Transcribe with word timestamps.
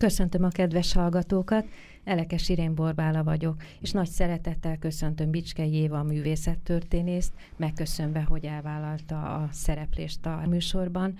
Köszöntöm 0.00 0.44
a 0.44 0.48
kedves 0.48 0.92
hallgatókat, 0.92 1.66
Elekes 2.04 2.48
Irén 2.48 2.74
Borbála 2.74 3.24
vagyok, 3.24 3.62
és 3.80 3.90
nagy 3.90 4.08
szeretettel 4.08 4.78
köszöntöm 4.78 5.30
Bicskei 5.30 5.72
Éva 5.72 5.98
a 5.98 6.02
művészettörténészt, 6.02 7.32
megköszönve, 7.56 8.22
hogy 8.22 8.44
elvállalta 8.44 9.34
a 9.34 9.48
szereplést 9.52 10.26
a 10.26 10.42
műsorban. 10.48 11.18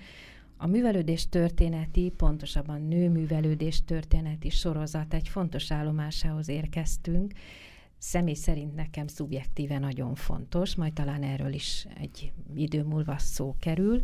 A 0.56 0.66
művelődés 0.66 1.28
történeti, 1.28 2.12
pontosabban 2.16 2.82
nőművelődés 2.82 3.84
történeti 3.84 4.50
sorozat 4.50 5.14
egy 5.14 5.28
fontos 5.28 5.72
állomásához 5.72 6.48
érkeztünk. 6.48 7.32
Személy 7.98 8.34
szerint 8.34 8.74
nekem 8.74 9.06
szubjektíve 9.06 9.78
nagyon 9.78 10.14
fontos, 10.14 10.74
majd 10.74 10.92
talán 10.92 11.22
erről 11.22 11.52
is 11.52 11.86
egy 12.00 12.32
idő 12.56 12.82
múlva 12.82 13.18
szó 13.18 13.56
kerül. 13.58 14.02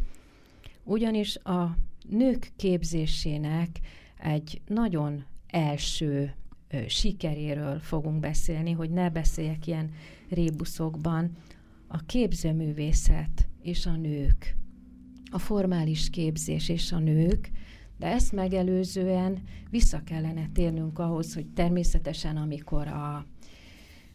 Ugyanis 0.85 1.37
a 1.37 1.77
nők 2.09 2.53
képzésének 2.57 3.81
egy 4.19 4.61
nagyon 4.67 5.25
első 5.47 6.35
ö, 6.69 6.79
sikeréről 6.89 7.79
fogunk 7.79 8.21
beszélni, 8.21 8.73
hogy 8.73 8.91
ne 8.91 9.11
beszéljek 9.11 9.67
ilyen 9.67 9.91
rébuszokban. 10.29 11.31
A 11.89 11.99
képzőművészet 11.99 13.49
és 13.63 13.87
a 13.87 13.97
nők, 13.97 14.57
a 15.31 15.39
formális 15.39 16.11
képzés 16.11 16.69
és 16.69 16.93
a 16.93 16.99
nők, 16.99 17.51
de 17.99 18.07
ezt 18.07 18.33
megelőzően 18.33 19.43
vissza 19.71 20.03
kellene 20.05 20.49
térnünk 20.53 20.99
ahhoz, 20.99 21.35
hogy 21.35 21.47
természetesen 21.47 22.37
amikor 22.37 22.87
a 22.87 23.27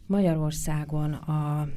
Magyarországon 0.06 1.12
a 1.12 1.68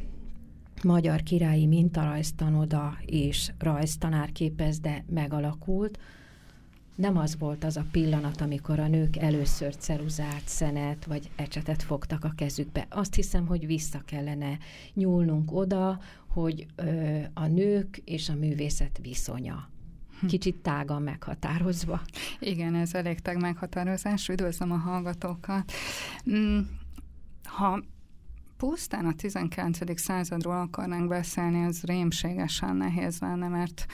Magyar 0.84 1.24
Királyi 1.24 1.66
Mintarajztanoda 1.66 2.98
és 3.06 3.52
rajztanárképezde 3.60 5.04
megalakult, 5.10 6.00
nem 6.96 7.18
az 7.18 7.38
volt 7.38 7.64
az 7.64 7.78
a 7.78 7.86
pillanat, 7.92 8.42
amikor 8.42 8.80
a 8.80 8.88
nők 8.88 9.18
először 9.18 9.76
ceruzát, 9.76 10.42
szenet 10.46 11.06
vagy 11.06 11.30
ecsetet 11.36 11.84
fogtak 11.84 12.24
a 12.24 12.34
kezükbe. 12.36 12.88
Azt 12.90 13.14
hiszem, 13.14 13.48
hogy 13.48 13.66
vissza 13.66 14.02
kellene 14.06 14.58
nyúlnunk 14.94 15.52
oda, 15.52 16.00
hogy 16.28 16.66
ö, 16.76 17.20
a 17.34 17.48
nők 17.48 18.02
és 18.06 18.30
a 18.30 18.36
művészet 18.36 19.00
viszonya 19.02 19.70
hm. 20.20 20.28
kicsit 20.28 20.56
tágan 20.56 21.02
meghatározva. 21.02 22.02
Igen, 22.40 22.76
ez 22.76 22.94
elég 22.94 23.20
tág 23.20 23.40
meghatározás. 23.40 24.30
Üdvözlöm 24.30 24.72
a 24.72 24.78
hallgatókat. 24.78 25.72
Mm, 26.30 26.60
ha 27.44 27.84
pusztán 28.58 29.06
a 29.06 29.14
19. 29.14 30.00
századról 30.00 30.60
akarnánk 30.60 31.08
beszélni, 31.08 31.64
ez 31.64 31.84
rémségesen 31.84 32.76
nehéz 32.76 33.20
lenne, 33.20 33.48
mert 33.48 33.86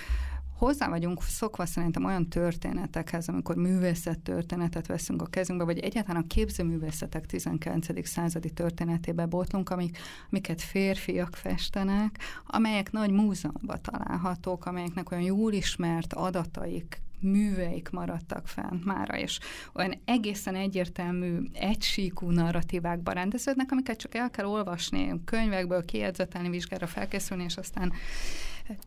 hozzá 0.66 0.90
vagyunk 0.90 1.24
szokva 1.24 1.66
szerintem 1.66 2.06
olyan 2.06 2.28
történetekhez, 2.30 3.28
amikor 3.28 3.56
művészet 3.56 4.20
történetet 4.20 4.88
veszünk 4.88 5.22
a 5.22 5.26
kezünkbe, 5.26 5.66
vagy 5.66 5.80
egyáltalán 5.80 6.22
a 6.22 6.28
képzőművészetek 6.28 7.26
19. 7.26 8.08
századi 8.08 8.50
történetébe 8.50 9.26
botlunk, 9.26 9.70
amik, 9.70 9.98
amiket 10.30 10.62
férfiak 10.62 11.36
festenek, 11.36 12.20
amelyek 12.46 12.92
nagy 12.92 13.12
múzeumban 13.12 13.80
találhatók, 13.82 14.66
amelyeknek 14.66 15.12
olyan 15.12 15.24
jól 15.24 15.54
ismert 15.54 16.14
adataik, 16.14 17.02
műveik 17.20 17.90
maradtak 17.90 18.48
fent 18.48 18.86
mára, 18.86 19.18
és 19.18 19.40
olyan 19.74 20.02
egészen 20.06 20.56
egyértelmű, 20.56 21.40
egysíkú 21.54 22.30
narratívákban 22.30 23.14
rendeződnek, 23.14 23.72
amiket 23.72 23.98
csak 23.98 24.16
el 24.16 24.30
kell 24.30 24.46
olvasni, 24.46 25.22
könyvekből 25.26 25.86
kijegyzetelni, 25.86 26.50
vizsgára 26.50 26.88
felkészülni, 26.88 27.44
és 27.44 27.58
aztán 27.58 27.94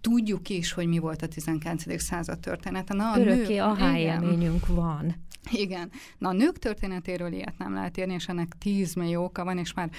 tudjuk 0.00 0.48
is, 0.48 0.72
hogy 0.72 0.86
mi 0.86 0.98
volt 0.98 1.22
a 1.22 1.26
19. 1.26 2.02
század 2.02 2.38
története. 2.38 2.94
Na, 2.94 3.12
a 3.12 3.18
Örökké 3.18 3.56
a 3.56 3.76
élményünk 3.96 4.66
van. 4.66 5.14
Igen. 5.50 5.90
Na, 6.18 6.28
a 6.28 6.32
nők 6.32 6.58
történetéről 6.58 7.32
ilyet 7.32 7.58
nem 7.58 7.74
lehet 7.74 7.98
írni, 7.98 8.14
és 8.14 8.28
ennek 8.28 8.54
tíz 8.58 8.94
millió 8.94 9.24
oka 9.24 9.44
van, 9.44 9.58
és 9.58 9.74
már 9.74 9.90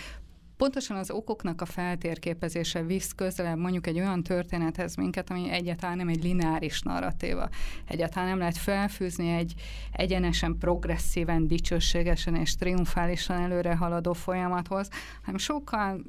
pontosan 0.57 0.97
az 0.97 1.11
okoknak 1.11 1.61
a 1.61 1.65
feltérképezése 1.65 2.83
visz 2.83 3.11
közelebb 3.15 3.57
mondjuk 3.57 3.87
egy 3.87 3.99
olyan 3.99 4.23
történethez 4.23 4.95
minket, 4.95 5.29
ami 5.29 5.49
egyáltalán 5.51 5.97
nem 5.97 6.07
egy 6.07 6.23
lineáris 6.23 6.81
narratíva. 6.81 7.49
Egyáltalán 7.87 8.29
nem 8.29 8.37
lehet 8.37 8.57
felfűzni 8.57 9.29
egy 9.29 9.53
egyenesen, 9.91 10.57
progresszíven, 10.57 11.47
dicsőségesen 11.47 12.35
és 12.35 12.55
triumfálisan 12.55 13.41
előre 13.41 13.75
haladó 13.75 14.13
folyamathoz, 14.13 14.89
hanem 15.21 15.39
sokkal 15.39 16.01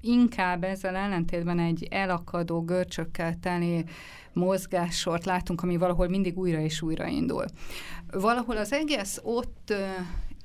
inkább 0.00 0.64
ezzel 0.64 0.96
ellentétben 0.96 1.58
egy 1.58 1.86
elakadó, 1.90 2.64
görcsökkel 2.64 3.34
teli 3.40 3.84
mozgássort 4.32 5.24
látunk, 5.24 5.62
ami 5.62 5.76
valahol 5.76 6.08
mindig 6.08 6.38
újra 6.38 6.60
és 6.60 6.82
újra 6.82 7.06
indul. 7.06 7.44
Valahol 8.10 8.56
az 8.56 8.72
egész 8.72 9.20
ott 9.22 9.74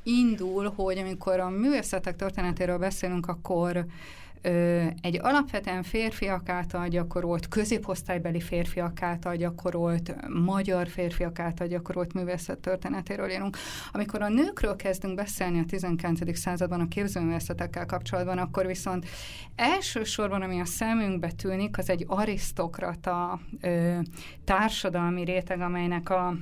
indul, 0.05 0.73
hogy 0.75 0.97
amikor 0.97 1.39
a 1.39 1.49
művészetek 1.49 2.15
történetéről 2.15 2.77
beszélünk, 2.77 3.27
akkor 3.27 3.85
egy 5.01 5.19
alapvetően 5.21 5.83
férfiak 5.83 6.49
által 6.49 6.87
gyakorolt, 6.87 7.47
középosztálybeli 7.47 8.39
férfiak 8.39 9.01
által 9.01 9.35
gyakorolt, 9.35 10.15
magyar 10.43 10.87
férfiak 10.87 11.39
által 11.39 11.67
gyakorolt 11.67 12.13
művészet 12.13 12.57
történetéről 12.57 13.29
írunk. 13.29 13.57
Amikor 13.91 14.21
a 14.21 14.29
nőkről 14.29 14.75
kezdünk 14.75 15.15
beszélni 15.15 15.59
a 15.59 15.65
19. 15.67 16.37
században 16.37 16.79
a 16.79 16.87
képzőművészetekkel 16.87 17.85
kapcsolatban, 17.85 18.37
akkor 18.37 18.65
viszont 18.65 19.05
elsősorban, 19.55 20.41
ami 20.41 20.59
a 20.59 20.65
szemünkbe 20.65 21.31
tűnik, 21.31 21.77
az 21.77 21.89
egy 21.89 22.05
arisztokrata 22.07 23.39
társadalmi 24.43 25.23
réteg, 25.23 25.61
amelynek 25.61 26.09
a 26.09 26.35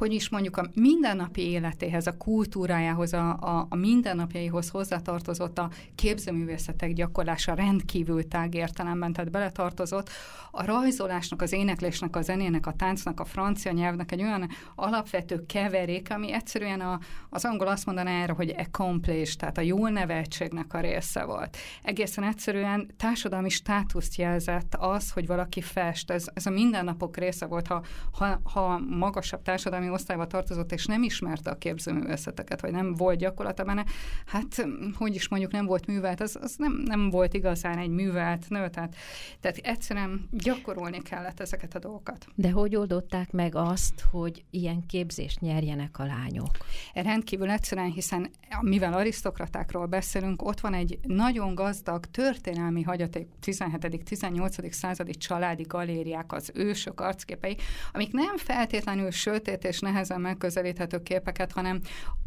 hogy 0.00 0.12
is 0.12 0.28
mondjuk 0.28 0.56
a 0.56 0.68
mindennapi 0.74 1.50
életéhez, 1.50 2.06
a 2.06 2.16
kultúrájához, 2.16 3.12
a, 3.12 3.36
a, 3.40 3.66
a 3.68 3.76
mindennapjaihoz 3.76 4.68
hozzátartozott 4.68 5.58
a 5.58 5.70
képzőművészetek 5.94 6.92
gyakorlása 6.92 7.54
rendkívül 7.54 8.28
tág 8.28 8.54
értelemben, 8.54 9.12
tehát 9.12 9.30
beletartozott 9.30 10.10
a 10.50 10.64
rajzolásnak, 10.64 11.42
az 11.42 11.52
éneklésnek, 11.52 12.16
a 12.16 12.20
zenének, 12.20 12.66
a 12.66 12.72
táncnak, 12.72 13.20
a 13.20 13.24
francia 13.24 13.72
nyelvnek 13.72 14.12
egy 14.12 14.22
olyan 14.22 14.48
alapvető 14.74 15.46
keverék, 15.46 16.10
ami 16.10 16.32
egyszerűen 16.32 16.80
a, 16.80 16.98
az 17.30 17.44
angol 17.44 17.66
azt 17.66 17.86
mondaná 17.86 18.22
erre, 18.22 18.32
hogy 18.32 18.54
accomplished, 18.58 19.38
tehát 19.38 19.58
a 19.58 19.60
jól 19.60 19.90
neveltségnek 19.90 20.74
a 20.74 20.80
része 20.80 21.24
volt. 21.24 21.56
Egészen 21.82 22.24
egyszerűen 22.24 22.90
társadalmi 22.96 23.48
státuszt 23.48 24.16
jelzett 24.16 24.74
az, 24.78 25.10
hogy 25.10 25.26
valaki 25.26 25.60
fest. 25.60 26.10
Ez, 26.10 26.28
ez 26.34 26.46
a 26.46 26.50
mindennapok 26.50 27.16
része 27.16 27.46
volt, 27.46 27.66
ha, 27.66 27.82
ha, 28.12 28.40
ha 28.42 28.78
magasabb 28.78 29.42
társadalmi 29.42 29.88
osztályba 29.90 30.26
tartozott, 30.26 30.72
és 30.72 30.86
nem 30.86 31.02
ismerte 31.02 31.50
a 31.50 31.58
képzőművészeteket, 31.58 32.60
vagy 32.60 32.72
nem 32.72 32.94
volt 32.94 33.18
gyakorlata 33.18 33.64
benne, 33.64 33.84
hát 34.26 34.66
hogy 34.94 35.14
is 35.14 35.28
mondjuk 35.28 35.52
nem 35.52 35.66
volt 35.66 35.86
művelt, 35.86 36.20
az, 36.20 36.38
az 36.40 36.54
nem, 36.56 36.72
nem 36.84 37.10
volt 37.10 37.34
igazán 37.34 37.78
egy 37.78 37.90
művelt 37.90 38.48
nő, 38.48 38.68
tehát, 38.68 38.96
tehát 39.40 39.56
egyszerűen 39.56 40.28
gyakorolni 40.30 41.02
kellett 41.02 41.40
ezeket 41.40 41.74
a 41.74 41.78
dolgokat. 41.78 42.26
De 42.34 42.50
hogy 42.50 42.76
oldották 42.76 43.32
meg 43.32 43.54
azt, 43.54 44.04
hogy 44.10 44.44
ilyen 44.50 44.86
képzést 44.86 45.40
nyerjenek 45.40 45.98
a 45.98 46.04
lányok? 46.04 46.50
Rendkívül 46.94 47.50
egyszerűen, 47.50 47.90
hiszen 47.90 48.30
mivel 48.60 48.92
arisztokratákról 48.92 49.86
beszélünk, 49.86 50.42
ott 50.42 50.60
van 50.60 50.74
egy 50.74 50.98
nagyon 51.02 51.54
gazdag 51.54 52.06
történelmi 52.06 52.82
hagyaték 52.82 53.28
17.-18. 53.46 54.70
századi 54.72 55.12
családi 55.12 55.62
galériák, 55.62 56.32
az 56.32 56.50
ősök 56.54 57.00
arcképei, 57.00 57.56
amik 57.92 58.12
nem 58.12 58.36
feltétlenül 58.36 59.10
sötét 59.10 59.64
és 59.64 59.79
nehezen 59.80 60.20
megközelíthető 60.20 61.02
képeket, 61.02 61.52
hanem 61.52 61.80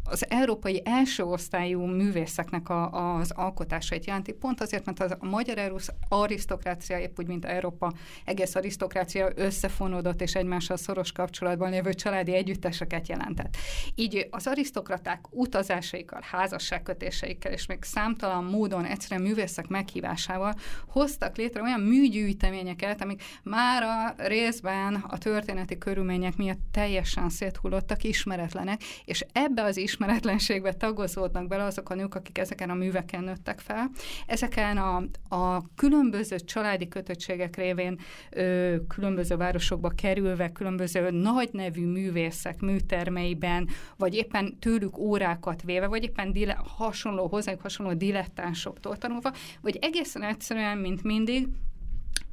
az 0.04 0.30
európai 0.30 0.82
első 0.84 1.22
osztályú 1.22 1.84
művészeknek 1.84 2.68
a, 2.68 3.14
az 3.16 3.30
alkotásait 3.30 4.04
jelenti. 4.04 4.32
Pont 4.32 4.60
azért, 4.60 4.84
mert 4.84 5.00
az, 5.00 5.16
a 5.18 5.26
magyar 5.26 5.72
arisztokrácia, 6.08 6.98
épp 6.98 7.18
úgy, 7.18 7.26
mint 7.26 7.44
Európa 7.44 7.92
egész 8.24 8.54
arisztokrácia 8.54 9.30
összefonódott 9.34 10.20
és 10.20 10.34
egymással 10.34 10.76
szoros 10.76 11.12
kapcsolatban 11.12 11.70
lévő 11.70 11.94
családi 11.94 12.34
együtteseket 12.34 13.08
jelentett. 13.08 13.56
Így 13.94 14.28
az 14.30 14.46
arisztokraták 14.46 15.20
utazásaikkal, 15.30 16.20
házasságkötéseikkel 16.30 17.52
és 17.52 17.66
még 17.66 17.82
számtalan 17.82 18.44
módon 18.44 18.84
egyszerűen 18.84 19.26
művészek 19.26 19.68
meghívásával 19.68 20.54
hoztak 20.88 21.36
létre 21.36 21.62
olyan 21.62 21.80
műgyűjteményeket, 21.80 23.02
amik 23.02 23.22
már 23.42 23.82
a 23.82 24.14
részben 24.26 24.94
a 24.94 25.18
történeti 25.18 25.78
körülmények 25.78 26.36
miatt 26.36 26.60
teljesen 26.70 27.30
széthullottak, 27.34 28.04
ismeretlenek, 28.04 28.82
és 29.04 29.24
ebbe 29.32 29.62
az 29.62 29.76
ismeretlenségbe 29.76 30.72
tagozódnak 30.72 31.46
bele 31.46 31.64
azok 31.64 31.90
a 31.90 31.94
nők, 31.94 32.14
akik 32.14 32.38
ezeken 32.38 32.70
a 32.70 32.74
műveken 32.74 33.24
nőttek 33.24 33.60
fel. 33.60 33.90
Ezeken 34.26 34.76
a, 34.76 35.02
a 35.36 35.74
különböző 35.74 36.36
családi 36.36 36.88
kötöttségek 36.88 37.56
révén 37.56 37.98
ö, 38.30 38.76
különböző 38.88 39.36
városokba 39.36 39.88
kerülve, 39.88 40.52
különböző 40.52 41.10
nagy 41.10 41.48
nevű 41.52 41.86
művészek 41.86 42.60
műtermeiben, 42.60 43.68
vagy 43.96 44.14
éppen 44.14 44.58
tőlük 44.58 44.98
órákat 44.98 45.62
véve, 45.62 45.86
vagy 45.86 46.02
éppen 46.02 46.32
dile, 46.32 46.58
hasonló, 46.76 47.26
hozzájuk 47.26 47.60
hasonló 47.60 47.92
dilettánsoktól 47.92 48.96
tanulva, 48.96 49.32
vagy 49.60 49.78
egészen 49.80 50.22
egyszerűen, 50.22 50.78
mint 50.78 51.02
mindig, 51.02 51.48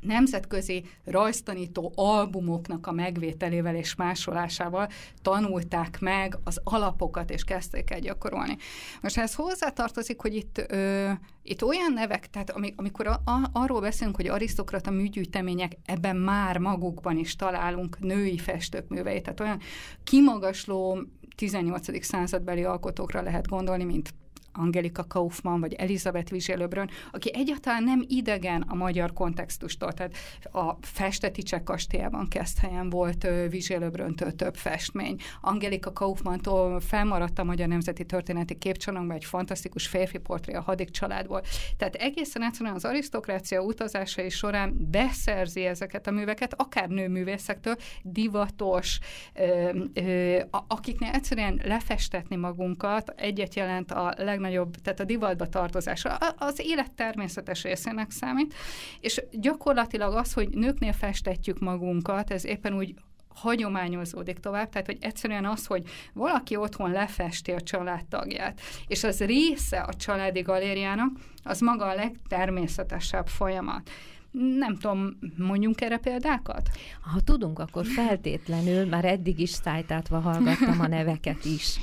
nemzetközi 0.01 0.83
rajztanító 1.06 1.92
albumoknak 1.95 2.88
a 2.88 2.92
megvételével 2.92 3.75
és 3.75 3.95
másolásával 3.95 4.88
tanulták 5.21 6.00
meg 6.00 6.38
az 6.44 6.62
alapokat, 6.63 7.30
és 7.30 7.44
kezdték 7.44 7.92
el 7.92 8.00
gyakorolni. 8.00 8.57
Most 9.01 9.18
ez 9.18 9.36
hozzátartozik, 9.36 10.21
hogy 10.21 10.36
itt, 10.36 10.65
ö, 10.68 11.12
itt 11.44 11.63
olyan 11.63 11.94
nevek, 11.94 12.30
tehát 12.30 12.53
amikor 12.75 13.07
a, 13.07 13.21
a, 13.25 13.50
arról 13.53 13.81
beszélünk, 13.81 14.15
hogy 14.15 14.27
arisztokrata 14.27 14.92
műgyűjtemények, 14.92 15.77
ebben 15.86 16.15
már 16.15 16.57
magukban 16.57 17.18
is 17.18 17.36
találunk 17.36 18.00
női 18.00 18.38
festők 18.38 18.88
műveit, 18.88 19.24
tehát 19.24 19.39
olyan 19.39 19.59
kimagasló 20.04 21.00
18. 21.36 22.06
századbeli 22.06 22.63
alkotókra 22.63 23.21
lehet 23.21 23.47
gondolni, 23.47 23.83
mint 23.83 24.13
Angelika 24.53 25.03
Kaufmann 25.07 25.59
vagy 25.59 25.74
Elizabeth 25.74 26.31
Vizsélöbrön, 26.31 26.89
aki 27.12 27.31
egyáltalán 27.33 27.83
nem 27.83 28.06
idegen 28.07 28.62
a 28.62 28.75
magyar 28.75 29.13
kontextustól. 29.13 29.92
Tehát 29.92 30.15
a 30.51 30.77
Festeticsek 30.81 31.63
kastélyában 31.63 32.27
helyen 32.62 32.89
volt 32.89 33.27
Vizsélöbröntől 33.50 34.36
több 34.36 34.56
festmény. 34.56 35.21
Angelika 35.42 35.94
Kaufmanntól 35.94 36.80
felmaradt 36.80 37.39
a 37.39 37.44
Magyar 37.44 37.68
Nemzeti 37.68 38.06
Történeti 38.06 38.57
Képcsarnokban 38.57 39.15
egy 39.15 39.25
fantasztikus 39.25 39.88
férfi 39.88 40.18
portré 40.18 40.54
a 40.54 40.62
hadik 40.62 40.89
családból. 40.89 41.42
Tehát 41.77 41.95
egészen 41.95 42.44
egyszerűen 42.44 42.75
az 42.75 42.86
arisztokrácia 42.86 43.62
utazásai 43.62 44.30
során 44.30 44.88
beszerzi 44.92 45.65
ezeket 45.65 46.07
a 46.07 46.12
műveket, 46.12 46.54
akár 46.57 46.88
nőművészektől, 46.88 47.75
divatos, 48.01 49.00
ö, 49.33 49.69
ö, 49.94 50.39
akiknél 50.68 51.12
egyszerűen 51.12 51.62
lefestetni 51.63 52.36
magunkat 52.36 53.13
egyet 53.15 53.56
jelent 53.56 53.92
a 53.92 54.13
leg 54.18 54.39
legnagyobb, 54.41 54.75
tehát 54.75 54.99
a 54.99 55.03
divatba 55.03 55.45
tartozása 55.45 56.15
az 56.38 56.59
élet 56.63 56.91
természetes 56.91 57.63
részének 57.63 58.11
számít, 58.11 58.53
és 58.99 59.21
gyakorlatilag 59.31 60.15
az, 60.15 60.33
hogy 60.33 60.49
nőknél 60.49 60.93
festetjük 60.93 61.59
magunkat, 61.59 62.31
ez 62.31 62.45
éppen 62.45 62.73
úgy 62.73 62.93
hagyományozódik 63.35 64.39
tovább, 64.39 64.69
tehát 64.69 64.88
hogy 64.88 64.97
egyszerűen 64.99 65.45
az, 65.45 65.65
hogy 65.65 65.83
valaki 66.13 66.55
otthon 66.55 66.91
lefesti 66.91 67.51
a 67.51 67.61
családtagját, 67.61 68.61
és 68.88 69.03
az 69.03 69.19
része 69.19 69.79
a 69.79 69.93
családi 69.93 70.41
galériának, 70.41 71.09
az 71.44 71.59
maga 71.59 71.85
a 71.85 71.95
legtermészetesebb 71.95 73.27
folyamat. 73.27 73.89
Nem 74.57 74.77
tudom, 74.77 75.17
mondjunk 75.37 75.81
erre 75.81 75.97
példákat? 75.97 76.69
Ha 77.13 77.19
tudunk, 77.19 77.59
akkor 77.59 77.85
feltétlenül, 77.85 78.85
már 78.85 79.05
eddig 79.05 79.39
is 79.39 79.49
szájtátva 79.49 80.19
hallgattam 80.19 80.79
a 80.79 80.87
neveket 80.87 81.45
is. 81.45 81.79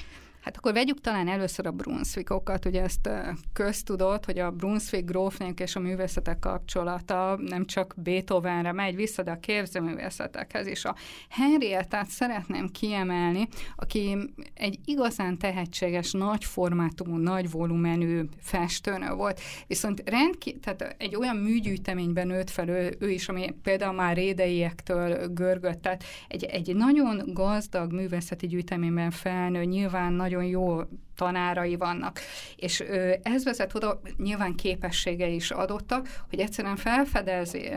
Hát 0.48 0.56
akkor 0.56 0.72
vegyük 0.72 1.00
talán 1.00 1.28
először 1.28 1.66
a 1.66 1.70
Brunswickokat, 1.70 2.64
ugye 2.64 2.82
ezt 2.82 3.10
köztudott, 3.52 4.24
hogy 4.24 4.38
a 4.38 4.50
Brunswick 4.50 5.04
grófnék 5.04 5.60
és 5.60 5.76
a 5.76 5.80
művészetek 5.80 6.38
kapcsolata 6.38 7.38
nem 7.40 7.64
csak 7.64 7.94
Beethovenre 7.96 8.72
megy 8.72 8.96
vissza, 8.96 9.22
de 9.22 9.30
a 9.30 9.38
képzőművészetekhez 9.40 10.66
is. 10.66 10.84
A 10.84 10.94
Henriettát 11.28 12.06
szeretném 12.06 12.68
kiemelni, 12.68 13.48
aki 13.76 14.16
egy 14.54 14.78
igazán 14.84 15.38
tehetséges, 15.38 16.12
nagy 16.12 16.44
formátumú, 16.44 17.16
nagy 17.16 17.50
volumenű 17.50 18.22
festőnő 18.40 19.12
volt, 19.14 19.40
viszont 19.66 20.02
rendkívül, 20.06 20.60
tehát 20.60 20.94
egy 20.98 21.16
olyan 21.16 21.36
műgyűjteményben 21.36 22.26
nőtt 22.26 22.50
fel 22.50 22.68
ő, 22.68 22.96
ő 22.98 23.10
is, 23.10 23.28
ami 23.28 23.54
például 23.62 23.94
már 23.94 24.16
rédeiektől 24.16 25.26
görgött, 25.26 25.82
tehát 25.82 26.04
egy, 26.28 26.44
egy 26.44 26.76
nagyon 26.76 27.22
gazdag 27.26 27.92
művészeti 27.92 28.46
gyűjteményben 28.46 29.10
felnő, 29.10 29.64
nyilván 29.64 30.12
nagyon 30.12 30.36
nagyon 30.38 30.50
jó 30.50 30.80
tanárai 31.16 31.76
vannak. 31.76 32.20
És 32.56 32.80
ez 33.22 33.44
vezet 33.44 33.74
oda, 33.74 34.00
nyilván 34.16 34.54
képessége 34.54 35.26
is 35.26 35.50
adottak, 35.50 36.24
hogy 36.30 36.38
egyszerűen 36.38 36.76
felfedezi 36.76 37.70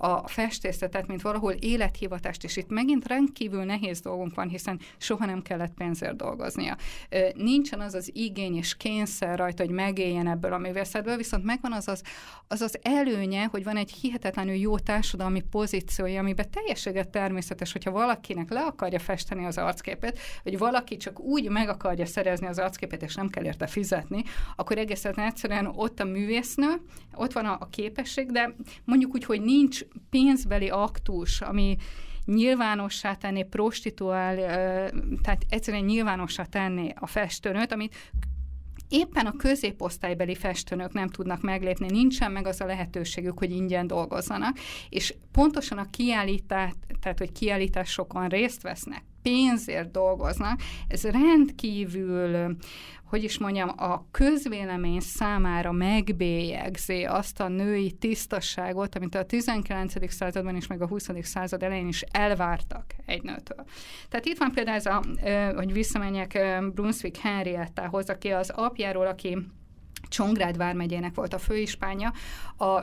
a 0.00 0.28
festészetet, 0.28 1.06
mint 1.06 1.22
valahol 1.22 1.52
élethivatást, 1.52 2.44
és 2.44 2.56
itt 2.56 2.68
megint 2.68 3.06
rendkívül 3.06 3.64
nehéz 3.64 4.00
dolgunk 4.00 4.34
van, 4.34 4.48
hiszen 4.48 4.80
soha 4.98 5.26
nem 5.26 5.42
kellett 5.42 5.74
pénzért 5.74 6.16
dolgoznia. 6.16 6.76
Nincsen 7.34 7.80
az 7.80 7.94
az 7.94 8.10
igény 8.14 8.56
és 8.56 8.76
kényszer 8.76 9.38
rajta, 9.38 9.64
hogy 9.64 9.74
megéljen 9.74 10.26
ebből 10.28 10.52
a 10.52 10.58
művészetből, 10.58 11.16
viszont 11.16 11.44
megvan 11.44 11.72
az 11.72 11.88
az, 11.88 12.02
az 12.48 12.60
az 12.60 12.78
előnye, 12.82 13.44
hogy 13.44 13.64
van 13.64 13.76
egy 13.76 13.90
hihetetlenül 13.90 14.54
jó 14.54 14.78
társadalmi 14.78 15.40
pozíciója, 15.50 16.20
amiben 16.20 16.50
teljességet 16.50 17.08
természetes, 17.08 17.72
hogyha 17.72 17.90
valakinek 17.90 18.50
le 18.50 18.60
akarja 18.60 18.98
festeni 18.98 19.44
az 19.44 19.58
arcképét, 19.58 20.18
hogy 20.42 20.58
valaki 20.58 20.96
csak 20.96 21.20
úgy 21.20 21.48
meg 21.48 21.68
akarja 21.68 22.06
szerezni 22.06 22.46
az 22.46 22.58
arcképét, 22.58 23.02
és 23.02 23.14
nem 23.14 23.28
kell 23.28 23.44
érte 23.44 23.66
fizetni, 23.66 24.22
akkor 24.56 24.78
egészen 24.78 25.18
egyszerűen 25.18 25.66
ott 25.66 26.00
a 26.00 26.04
művésznő, 26.04 26.80
ott 27.14 27.32
van 27.32 27.44
a, 27.44 27.56
a 27.60 27.68
képesség, 27.70 28.30
de 28.30 28.54
mondjuk 28.84 29.14
úgy, 29.14 29.24
hogy 29.24 29.40
nincs 29.40 29.84
pénzbeli 30.10 30.68
aktus, 30.68 31.40
ami 31.40 31.76
nyilvánossá 32.24 33.14
tenni, 33.14 33.42
prostituál, 33.42 34.36
tehát 35.22 35.46
egyszerűen 35.48 35.84
nyilvánossá 35.84 36.44
tenni 36.44 36.92
a 36.94 37.06
festőnőt, 37.06 37.72
amit 37.72 37.94
éppen 38.88 39.26
a 39.26 39.36
középosztálybeli 39.36 40.34
festőnök 40.34 40.92
nem 40.92 41.08
tudnak 41.08 41.40
meglépni, 41.40 41.86
nincsen 41.90 42.32
meg 42.32 42.46
az 42.46 42.60
a 42.60 42.66
lehetőségük, 42.66 43.38
hogy 43.38 43.50
ingyen 43.50 43.86
dolgozzanak, 43.86 44.58
és 44.88 45.14
pontosan 45.32 45.78
a 45.78 45.90
kiállítás, 45.90 46.72
tehát 47.00 47.18
hogy 47.18 47.32
kiállításokon 47.32 48.28
részt 48.28 48.62
vesznek, 48.62 49.04
pénzért 49.22 49.90
dolgoznak, 49.90 50.60
ez 50.88 51.02
rendkívül 51.02 52.56
hogy 53.08 53.24
is 53.24 53.38
mondjam, 53.38 53.72
a 53.76 54.10
közvélemény 54.10 55.00
számára 55.00 55.72
megbélyegzi 55.72 57.04
azt 57.04 57.40
a 57.40 57.48
női 57.48 57.92
tisztasságot, 57.92 58.94
amit 58.94 59.14
a 59.14 59.24
19. 59.24 60.12
században 60.12 60.56
és 60.56 60.66
meg 60.66 60.82
a 60.82 60.86
20. 60.86 61.08
század 61.22 61.62
elején 61.62 61.88
is 61.88 62.02
elvártak 62.02 62.84
egy 63.06 63.22
nőtől. 63.22 63.64
Tehát 64.08 64.26
itt 64.26 64.38
van 64.38 64.52
például 64.52 64.76
ez 64.76 64.86
a, 64.86 65.02
hogy 65.54 65.72
visszamenjek 65.72 66.38
Brunswick 66.74 67.16
Henriettához, 67.16 68.10
aki 68.10 68.28
az 68.28 68.50
apjáról, 68.50 69.06
aki 69.06 69.38
Csongrád 70.08 70.56
vármegyének 70.56 71.14
volt 71.14 71.34
a 71.34 71.38
főispánya, 71.38 72.12
a 72.56 72.82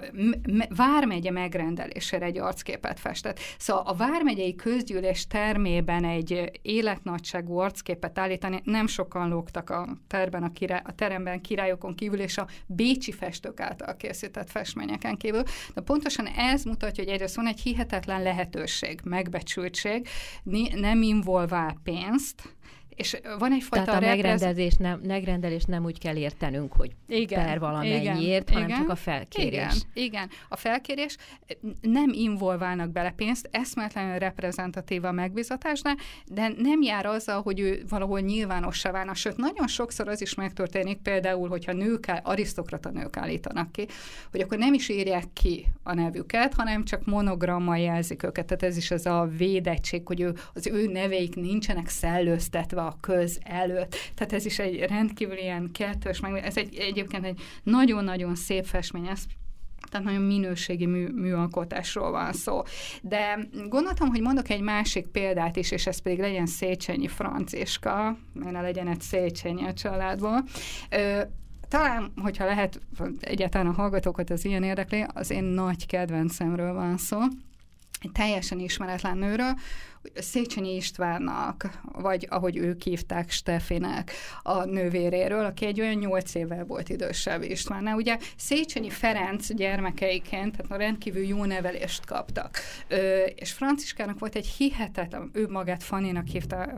vármegye 0.76 1.32
megrendelésére 1.32 2.26
egy 2.26 2.38
arcképet 2.38 3.00
festett. 3.00 3.40
Szóval 3.58 3.84
a 3.86 3.94
vármegyei 3.94 4.56
közgyűlés 4.56 5.28
termében 5.28 6.06
egy 6.06 6.52
életnagyságú 6.62 7.58
arcképet 7.58 8.20
állítani 8.20 8.62
nem 8.64 8.88
sokan 8.88 9.30
lógtak 9.30 9.70
a, 9.70 9.98
terben 10.08 10.44
a, 10.44 10.52
király, 10.52 10.82
a 10.84 10.96
teremben 10.96 11.42
királyokon 11.42 11.96
kívül, 11.96 12.20
és 12.20 12.38
a 12.38 12.48
bécsi 12.66 13.12
festők 13.12 13.60
által 13.60 13.96
készített 13.96 14.50
festményeken 14.50 15.18
kívül. 15.18 15.44
De 15.74 15.82
pontosan 15.82 16.26
ez 16.26 16.64
mutatja, 16.64 17.04
hogy 17.04 17.14
egyrészt 17.14 17.36
van 17.36 17.48
egy 17.48 17.60
hihetetlen 17.60 18.22
lehetőség, 18.22 19.02
megbecsültség, 19.04 20.08
nem 20.76 21.02
involvál 21.02 21.78
pénzt, 21.84 22.55
és 22.96 23.18
van 23.40 23.52
egyfajta 23.52 23.86
Tehát 23.86 24.04
a 24.04 24.06
megrendezés 24.06 24.74
nem, 24.74 25.00
megrendelés 25.00 25.64
nem 25.64 25.84
úgy 25.84 26.00
kell 26.00 26.16
értenünk, 26.16 26.74
hogy 26.74 26.92
igen, 27.08 27.46
per 27.46 27.60
valamennyiért, 27.60 28.50
igen, 28.50 28.54
hanem 28.54 28.68
igen, 28.68 28.80
csak 28.80 28.90
a 28.90 28.96
felkérés. 28.96 29.52
Igen, 29.54 29.78
igen, 29.94 30.30
a 30.50 30.56
felkérés 30.56 31.18
nem 31.82 32.10
involválnak 32.14 32.90
bele 32.90 33.12
pénzt, 33.12 33.50
eszméletlenül 33.52 34.18
reprezentatív 34.18 35.04
a 35.04 35.12
megbizatásnál, 35.12 35.96
de 36.26 36.52
nem 36.58 36.82
jár 36.82 37.06
azzal, 37.06 37.42
hogy 37.42 37.60
ő 37.60 37.84
valahol 37.90 38.20
nyilvánossá 38.20 38.92
válna. 38.92 39.14
Sőt, 39.14 39.38
nagyon 39.38 39.68
sokszor 39.68 40.08
az 40.08 40.22
is 40.22 40.36
megtörténik, 40.36 40.98
például, 40.98 41.50
hogyha 41.50 41.74
nők, 41.74 42.12
arisztokrata 42.24 42.90
nők 42.90 43.18
állítanak 43.18 43.72
ki, 43.72 43.88
hogy 44.32 44.42
akkor 44.42 44.58
nem 44.58 44.74
is 44.74 44.90
írják 44.90 45.26
ki 45.34 45.66
a 45.84 45.94
nevüket, 45.94 46.54
hanem 46.54 46.84
csak 46.84 47.06
monogrammal 47.06 47.78
jelzik 47.78 48.24
őket. 48.24 48.46
Tehát 48.46 48.64
ez 48.64 48.78
is 48.78 48.92
az 48.92 49.06
a 49.06 49.30
védettség, 49.38 50.08
hogy 50.08 50.22
ő, 50.22 50.34
az 50.54 50.68
ő 50.68 50.88
neveik 50.88 51.36
nincsenek 51.36 51.88
szellőztetve 51.88 52.85
a 52.86 52.98
köz 53.00 53.40
előtt. 53.44 53.96
Tehát 54.16 54.34
ez 54.34 54.46
is 54.46 54.60
egy 54.60 54.80
rendkívül 54.80 55.38
ilyen 55.38 55.72
kettős, 55.72 56.20
meg 56.20 56.44
ez 56.46 56.58
egy, 56.58 56.76
egyébként 56.76 57.26
egy 57.26 57.42
nagyon-nagyon 57.64 58.36
szép 58.36 58.66
festmény, 58.66 59.08
ez 59.08 59.24
tehát 59.90 60.06
nagyon 60.06 60.22
minőségi 60.22 60.86
mű, 60.86 61.08
műalkotásról 61.08 62.12
van 62.12 62.34
szó. 62.34 62.62
De 63.02 63.48
gondoltam, 63.70 64.10
hogy 64.10 64.22
mondok 64.22 64.50
egy 64.50 64.62
másik 64.62 65.08
példát 65.08 65.56
is, 65.56 65.72
és 65.72 65.88
ez 65.88 66.00
pedig 66.00 66.20
legyen 66.20 66.46
Széchenyi 66.46 67.08
Franciska, 67.08 68.18
mert 68.34 68.52
ne 68.52 68.62
legyen 68.62 68.88
egy 68.88 69.02
Széchenyi 69.02 69.64
a 69.64 69.74
családból. 69.74 70.44
Ö, 70.90 71.22
talán, 71.68 72.12
hogyha 72.22 72.46
lehet 72.46 72.80
egyáltalán 73.20 73.68
a 73.68 73.72
hallgatókat 73.72 74.30
az 74.30 74.46
ilyen 74.46 74.64
érdekli, 74.64 75.06
az 75.14 75.30
én 75.30 75.44
nagy 75.44 75.86
kedvencemről 75.86 76.74
van 76.74 76.98
szó, 76.98 77.20
egy 78.02 78.12
teljesen 78.12 78.60
ismeretlen 78.60 79.18
nőről, 79.18 79.54
Széchenyi 80.14 80.76
Istvánnak, 80.76 81.80
vagy 81.84 82.28
ahogy 82.30 82.58
ők 82.58 82.82
hívták, 82.82 83.32
Stefinek 83.32 84.12
a 84.44 84.66
nővéréről, 84.66 85.46
aki 85.46 85.66
egy 85.66 85.82
olyan 85.82 85.94
nyolc 85.94 86.36
évvel 86.36 86.66
volt 86.66 86.90
idősebb 86.90 87.44
Istvánnál. 87.44 87.96
Ugye 87.96 88.18
Széchenyi 88.38 88.90
Ferenc 88.90 89.54
gyermekeiként, 89.54 90.58
tehát 90.58 90.82
rendkívül 90.82 91.24
jó 91.24 91.46
nevelést 91.46 92.06
kaptak. 92.06 92.58
Ö, 92.88 93.24
és 93.36 93.52
Franciskának 93.52 94.20
volt 94.20 94.36
egy 94.36 94.48
hihetetlen, 94.48 95.30
ő 95.34 95.48
magát 95.48 95.84
Faninak 95.84 96.28
hívta, 96.28 96.74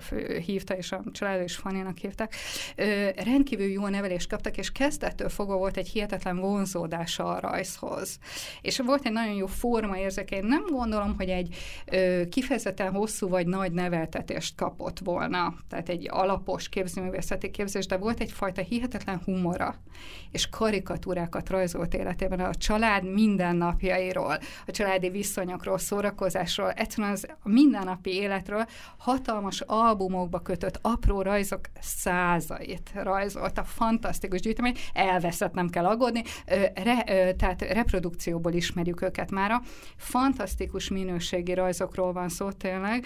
hívta 0.46 0.74
és 0.74 0.92
a 0.92 1.04
család 1.12 1.44
is 1.44 1.56
Faninak 1.56 1.98
hívták, 1.98 2.36
ö, 2.76 3.10
rendkívül 3.16 3.68
jó 3.68 3.88
nevelést 3.88 4.30
kaptak, 4.30 4.58
és 4.58 4.72
kezdettől 4.72 5.30
fogva 5.30 5.58
volt 5.58 5.78
egy 5.78 5.88
hihetetlen 5.88 6.38
vonzódása 6.38 7.26
a 7.26 7.40
rajzhoz. 7.40 8.18
És 8.62 8.80
volt 8.80 9.06
egy 9.06 9.12
nagyon 9.12 9.36
jó 9.36 9.46
forma 9.46 9.98
érzéke. 9.98 10.36
Én 10.36 10.46
nem 10.46 10.66
gondolom, 10.70 11.16
hogy 11.16 11.30
egy 11.30 11.56
ö, 11.86 12.22
kifejezetten 12.30 12.92
hosszú 12.92 13.17
vagy 13.20 13.48
nagy 13.48 13.72
neveltetést 13.72 14.56
kapott 14.56 15.00
volna, 15.00 15.54
tehát 15.70 15.90
egy 15.90 16.08
alapos 16.12 16.70
képzőművészeti 16.70 17.52
képzés, 17.52 17.86
de 17.86 17.98
volt 17.98 18.20
egyfajta 18.20 18.62
hihetetlen 18.62 19.22
humora, 19.26 19.76
és 20.32 20.50
karikatúrákat 20.50 21.50
rajzolt 21.50 21.94
életében 21.94 22.40
a 22.40 22.56
család 22.56 23.14
mindennapjairól, 23.14 24.38
a 24.68 24.72
családi 24.72 25.10
viszonyokról, 25.10 25.78
szórakozásról, 25.78 26.72
egyszerűen 26.72 27.12
az 27.12 27.28
mindennapi 27.44 28.14
életről 28.14 28.66
hatalmas 28.98 29.62
albumokba 29.62 30.40
kötött 30.40 30.80
apró 30.82 31.22
rajzok 31.22 31.60
százait 31.80 32.92
rajzolt. 32.94 33.58
A 33.58 33.64
fantasztikus 33.64 34.40
gyűjtemény, 34.40 34.76
elveszett, 34.94 35.54
nem 35.54 35.70
kell 35.70 35.86
aggódni, 35.86 36.24
re, 36.74 37.34
tehát 37.34 37.62
reprodukcióból 37.62 38.54
ismerjük 38.54 39.02
őket 39.02 39.32
mára. 39.32 39.62
Fantasztikus 39.96 40.90
minőségi 40.90 41.54
rajzokról 41.54 42.14
van 42.14 42.30
szó 42.30 42.52
tényleg, 42.52 42.97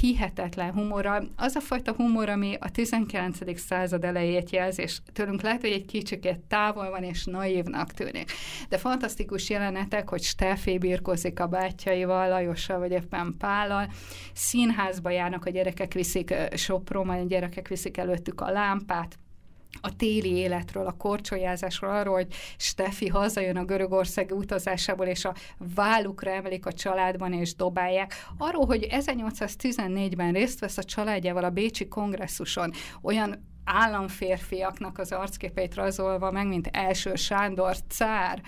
hihetetlen 0.00 0.72
humorral. 0.72 1.28
Az 1.36 1.56
a 1.56 1.60
fajta 1.60 1.92
humor, 1.92 2.28
ami 2.28 2.56
a 2.60 2.70
19. 2.70 3.60
század 3.60 4.04
elejét 4.04 4.50
jelzi, 4.50 4.82
és 4.82 4.98
tőlünk 5.12 5.42
lehet, 5.42 5.60
hogy 5.60 5.70
egy 5.70 5.84
kicsikét 5.84 6.38
távol 6.48 6.90
van 6.90 7.02
és 7.02 7.24
naívnak 7.24 7.92
tűnik. 7.92 8.32
De 8.68 8.78
fantasztikus 8.78 9.50
jelenetek, 9.50 10.08
hogy 10.08 10.22
Steffi 10.22 10.78
birkozik 10.78 11.40
a 11.40 11.46
bátyjaival, 11.46 12.28
Lajossal 12.28 12.78
vagy 12.78 12.90
éppen 12.90 13.34
Pállal, 13.38 13.88
színházba 14.32 15.10
járnak, 15.10 15.44
a 15.44 15.50
gyerekek 15.50 15.92
viszik 15.92 16.34
Sopron, 16.54 17.08
a 17.08 17.24
gyerekek 17.24 17.68
viszik 17.68 17.96
előttük 17.96 18.40
a 18.40 18.50
lámpát, 18.50 19.18
a 19.80 19.96
téli 19.96 20.36
életről, 20.36 20.86
a 20.86 20.96
korcsolyázásról, 20.98 21.90
arról, 21.90 22.14
hogy 22.14 22.34
Steffi 22.56 23.08
hazajön 23.08 23.56
a 23.56 23.64
görögországi 23.64 24.34
utazásából, 24.34 25.06
és 25.06 25.24
a 25.24 25.34
vállukra 25.74 26.30
emelik 26.30 26.66
a 26.66 26.72
családban, 26.72 27.32
és 27.32 27.54
dobálják. 27.54 28.14
Arról, 28.38 28.66
hogy 28.66 28.86
1814-ben 28.90 30.32
részt 30.32 30.60
vesz 30.60 30.78
a 30.78 30.82
családjával 30.82 31.44
a 31.44 31.50
Bécsi 31.50 31.88
kongresszuson, 31.88 32.72
olyan 33.02 33.48
államférfiaknak 33.70 34.98
az 34.98 35.12
arcképeit 35.12 35.74
rajzolva 35.74 36.30
meg, 36.30 36.46
mint 36.46 36.68
első 36.72 37.14
Sándor, 37.14 37.76
Cár, 37.88 38.42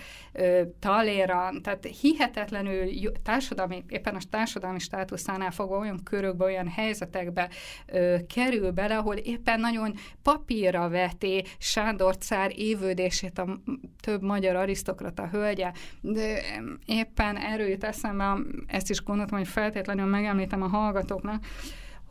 Taléran, 0.79 1.61
tehát 1.61 1.85
hihetetlenül 2.01 3.11
társadalmi, 3.23 3.83
éppen 3.87 4.15
a 4.15 4.19
társadalmi 4.29 4.79
státuszánál 4.79 5.51
fogva 5.51 5.77
olyan 5.77 6.03
körökbe, 6.03 6.45
olyan 6.45 6.67
helyzetekbe 6.67 7.49
ö, 7.85 8.15
kerül 8.33 8.71
bele, 8.71 8.97
ahol 8.97 9.15
éppen 9.15 9.59
nagyon 9.59 9.93
papírra 10.21 10.89
veti 10.89 11.43
Sándor 11.57 12.17
Cár 12.17 12.51
évődését 12.55 13.39
a 13.39 13.59
több 14.01 14.21
magyar 14.21 14.55
arisztokrata 14.55 15.27
hölgye, 15.27 15.71
de 16.01 16.41
éppen 16.85 17.37
erről 17.37 17.67
jut 17.67 17.83
eszembe, 17.83 18.37
ezt 18.67 18.89
is 18.89 19.03
gondoltam, 19.03 19.37
hogy 19.37 19.47
feltétlenül 19.47 20.05
megemlítem 20.05 20.61
a 20.61 20.67
hallgatóknak, 20.67 21.45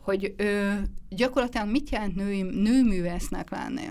hogy 0.03 0.33
ö, 0.37 0.73
gyakorlatilag 1.09 1.69
mit 1.69 1.89
jelent 1.89 2.15
női, 2.15 2.41
nőművésznek 2.41 3.49
lenni? 3.49 3.87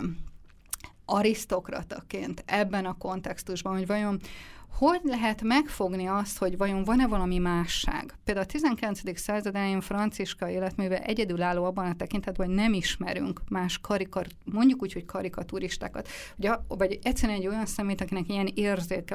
Arisztokrataként 1.04 2.42
ebben 2.46 2.84
a 2.84 2.98
kontextusban, 2.98 3.72
hogy 3.72 3.86
vajon 3.86 4.20
hogy 4.72 5.00
lehet 5.04 5.42
megfogni 5.42 6.06
azt, 6.06 6.38
hogy 6.38 6.56
vajon 6.56 6.84
van-e 6.84 7.06
valami 7.06 7.38
másság? 7.38 8.14
Például 8.24 8.46
a 8.46 8.50
19. 8.50 9.18
század 9.18 9.56
elején 9.56 9.80
Franciska 9.80 10.50
életműve 10.50 11.02
egyedülálló 11.02 11.64
abban 11.64 11.86
a 11.86 11.94
tekintetben, 11.94 12.46
hogy 12.46 12.54
nem 12.54 12.72
ismerünk 12.72 13.40
más 13.48 13.78
karikar, 13.78 14.26
mondjuk 14.44 14.82
úgy, 14.82 14.92
hogy 14.92 15.04
karikaturistákat, 15.04 16.08
vagy, 16.36 16.50
vagy 16.68 16.98
egyszerűen 17.02 17.38
egy 17.38 17.46
olyan 17.46 17.66
szemét, 17.66 18.00
akinek 18.00 18.28
ilyen 18.28 18.48
érzéke 18.54 19.14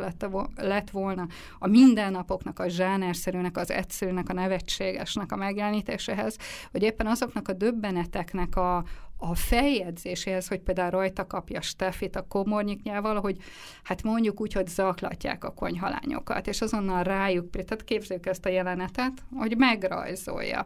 lett, 0.57 0.89
volna 0.91 1.27
a 1.59 1.67
mindennapoknak, 1.67 2.59
a 2.59 2.67
zsánerszerűnek, 2.67 3.57
az 3.57 3.71
egyszerűnek, 3.71 4.29
a 4.29 4.33
nevetségesnek 4.33 5.31
a 5.31 5.35
megjelenítéséhez, 5.35 6.37
hogy 6.71 6.83
éppen 6.83 7.07
azoknak 7.07 7.47
a 7.47 7.53
döbbeneteknek 7.53 8.55
a, 8.55 8.83
a 9.17 9.35
feljegyzéséhez, 9.35 10.47
hogy 10.47 10.59
például 10.59 10.89
rajta 10.89 11.27
kapja 11.27 11.61
Steffit 11.61 12.15
a 12.15 12.27
komornyiknyával, 12.27 13.19
hogy 13.19 13.37
hát 13.83 14.03
mondjuk 14.03 14.41
úgy, 14.41 14.53
hogy 14.53 14.67
zaklatják 14.67 15.43
a 15.43 15.53
konyhalányokat, 15.53 16.47
és 16.47 16.61
azonnal 16.61 17.03
rájuk, 17.03 17.49
tehát 17.49 17.83
képzeljük 17.83 18.25
ezt 18.25 18.45
a 18.45 18.49
jelenetet, 18.49 19.23
hogy 19.35 19.57
megrajzolja 19.57 20.65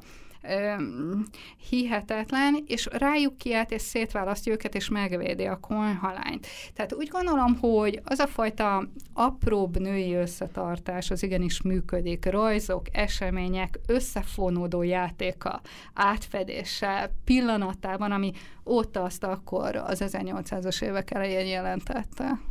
hihetetlen, 1.70 2.64
és 2.68 2.88
rájuk 2.92 3.38
kiállt, 3.38 3.72
és 3.72 3.82
szétválasztja 3.82 4.52
őket, 4.52 4.76
és 4.76 4.90
megvédi 4.90 5.46
a 5.46 5.60
konyhalányt. 5.60 6.48
Tehát 6.74 6.94
úgy 6.94 7.08
gondolom, 7.08 7.58
hogy 7.60 8.02
az 8.04 8.20
a 8.20 8.28
fajta 8.28 8.88
apróbb 9.14 9.80
női 9.80 10.14
összetartás 10.14 11.12
az 11.12 11.24
igenis 11.24 11.62
működik. 11.62 12.26
Rajzok, 12.26 12.86
események, 12.92 13.80
összefonódó 13.88 14.82
játéka, 14.82 15.62
átfedése 15.94 17.12
pillanatában, 17.24 18.12
ami 18.12 18.32
óta 18.66 19.04
azt 19.04 19.24
akkor 19.24 19.76
az 19.76 20.04
1800-as 20.06 20.84
évek 20.84 21.12
elején 21.12 21.46
jelentette. 21.46 22.51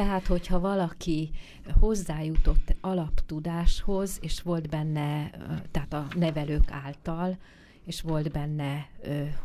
Tehát, 0.00 0.26
hogyha 0.26 0.60
valaki 0.60 1.30
hozzájutott 1.80 2.76
alaptudáshoz, 2.80 4.18
és 4.22 4.42
volt 4.42 4.68
benne, 4.68 5.30
tehát 5.70 5.92
a 5.92 6.06
nevelők 6.16 6.70
által, 6.70 7.38
és 7.84 8.00
volt 8.00 8.30
benne 8.32 8.88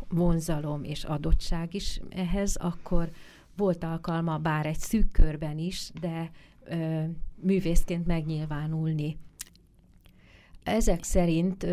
vonzalom 0.08 0.84
és 0.84 1.04
adottság 1.04 1.74
is 1.74 2.00
ehhez, 2.08 2.56
akkor 2.56 3.10
volt 3.56 3.84
alkalma, 3.84 4.38
bár 4.38 4.66
egy 4.66 4.78
szűk 4.78 5.10
körben 5.12 5.58
is, 5.58 5.90
de 6.00 6.30
ö, 6.64 7.02
művészként 7.34 8.06
megnyilvánulni. 8.06 9.16
Ezek 10.62 11.02
szerint 11.02 11.66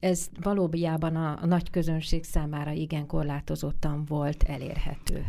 ez 0.00 0.28
valójában 0.40 1.16
a, 1.16 1.42
a 1.42 1.46
nagy 1.46 1.70
közönség 1.70 2.24
számára 2.24 2.70
igen 2.70 3.06
korlátozottan 3.06 4.04
volt 4.04 4.42
elérhető. 4.42 5.24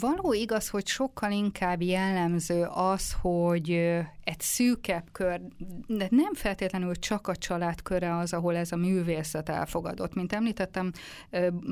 Való 0.00 0.32
igaz, 0.32 0.68
hogy 0.68 0.86
sokkal 0.86 1.30
inkább 1.30 1.82
jellemző 1.82 2.66
az, 2.70 3.16
hogy 3.20 3.70
egy 4.24 4.40
szűkebb 4.40 5.04
kör, 5.12 5.40
de 5.86 6.06
nem 6.10 6.34
feltétlenül 6.34 6.94
csak 6.94 7.26
a 7.26 7.36
család 7.36 7.82
köre 7.82 8.16
az, 8.16 8.32
ahol 8.32 8.56
ez 8.56 8.72
a 8.72 8.76
művészet 8.76 9.48
elfogadott. 9.48 10.14
Mint 10.14 10.32
említettem, 10.32 10.92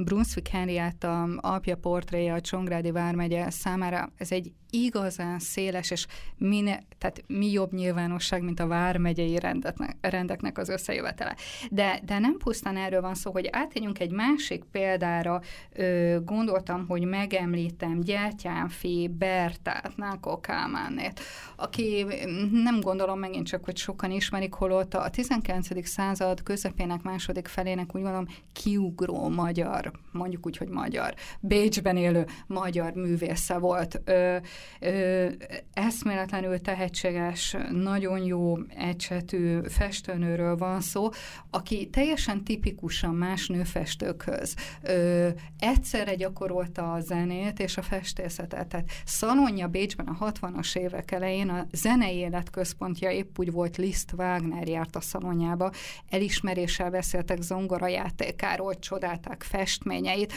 Brunswick 0.05 0.49
Henrietta 0.49 1.23
apja 1.23 1.77
portréja 1.77 2.35
a 2.35 2.41
Csongrádi 2.41 2.91
vármegye 2.91 3.51
számára 3.51 4.13
ez 4.17 4.33
egy 4.33 4.53
igazán 4.71 5.39
széles, 5.39 5.91
és 5.91 6.07
mine, 6.37 6.83
tehát 6.99 7.25
mi 7.27 7.51
jobb 7.51 7.73
nyilvánosság, 7.73 8.43
mint 8.43 8.61
a 8.61 8.67
vármegyei 8.67 9.39
rendetnek, 9.39 9.97
rendeknek 10.01 10.59
az 10.59 10.69
összejövetele. 10.69 11.37
De, 11.71 12.01
de 12.05 12.19
nem 12.19 12.37
pusztán 12.37 12.77
erről 12.77 13.01
van 13.01 13.15
szó, 13.15 13.31
hogy 13.31 13.49
átérjünk 13.53 14.01
egy 14.01 14.11
másik 14.11 14.65
példára, 14.73 15.41
ö, 15.73 16.17
gondoltam, 16.25 16.87
hogy 16.89 17.05
megemlítem 17.05 18.01
Gyertyánfi 18.01 19.11
Bertát, 19.19 19.97
Náko 19.97 20.41
Kálmánét, 20.41 21.21
aki 21.57 22.07
nem 22.53 22.81
gondolom 22.81 23.19
megint 23.19 23.47
csak, 23.47 23.65
hogy 23.65 23.77
sokan 23.77 24.11
ismerik, 24.11 24.53
holott 24.53 24.95
a 24.95 25.11
19. 25.11 25.87
század 25.87 26.43
közepének 26.43 27.03
második 27.03 27.47
felének 27.47 27.95
úgy 27.95 28.03
gondolom 28.03 28.27
kiugró 28.53 29.29
magyar, 29.29 29.93
mondjuk 30.13 30.47
úgy, 30.47 30.57
hogy 30.57 30.69
magyar, 30.69 31.15
Bécsben 31.41 31.97
élő 31.97 32.27
magyar 32.47 32.93
művésze 32.93 33.59
volt. 33.59 34.01
Ö, 34.05 34.37
ö, 34.81 35.29
eszméletlenül 35.73 36.61
tehetséges, 36.61 37.57
nagyon 37.71 38.25
jó 38.25 38.57
ecsetű 38.77 39.61
festőnőről 39.69 40.57
van 40.57 40.81
szó, 40.81 41.09
aki 41.51 41.89
teljesen 41.91 42.45
tipikusan 42.45 43.15
más 43.15 43.47
nőfestőkhöz. 43.47 44.55
Ö, 44.83 45.29
egyszerre 45.59 46.15
gyakorolta 46.15 46.93
a 46.93 47.01
zenét 47.01 47.61
és 47.61 47.77
a 47.77 47.83
festészetet. 47.83 48.69
Tehát 48.69 48.91
Szalonja 49.05 49.67
Bécsben 49.69 50.07
a 50.07 50.33
60-as 50.33 50.77
évek 50.77 51.11
elején 51.11 51.49
a 51.49 51.67
zenei 51.73 52.17
életközpontja 52.17 53.11
épp 53.11 53.39
úgy 53.39 53.53
volt 53.53 53.77
Liszt 53.77 54.13
Wagner 54.17 54.69
járt 54.69 54.97
a 54.97 55.01
szalonjába, 55.01 55.71
elismeréssel 56.11 56.91
beszéltek 56.91 57.41
zongorajátékáról, 57.43 58.79
csodálták 58.79 59.43
festményeit, 59.43 60.33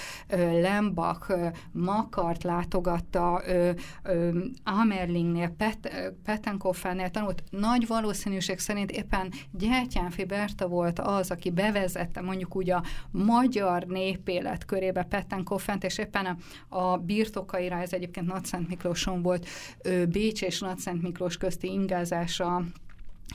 Lembach 0.61 1.53
Makart 1.71 2.43
látogatta, 2.43 3.41
Amerlingnél, 4.63 5.49
Pet, 5.49 6.13
Pettenkoffánél 6.23 7.09
tanult, 7.09 7.43
nagy 7.49 7.87
valószínűség 7.87 8.59
szerint 8.59 8.91
éppen 8.91 9.31
Gyertyánfi 9.51 10.25
Berta 10.25 10.67
volt 10.67 10.99
az, 10.99 11.31
aki 11.31 11.51
bevezette 11.51 12.21
mondjuk 12.21 12.55
úgy 12.55 12.69
a 12.69 12.83
magyar 13.11 13.83
népélet 13.83 14.65
körébe 14.65 15.03
Pettenkoffent, 15.03 15.83
és 15.83 15.97
éppen 15.97 16.25
a, 16.25 16.37
a 16.77 16.97
birtokaira, 16.97 17.75
ez 17.81 17.93
egyébként 17.93 18.27
Nagyszent 18.27 18.67
Miklóson 18.67 19.21
volt, 19.21 19.47
Bécs 20.09 20.41
és 20.41 20.59
Nagyszent 20.59 21.01
Miklós 21.01 21.37
közti 21.37 21.67
ingázása 21.67 22.63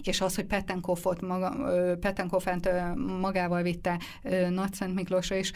és 0.02 0.20
az, 0.20 0.34
hogy 0.34 0.44
Pettenkoffot 0.44 1.20
maga, 1.20 1.56
Pettenkoffent 2.00 2.68
magával 3.20 3.62
vitte 3.62 3.98
Nagyszent 4.50 4.94
Miklósra 4.94 5.36
is, 5.36 5.52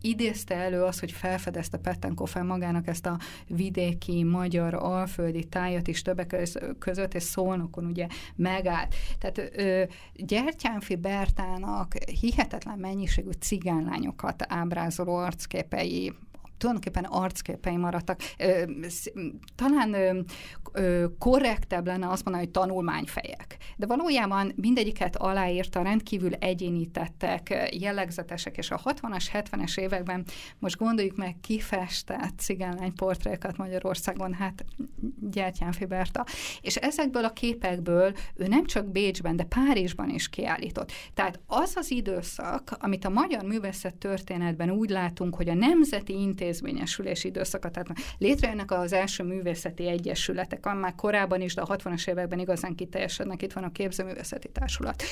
idézte 0.00 0.54
elő 0.54 0.82
az, 0.82 1.00
hogy 1.00 1.12
felfedezte 1.12 1.78
Pettenkoffen 1.78 2.46
magának 2.46 2.86
ezt 2.86 3.06
a 3.06 3.18
vidéki, 3.46 4.22
magyar, 4.22 4.74
alföldi 4.74 5.44
tájat 5.44 5.88
is 5.88 6.02
többek 6.02 6.36
között, 6.78 7.14
és 7.14 7.22
Szolnokon 7.22 7.84
ugye 7.84 8.06
megállt. 8.36 8.94
Tehát 9.18 9.52
Gyertyánfi 10.14 10.96
Bertának 10.96 11.94
hihetetlen 12.20 12.78
mennyiségű 12.78 13.30
cigánlányokat 13.30 14.44
ábrázoló 14.48 15.14
arcképei 15.14 16.12
tulajdonképpen 16.60 17.04
arcképei 17.04 17.76
maradtak. 17.76 18.20
Talán 19.54 20.24
korrektebb 21.18 21.86
lenne 21.86 22.08
azt 22.08 22.24
mondani, 22.24 22.44
hogy 22.44 22.54
tanulmányfejek. 22.54 23.56
De 23.76 23.86
valójában 23.86 24.52
mindegyiket 24.56 25.16
aláírta, 25.16 25.82
rendkívül 25.82 26.34
egyénítettek, 26.34 27.68
jellegzetesek, 27.72 28.56
és 28.56 28.70
a 28.70 28.80
60-as, 28.84 29.24
70-es 29.32 29.78
években 29.78 30.24
most 30.58 30.76
gondoljuk 30.76 31.16
meg, 31.16 31.36
kifestett 31.40 32.38
cigánlány 32.38 32.94
portrékat 32.94 33.56
Magyarországon, 33.56 34.32
hát 34.32 34.64
Gyertyánfi 35.30 35.84
Berta. 35.84 36.24
És 36.60 36.76
ezekből 36.76 37.24
a 37.24 37.32
képekből 37.32 38.12
ő 38.34 38.46
nem 38.46 38.64
csak 38.66 38.90
Bécsben, 38.90 39.36
de 39.36 39.44
Párizsban 39.44 40.08
is 40.10 40.28
kiállított. 40.28 40.92
Tehát 41.14 41.40
az 41.46 41.72
az 41.76 41.90
időszak, 41.90 42.76
amit 42.78 43.04
a 43.04 43.10
magyar 43.10 43.42
művészet 43.42 43.94
történetben 43.94 44.70
úgy 44.70 44.90
látunk, 44.90 45.34
hogy 45.34 45.48
a 45.48 45.54
Nemzeti 45.54 46.12
Intézményesülés 46.50 47.24
időszaka, 47.24 47.70
tehát 47.70 47.88
létrejönnek 48.18 48.70
az 48.70 48.92
első 48.92 49.22
művészeti 49.22 49.86
egyesületek, 49.88 50.64
már 50.64 50.94
korábban 50.94 51.40
is, 51.40 51.54
de 51.54 51.60
a 51.60 51.76
60-as 51.76 52.08
években 52.08 52.38
igazán 52.38 52.74
kiteljesednek. 52.74 53.42
Itt 53.42 53.52
van 53.52 53.64
a 53.64 53.72
Képzőművészeti 53.72 54.48
Társulat. 54.48 55.02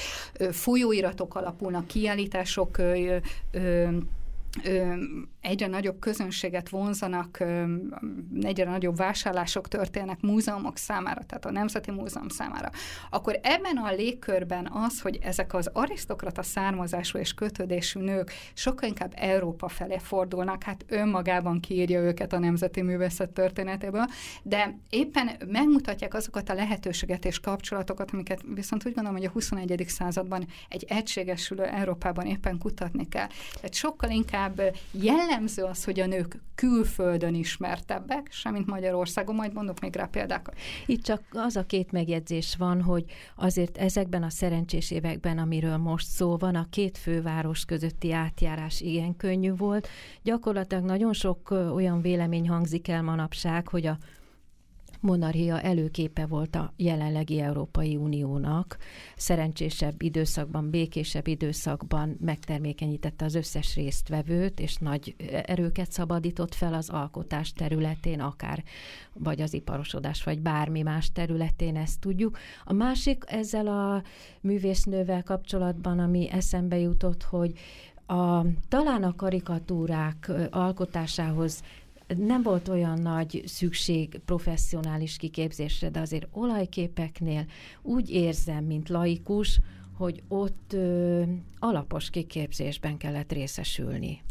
Folyóiratok 0.51 1.35
alapulnak, 1.35 1.87
kiállítások, 1.87 2.77
egyre 5.41 5.67
nagyobb 5.67 5.99
közönséget 5.99 6.69
vonzanak, 6.69 7.45
egyre 8.41 8.65
nagyobb 8.71 8.97
vásárlások 8.97 9.69
történnek 9.69 10.21
múzeumok 10.21 10.77
számára, 10.77 11.23
tehát 11.23 11.45
a 11.45 11.51
Nemzeti 11.51 11.91
Múzeum 11.91 12.29
számára, 12.29 12.71
akkor 13.11 13.39
ebben 13.43 13.77
a 13.77 13.93
légkörben 13.93 14.71
az, 14.73 15.01
hogy 15.01 15.19
ezek 15.23 15.55
az 15.55 15.71
arisztokrata 15.73 16.43
származású 16.43 17.19
és 17.19 17.35
kötődésű 17.35 18.01
nők 18.01 18.33
sokkal 18.55 18.89
inkább 18.89 19.13
Európa 19.17 19.69
felé 19.69 19.99
fordulnak, 19.99 20.63
hát 20.63 20.85
önmagában 20.89 21.61
kiírja 21.61 22.01
őket 22.01 22.33
a 22.33 22.39
Nemzeti 22.39 22.83
Művészet 22.83 23.31
történetéből, 23.31 24.07
de 24.43 24.79
éppen 24.91 25.31
megmutatják 25.47 26.15
azokat 26.15 26.49
a 26.49 26.55
lehetőséget 26.55 27.25
és 27.25 27.41
kapcsolatokat, 27.41 28.11
amiket 28.13 28.41
viszont 28.55 28.87
úgy 28.87 28.95
gondolom, 28.95 29.19
hogy 29.19 29.27
a 29.27 29.33
21. 29.33 29.85
században 29.89 30.47
egy 30.69 30.85
egységesülő 30.89 31.65
Európában 31.65 32.27
éppen 32.27 32.59
kutatni 32.59 33.09
kell. 33.09 33.27
Tehát 33.55 33.75
sokkal 33.75 34.11
inkább 34.11 34.63
jellemző 35.29 35.63
az, 35.63 35.85
hogy 35.85 36.01
a 36.01 36.07
nők 36.07 36.41
külföldön 36.55 37.35
ismertebbek, 37.35 38.29
semmint 38.31 38.67
Magyarországon, 38.67 39.35
majd 39.35 39.53
mondok 39.53 39.81
még 39.81 39.97
rá 39.97 40.05
példákat. 40.05 40.55
Itt 40.87 41.03
csak 41.03 41.23
az 41.31 41.57
a 41.57 41.67
két 41.67 41.93
megjegyzés 41.93 42.57
van, 42.59 42.83
hogy 42.83 43.05
azért 43.37 43.77
ezekben 43.77 44.23
a 44.23 44.31
szerencsés 44.31 44.91
években, 44.91 45.39
amiről 45.39 45.77
most 45.77 46.07
szó 46.07 46.37
van, 46.37 46.55
a 46.55 46.67
két 46.71 46.99
főváros 46.99 47.65
közötti 47.65 48.13
átjárás 48.13 48.81
igen 48.81 49.17
könnyű 49.17 49.55
volt. 49.55 49.89
Gyakorlatilag 50.23 50.85
nagyon 50.85 51.13
sok 51.13 51.51
olyan 51.51 52.01
vélemény 52.01 52.49
hangzik 52.49 52.89
el 52.89 53.03
manapság, 53.03 53.69
hogy 53.69 53.87
a 53.87 53.99
monarchia 55.01 55.61
előképe 55.61 56.27
volt 56.27 56.57
a 56.57 56.73
jelenlegi 56.77 57.41
Európai 57.41 57.97
Uniónak. 57.97 58.77
Szerencsésebb 59.17 60.03
időszakban, 60.03 60.71
békésebb 60.71 61.27
időszakban 61.27 62.17
megtermékenyítette 62.21 63.25
az 63.25 63.35
összes 63.35 63.75
résztvevőt, 63.75 64.61
és 64.61 64.77
nagy 64.77 65.15
erőket 65.47 65.93
szabadított 65.93 66.55
fel 66.55 66.75
az 66.75 66.89
alkotás 66.89 67.53
területén, 67.53 68.21
akár 68.21 68.65
vagy 69.13 69.41
az 69.41 69.55
iparosodás, 69.55 70.25
vagy 70.25 70.41
bármi 70.41 70.83
más 70.83 71.13
területén, 71.13 71.77
ezt 71.77 72.01
tudjuk. 72.01 72.39
A 72.65 72.73
másik 72.73 73.25
ezzel 73.27 73.67
a 73.67 74.03
művésznővel 74.41 75.23
kapcsolatban, 75.23 75.99
ami 75.99 76.31
eszembe 76.31 76.79
jutott, 76.79 77.23
hogy 77.23 77.53
a, 78.07 78.45
talán 78.69 79.03
a 79.03 79.17
karikatúrák 79.17 80.31
alkotásához 80.51 81.63
nem 82.17 82.43
volt 82.43 82.69
olyan 82.69 82.99
nagy 83.01 83.43
szükség 83.47 84.21
professzionális 84.25 85.17
kiképzésre, 85.17 85.89
de 85.89 86.01
azért 86.01 86.29
olajképeknél 86.33 87.45
úgy 87.83 88.11
érzem, 88.11 88.65
mint 88.65 88.89
laikus, 88.89 89.61
hogy 89.97 90.23
ott 90.29 90.73
ö, 90.73 91.23
alapos 91.59 92.11
kiképzésben 92.11 92.97
kellett 92.97 93.33
részesülni. 93.33 94.23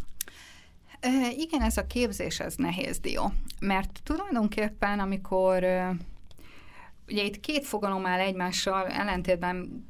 Igen, 1.37 1.61
ez 1.61 1.77
a 1.77 1.87
képzés, 1.87 2.39
ez 2.39 2.55
nehéz 2.55 2.99
dió, 2.99 3.31
mert 3.59 3.99
tulajdonképpen, 4.03 4.99
amikor 4.99 5.65
Ugye 7.11 7.23
itt 7.23 7.39
két 7.39 7.65
fogalom 7.65 8.05
áll 8.05 8.19
egymással, 8.19 8.87
ellentétben 8.87 9.85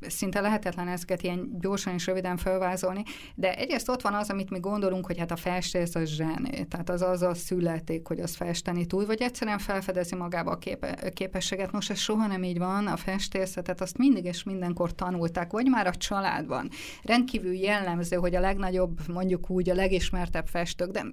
szinte 0.00 0.40
lehetetlen 0.40 0.88
ezeket 0.88 1.22
ilyen 1.22 1.58
gyorsan 1.60 1.94
és 1.94 2.06
röviden 2.06 2.36
felvázolni, 2.36 3.02
de 3.34 3.54
egyrészt 3.54 3.88
ott 3.88 4.00
van 4.02 4.14
az, 4.14 4.30
amit 4.30 4.50
mi 4.50 4.58
gondolunk, 4.58 5.06
hogy 5.06 5.18
hát 5.18 5.30
a 5.30 5.36
festés 5.36 5.94
az 5.94 6.08
zsené, 6.08 6.62
tehát 6.62 6.90
az 6.90 7.02
az 7.02 7.22
a 7.22 7.34
születik, 7.34 8.06
hogy 8.06 8.20
az 8.20 8.34
festeni 8.36 8.86
tud, 8.86 9.06
vagy 9.06 9.22
egyszerűen 9.22 9.58
felfedezi 9.58 10.14
magába 10.14 10.50
a 10.50 10.58
képe, 10.58 11.10
képességet. 11.14 11.72
Most 11.72 11.90
ez 11.90 11.98
soha 11.98 12.26
nem 12.26 12.42
így 12.42 12.58
van, 12.58 12.86
a 12.86 12.96
festészetet 12.96 13.80
azt 13.80 13.98
mindig 13.98 14.24
és 14.24 14.42
mindenkor 14.42 14.94
tanulták, 14.94 15.50
vagy 15.50 15.66
már 15.66 15.86
a 15.86 15.94
családban. 15.94 16.68
Rendkívül 17.02 17.54
jellemző, 17.54 18.16
hogy 18.16 18.34
a 18.34 18.40
legnagyobb, 18.40 18.98
mondjuk 19.08 19.50
úgy 19.50 19.70
a 19.70 19.74
legismertebb 19.74 20.46
festők, 20.46 20.90
de 20.90 21.04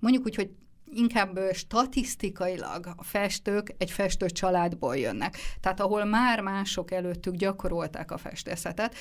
mondjuk 0.00 0.24
úgy, 0.24 0.34
hogy 0.34 0.50
inkább 0.94 1.38
statisztikailag 1.52 2.86
a 2.96 3.02
festők 3.02 3.74
egy 3.78 3.90
festő 3.90 4.26
családból 4.26 4.96
jönnek. 4.96 5.36
Tehát 5.60 5.80
ahol 5.80 6.04
már 6.04 6.40
mások 6.40 6.90
előttük 6.90 7.34
gyakorolták 7.34 8.10
a 8.10 8.18
festészetet, 8.18 8.94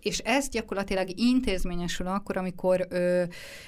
és 0.00 0.18
ez 0.18 0.48
gyakorlatilag 0.48 1.18
intézményesül 1.18 2.06
akkor, 2.06 2.36
amikor 2.36 2.86
ö, 2.88 3.22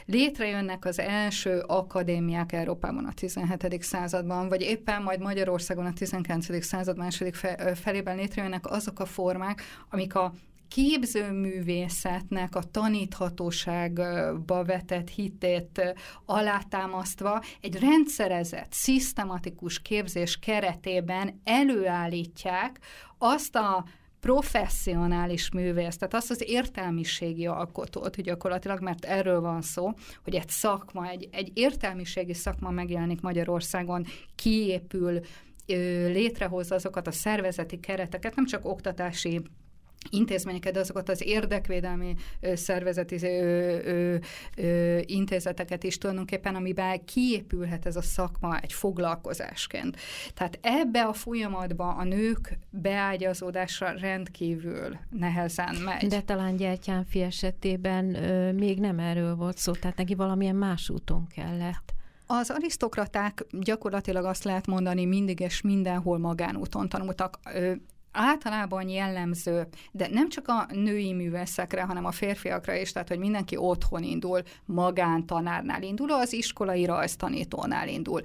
létrejönnek 0.04 0.84
az 0.84 0.98
első 0.98 1.58
akadémiák 1.66 2.52
Európában 2.52 3.04
a 3.04 3.12
17. 3.12 3.82
században, 3.82 4.48
vagy 4.48 4.60
éppen 4.60 5.02
majd 5.02 5.20
Magyarországon 5.20 5.86
a 5.86 5.92
19. 5.92 6.64
század 6.64 6.96
második 6.96 7.34
fe, 7.34 7.74
felében 7.74 8.16
létrejönnek 8.16 8.70
azok 8.70 9.00
a 9.00 9.06
formák, 9.06 9.62
amik 9.90 10.14
a 10.14 10.32
képzőművészetnek 10.68 12.54
a 12.54 12.62
taníthatóságba 12.62 14.64
vetett 14.64 15.08
hitét 15.08 15.94
alátámasztva 16.24 17.42
egy 17.60 17.78
rendszerezett, 17.78 18.72
szisztematikus 18.72 19.82
képzés 19.82 20.38
keretében 20.38 21.40
előállítják 21.44 22.78
azt 23.18 23.56
a 23.56 23.84
professzionális 24.20 25.50
művész, 25.50 25.96
tehát 25.96 26.14
azt 26.14 26.30
az 26.30 26.42
értelmiségi 26.46 27.46
alkotót, 27.46 28.14
hogy 28.14 28.24
gyakorlatilag, 28.24 28.80
mert 28.80 29.04
erről 29.04 29.40
van 29.40 29.62
szó, 29.62 29.92
hogy 30.24 30.34
egy 30.34 30.48
szakma, 30.48 31.08
egy, 31.08 31.28
egy 31.32 31.50
értelmiségi 31.54 32.34
szakma 32.34 32.70
megjelenik 32.70 33.20
Magyarországon, 33.20 34.06
kiépül, 34.34 35.20
létrehozza 36.06 36.74
azokat 36.74 37.06
a 37.06 37.12
szervezeti 37.12 37.80
kereteket, 37.80 38.34
nem 38.34 38.46
csak 38.46 38.64
oktatási 38.64 39.40
intézményeket, 40.10 40.76
azokat 40.76 41.08
az 41.08 41.22
érdekvédelmi 41.26 42.14
szervezeti 42.54 43.14
ö, 43.22 43.28
ö, 43.84 44.16
ö, 44.56 44.98
intézeteket 45.04 45.84
is 45.84 45.98
tulajdonképpen, 45.98 46.54
amiben 46.54 47.04
kiépülhet 47.04 47.86
ez 47.86 47.96
a 47.96 48.02
szakma 48.02 48.58
egy 48.58 48.72
foglalkozásként. 48.72 49.96
Tehát 50.34 50.58
ebbe 50.62 51.04
a 51.04 51.12
folyamatba 51.12 51.88
a 51.88 52.04
nők 52.04 52.58
beágyazódása 52.70 53.90
rendkívül 53.90 54.96
nehezen 55.10 55.76
megy. 55.84 56.06
De 56.06 56.20
talán 56.20 56.56
Gyertyánfi 56.56 57.20
esetében 57.20 58.14
ö, 58.14 58.52
még 58.52 58.80
nem 58.80 58.98
erről 58.98 59.34
volt 59.34 59.58
szó, 59.58 59.72
tehát 59.72 59.96
neki 59.96 60.14
valamilyen 60.14 60.56
más 60.56 60.90
úton 60.90 61.26
kellett. 61.26 61.96
Az 62.30 62.50
arisztokraták 62.50 63.44
gyakorlatilag 63.50 64.24
azt 64.24 64.44
lehet 64.44 64.66
mondani, 64.66 65.04
mindig 65.04 65.40
és 65.40 65.60
mindenhol 65.60 66.18
magánúton 66.18 66.88
tanultak 66.88 67.38
általában 68.12 68.88
jellemző, 68.88 69.66
de 69.92 70.08
nem 70.10 70.28
csak 70.28 70.48
a 70.48 70.66
női 70.72 71.12
művészekre, 71.12 71.82
hanem 71.82 72.04
a 72.04 72.10
férfiakra 72.10 72.74
is, 72.74 72.92
tehát 72.92 73.08
hogy 73.08 73.18
mindenki 73.18 73.56
otthon 73.56 74.02
indul, 74.02 74.42
magántanárnál 74.64 75.82
indul, 75.82 76.12
az 76.12 76.32
iskolai 76.32 76.84
rajztanítónál 76.84 77.88
indul. 77.88 78.20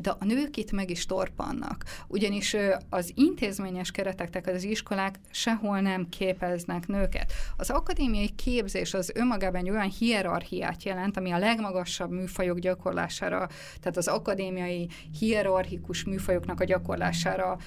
De 0.00 0.10
a 0.18 0.24
nők 0.24 0.56
itt 0.56 0.72
meg 0.72 0.90
is 0.90 1.06
torpannak, 1.06 1.84
ugyanis 2.08 2.56
az 2.88 3.12
intézményes 3.14 3.90
keretek, 3.90 4.30
tehát 4.30 4.48
az 4.48 4.64
iskolák 4.64 5.18
sehol 5.30 5.80
nem 5.80 6.08
képeznek 6.08 6.86
nőket. 6.86 7.32
Az 7.56 7.70
akadémiai 7.70 8.28
képzés 8.28 8.94
az 8.94 9.12
önmagában 9.14 9.60
egy 9.60 9.70
olyan 9.70 9.90
hierarchiát 9.98 10.82
jelent, 10.82 11.16
ami 11.16 11.30
a 11.30 11.38
legmagasabb 11.38 12.10
műfajok 12.10 12.58
gyakorlására, 12.58 13.48
tehát 13.80 13.96
az 13.96 14.08
akadémiai 14.08 14.88
hierarchikus 15.18 16.04
műfajoknak 16.04 16.60
a 16.60 16.64
gyakorlására 16.64 17.58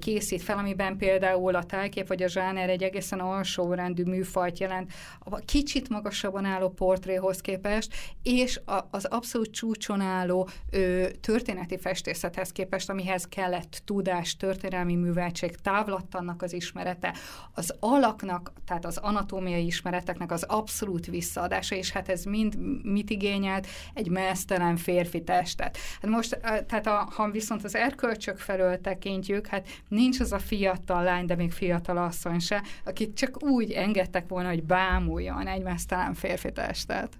készít 0.00 0.42
fel, 0.42 0.58
ami 0.58 0.69
amiben 0.70 0.96
például 0.96 1.54
a 1.54 1.64
tájkép 1.64 2.08
vagy 2.08 2.22
a 2.22 2.28
zsáner 2.28 2.68
egy 2.68 2.82
egészen 2.82 3.20
alsórendű 3.20 4.04
műfajt 4.04 4.58
jelent, 4.58 4.92
a 5.18 5.36
kicsit 5.36 5.88
magasabban 5.88 6.44
álló 6.44 6.68
portréhoz 6.68 7.40
képest, 7.40 7.94
és 8.22 8.60
a, 8.64 8.86
az 8.90 9.04
abszolút 9.04 9.50
csúcson 9.50 10.00
álló 10.00 10.48
ö, 10.70 11.06
történeti 11.20 11.78
festészethez 11.78 12.52
képest, 12.52 12.90
amihez 12.90 13.24
kellett 13.28 13.82
tudás, 13.84 14.36
történelmi 14.36 14.94
műveltség, 14.94 15.54
távlattannak 15.56 16.42
az 16.42 16.52
ismerete, 16.52 17.14
az 17.52 17.74
alaknak, 17.80 18.52
tehát 18.66 18.84
az 18.84 18.96
anatómiai 18.96 19.66
ismereteknek 19.66 20.32
az 20.32 20.42
abszolút 20.42 21.06
visszaadása, 21.06 21.74
és 21.74 21.90
hát 21.90 22.08
ez 22.08 22.24
mind 22.24 22.56
mit 22.82 23.10
igényelt? 23.10 23.66
Egy 23.94 24.08
mesztelen 24.08 24.76
férfi 24.76 25.22
testet. 25.22 25.78
Hát 26.02 26.10
most, 26.10 26.38
tehát 26.40 26.86
a, 26.86 27.08
ha 27.14 27.30
viszont 27.30 27.64
az 27.64 27.74
erkölcsök 27.74 28.38
felől 28.38 28.80
tekintjük, 28.80 29.46
hát 29.46 29.68
nincs 29.88 30.20
az 30.20 30.32
a 30.32 30.38
fia, 30.38 30.59
fiatal 30.60 31.02
lány, 31.02 31.26
de 31.26 31.34
még 31.34 31.52
fiatal 31.52 31.96
asszony 31.96 32.38
se, 32.38 32.62
akit 32.84 33.16
csak 33.16 33.42
úgy 33.42 33.70
engedtek 33.70 34.28
volna, 34.28 34.48
hogy 34.48 34.62
bámuljon 34.62 35.46
egy 35.46 35.62
mesztelen 35.62 36.14
férfi 36.14 36.52
testet. 36.52 37.18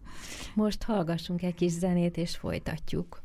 Most 0.55 0.83
hallgassunk 0.83 1.42
egy 1.42 1.55
kis 1.55 1.70
zenét, 1.72 2.16
és 2.16 2.37
folytatjuk. 2.37 3.22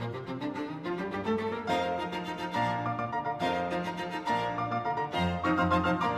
Thank 0.00 0.14
you. 6.04 6.09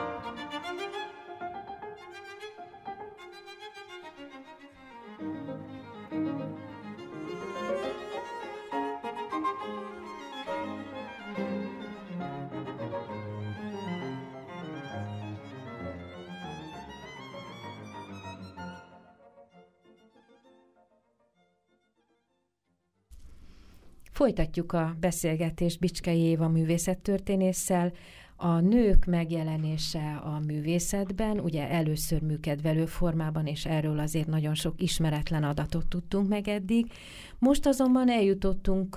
Folytatjuk 24.22 24.72
a 24.72 24.96
beszélgetést 25.00 25.78
Bicskei 25.78 26.20
Éva 26.20 26.48
művészettörténésszel. 26.48 27.92
A 28.36 28.60
nők 28.60 29.04
megjelenése 29.04 30.20
a 30.24 30.40
művészetben, 30.46 31.40
ugye 31.40 31.70
először 31.70 32.22
műkedvelő 32.22 32.86
formában, 32.86 33.46
és 33.46 33.66
erről 33.66 33.98
azért 33.98 34.26
nagyon 34.26 34.54
sok 34.54 34.82
ismeretlen 34.82 35.44
adatot 35.44 35.86
tudtunk 35.86 36.28
meg 36.28 36.48
eddig. 36.48 36.92
Most 37.38 37.66
azonban 37.66 38.10
eljutottunk 38.10 38.96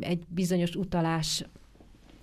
egy 0.00 0.22
bizonyos 0.28 0.74
utalás 0.74 1.44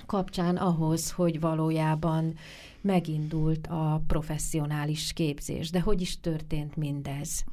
kapcsán 0.05 0.55
ahhoz, 0.55 1.12
hogy 1.12 1.39
valójában 1.39 2.34
megindult 2.82 3.67
a 3.67 4.01
professzionális 4.08 5.13
képzés. 5.13 5.69
De 5.69 5.79
hogy 5.79 6.01
is 6.01 6.19
történt 6.19 6.75
mindez? 6.75 7.45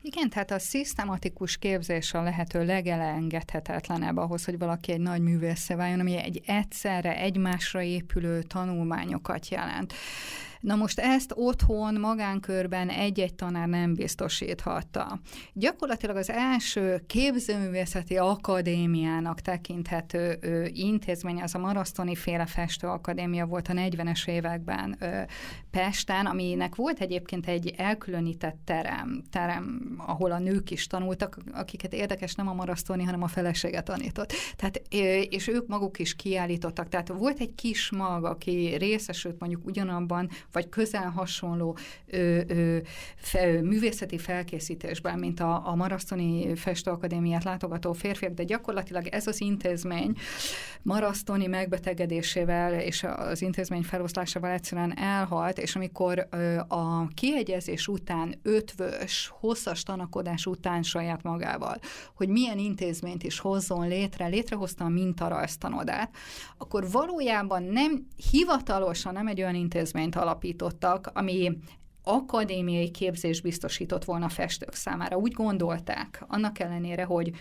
Igen, 0.00 0.30
tehát 0.30 0.50
a 0.50 0.58
szisztematikus 0.58 1.56
képzés 1.56 2.14
a 2.14 2.22
lehető 2.22 2.64
legelengedhetetlenebb 2.64 4.16
ahhoz, 4.16 4.44
hogy 4.44 4.58
valaki 4.58 4.92
egy 4.92 5.00
nagy 5.00 5.20
művésze 5.20 5.76
váljon, 5.76 6.00
ami 6.00 6.16
egy 6.16 6.42
egyszerre 6.46 7.16
egymásra 7.16 7.82
épülő 7.82 8.42
tanulmányokat 8.42 9.48
jelent. 9.48 9.94
Na 10.60 10.74
most 10.74 10.98
ezt 10.98 11.32
otthon, 11.36 11.94
magánkörben 12.00 12.88
egy-egy 12.88 13.34
tanár 13.34 13.68
nem 13.68 13.94
biztosíthatta. 13.94 15.20
Gyakorlatilag 15.52 16.16
az 16.16 16.30
első 16.30 17.02
képzőművészeti 17.06 18.16
akadémiának 18.16 19.40
tekinthető 19.40 20.38
ö, 20.40 20.64
intézmény, 20.72 21.42
az 21.42 21.54
a 21.54 21.58
Marasztoni 21.58 22.14
féle 22.14 22.46
festőakadémia 22.46 23.46
volt 23.46 23.68
a 23.68 23.72
40-es 23.72 24.28
években 24.28 24.96
ö, 25.00 25.20
Pesten, 25.70 26.26
aminek 26.26 26.74
volt 26.74 27.00
egyébként 27.00 27.46
egy 27.46 27.74
elkülönített 27.76 28.58
terem, 28.64 29.22
terem, 29.30 29.94
ahol 30.06 30.32
a 30.32 30.38
nők 30.38 30.70
is 30.70 30.86
tanultak, 30.86 31.38
akiket 31.52 31.92
érdekes 31.92 32.34
nem 32.34 32.48
a 32.48 32.54
Marasztoni, 32.54 33.04
hanem 33.04 33.22
a 33.22 33.28
felesége 33.28 33.80
tanított. 33.80 34.32
Tehát, 34.56 34.82
és 35.28 35.48
ők 35.48 35.66
maguk 35.66 35.98
is 35.98 36.16
kiállítottak. 36.16 36.88
Tehát 36.88 37.08
volt 37.08 37.40
egy 37.40 37.54
kis 37.54 37.90
mag, 37.90 38.24
aki 38.24 38.74
részesült 38.78 39.40
mondjuk 39.40 39.66
ugyanabban 39.66 40.28
vagy 40.52 40.68
közel 40.68 41.10
hasonló 41.10 41.76
ö, 42.06 42.40
ö, 42.48 42.78
fe, 43.16 43.62
művészeti 43.62 44.18
felkészítésben, 44.18 45.18
mint 45.18 45.40
a, 45.40 45.68
a 45.68 45.74
Marasztoni 45.74 46.54
Festőakadémiát 46.54 47.44
látogató 47.44 47.92
férfiak, 47.92 48.32
de 48.32 48.44
gyakorlatilag 48.44 49.06
ez 49.06 49.26
az 49.26 49.40
intézmény 49.40 50.16
Marasztoni 50.82 51.46
megbetegedésével 51.46 52.80
és 52.80 53.02
az 53.16 53.42
intézmény 53.42 53.82
feloszlásával 53.82 54.50
egyszerűen 54.50 54.98
elhalt, 54.98 55.58
és 55.58 55.76
amikor 55.76 56.26
ö, 56.30 56.58
a 56.68 57.08
kiegyezés 57.14 57.88
után 57.88 58.34
ötvös, 58.42 59.32
hosszas 59.40 59.82
tanakodás 59.82 60.46
után 60.46 60.82
saját 60.82 61.22
magával, 61.22 61.76
hogy 62.14 62.28
milyen 62.28 62.58
intézményt 62.58 63.22
is 63.22 63.38
hozzon 63.38 63.88
létre, 63.88 64.26
létrehozta 64.26 64.84
a 64.84 64.88
mintarajztanodát, 64.88 66.14
akkor 66.58 66.90
valójában 66.90 67.62
nem 67.62 68.06
hivatalosan 68.30 69.12
nem 69.12 69.26
egy 69.26 69.40
olyan 69.40 69.54
intézményt 69.54 70.16
alapít 70.16 70.39
alapítottak, 70.40 71.10
ami 71.14 71.58
akadémiai 72.02 72.90
képzés 72.90 73.40
biztosított 73.40 74.04
volna 74.04 74.28
festők 74.28 74.74
számára. 74.74 75.16
Úgy 75.16 75.32
gondolták, 75.32 76.24
annak 76.28 76.58
ellenére, 76.58 77.04
hogy 77.04 77.32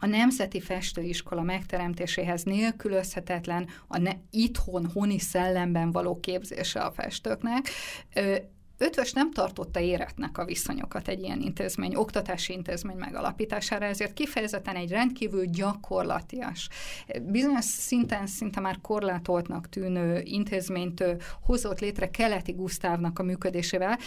a 0.00 0.06
Nemzeti 0.06 0.60
Festőiskola 0.60 1.42
megteremtéséhez 1.42 2.42
nélkülözhetetlen 2.42 3.68
a 3.88 3.98
ne, 3.98 4.12
itthon, 4.30 4.90
honi 4.94 5.18
szellemben 5.18 5.90
való 5.90 6.20
képzése 6.20 6.80
a 6.80 6.92
festőknek. 6.92 7.68
Ötvös 8.78 9.12
nem 9.12 9.32
tartotta 9.32 9.80
éretnek 9.80 10.38
a 10.38 10.44
viszonyokat 10.44 11.08
egy 11.08 11.22
ilyen 11.22 11.40
intézmény, 11.40 11.94
oktatási 11.94 12.52
intézmény 12.52 12.96
megalapítására, 12.96 13.84
ezért 13.84 14.12
kifejezetten 14.12 14.76
egy 14.76 14.90
rendkívül 14.90 15.44
gyakorlatias, 15.44 16.68
bizonyos 17.22 17.64
szinten 17.64 18.26
szinte 18.26 18.60
már 18.60 18.78
korlátoltnak 18.80 19.68
tűnő 19.68 20.20
intézményt 20.24 21.04
hozott 21.42 21.80
létre 21.80 22.10
Keleti 22.10 22.52
Gusztávnak 22.52 23.18
a 23.18 23.22
működésével 23.22 23.98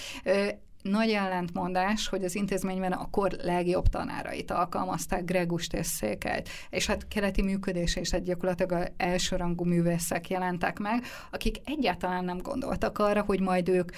nagy 0.90 1.10
ellentmondás, 1.10 2.08
hogy 2.08 2.24
az 2.24 2.36
intézményben 2.36 2.92
a 2.92 3.10
kor 3.10 3.32
legjobb 3.42 3.88
tanárait 3.88 4.52
alkalmazták, 4.52 5.26
Gregust 5.26 5.74
és 5.74 5.86
Székelyt, 5.86 6.50
és 6.70 6.86
hát 6.86 7.08
keleti 7.08 7.42
működése 7.42 8.00
is 8.00 8.12
egy 8.14 8.24
gyakorlatilag 8.24 8.92
elsőrangú 8.98 9.64
művészek 9.64 10.30
jelentek 10.30 10.80
meg, 10.80 11.04
akik 11.32 11.58
egyáltalán 11.66 12.26
nem 12.26 12.38
gondoltak 12.38 12.98
arra, 12.98 13.22
hogy 13.22 13.40
majd 13.40 13.70
ők 13.70 13.92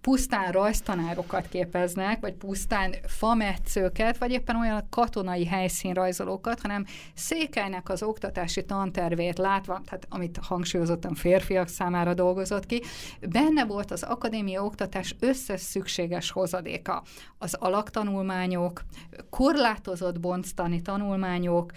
pusztán 0.00 0.52
rajztanárokat 0.52 1.48
képeznek, 1.48 2.20
vagy 2.20 2.34
pusztán 2.34 2.94
fametszőket, 3.06 4.18
vagy 4.18 4.30
éppen 4.30 4.56
olyan 4.56 4.86
katonai 4.90 5.46
helyszínrajzolókat, 5.46 6.60
hanem 6.60 6.86
Székelynek 7.14 7.88
az 7.88 8.02
oktatási 8.02 8.64
tantervét 8.64 9.38
látva, 9.38 9.80
tehát 9.84 10.06
amit 10.08 10.38
hangsúlyozottan 10.42 11.14
férfiak 11.14 11.68
számára 11.68 12.14
dolgozott 12.14 12.66
ki, 12.66 12.82
benne 13.28 13.64
volt 13.64 13.90
az 13.90 14.02
akadémia 14.02 14.64
oktatás 14.64 15.16
összes 15.20 15.60
szükséges 15.60 16.29
hozadéka. 16.30 17.02
Az 17.38 17.54
alaktanulmányok, 17.54 18.82
korlátozott 19.30 20.20
bonctani 20.20 20.82
tanulmányok, 20.82 21.72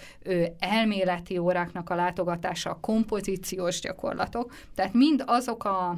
elméleti 0.60 1.38
óráknak 1.38 1.90
a 1.90 1.96
látogatása, 1.96 2.70
a 2.70 2.80
kompozíciós 2.80 3.80
gyakorlatok, 3.80 4.54
tehát 4.76 4.94
mind 4.94 5.24
azok 5.26 5.64
a, 5.64 5.98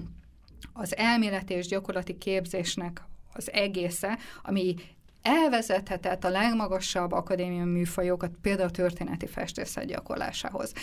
az 0.73 0.97
elméleti 0.97 1.53
és 1.53 1.67
gyakorlati 1.67 2.17
képzésnek 2.17 3.03
az 3.33 3.51
egésze, 3.51 4.17
ami 4.43 4.75
elvezethetett 5.25 6.23
a 6.23 6.29
legmagasabb 6.29 7.11
akadémiai 7.11 7.65
műfajokat, 7.65 8.31
például 8.41 8.67
a 8.67 8.71
történeti 8.71 9.27
festészet 9.27 9.85
gyakorlásához. 9.85 10.73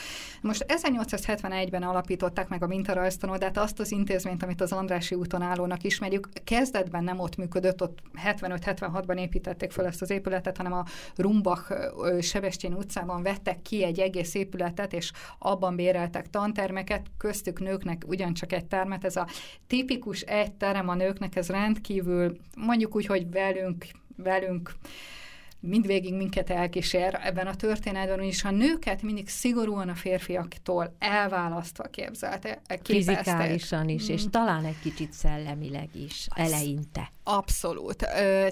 Most 0.41 0.65
1871-ben 0.69 1.83
alapították 1.83 2.49
meg 2.49 2.63
a 2.63 2.67
mintarajztanodát, 2.67 3.59
azt 3.59 3.81
az 3.81 3.93
intézményt, 3.93 4.43
amit 4.43 4.61
az 4.61 4.73
Andrási 4.73 5.15
úton 5.15 5.43
állónak 5.43 5.83
ismerjük. 5.83 6.29
Kezdetben 6.45 7.05
nem 7.05 7.19
ott 7.19 7.37
működött, 7.37 7.83
ott 7.83 7.99
75-76-ban 8.25 9.19
építették 9.19 9.71
fel 9.71 9.87
ezt 9.87 10.03
az 10.03 10.11
épületet, 10.11 10.57
hanem 10.57 10.73
a 10.73 10.85
Rumbach 11.17 11.73
Sebestyén 12.21 12.75
utcában 12.75 13.23
vettek 13.23 13.63
ki 13.63 13.85
egy 13.85 13.99
egész 13.99 14.35
épületet, 14.35 14.93
és 14.93 15.13
abban 15.39 15.77
béreltek 15.77 16.31
tantermeket, 16.31 17.07
köztük 17.19 17.61
nőknek 17.61 18.03
ugyancsak 18.07 18.53
egy 18.53 18.67
termet. 18.67 19.05
Ez 19.05 19.17
a 19.17 19.27
tipikus 19.67 20.21
egy 20.21 20.53
terem 20.53 20.89
a 20.89 20.95
nőknek, 20.95 21.37
ez 21.37 21.49
rendkívül, 21.49 22.37
mondjuk 22.57 22.97
úgy, 22.97 23.07
hogy 23.07 23.31
velünk 23.31 23.87
velünk 24.23 24.75
mindvégig 25.63 26.15
minket 26.15 26.51
elkísér 26.51 27.19
ebben 27.23 27.47
a 27.47 27.55
történetben, 27.55 28.21
és 28.21 28.45
a 28.45 28.51
nőket 28.51 29.03
mindig 29.03 29.29
szigorúan 29.29 29.89
a 29.89 29.95
férfiaktól 29.95 30.97
elválasztva 30.99 31.85
képzelte. 31.85 32.61
Fizikálisan 32.83 33.89
is, 33.89 34.09
és 34.09 34.25
mm. 34.25 34.31
talán 34.31 34.65
egy 34.65 34.79
kicsit 34.83 35.13
szellemileg 35.13 35.89
is, 35.95 36.27
az 36.29 36.53
eleinte. 36.53 37.11
Abszolút. 37.23 37.97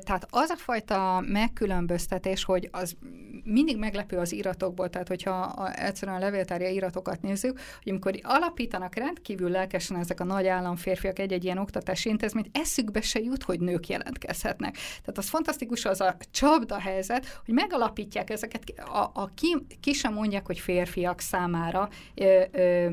Tehát 0.04 0.26
az 0.30 0.50
a 0.50 0.56
fajta 0.56 1.24
megkülönböztetés, 1.26 2.44
hogy 2.44 2.68
az 2.72 2.96
mindig 3.44 3.78
meglepő 3.78 4.16
az 4.16 4.32
iratokból, 4.32 4.90
tehát 4.90 5.08
hogyha 5.08 5.30
a, 5.30 5.82
egyszerűen 5.84 6.16
a 6.16 6.20
levéltárja 6.20 6.68
iratokat 6.68 7.22
nézzük, 7.22 7.60
hogy 7.82 7.90
amikor 7.90 8.18
alapítanak 8.22 8.94
rendkívül 8.94 9.50
lelkesen 9.50 9.96
ezek 9.96 10.20
a 10.20 10.24
nagy 10.24 10.46
államférfiak 10.46 11.18
egy-egy 11.18 11.44
ilyen 11.44 11.58
oktatási 11.58 12.08
intézményt, 12.08 12.48
eszükbe 12.52 13.00
se 13.00 13.20
jut, 13.20 13.42
hogy 13.42 13.60
nők 13.60 13.88
jelentkezhetnek. 13.88 14.72
Tehát 14.74 15.18
az 15.18 15.28
fantasztikus 15.28 15.84
az 15.84 16.00
a 16.00 16.16
csapda 16.30 16.78
helyzet, 16.78 17.40
hogy 17.44 17.54
megalapítják 17.54 18.30
ezeket, 18.30 18.62
a, 18.76 19.10
a 19.14 19.30
ki, 19.34 19.56
ki 19.80 19.92
sem 19.92 20.12
mondják, 20.12 20.46
hogy 20.46 20.58
férfiak 20.58 21.20
számára 21.20 21.88
ö, 22.14 22.42
ö, 22.52 22.88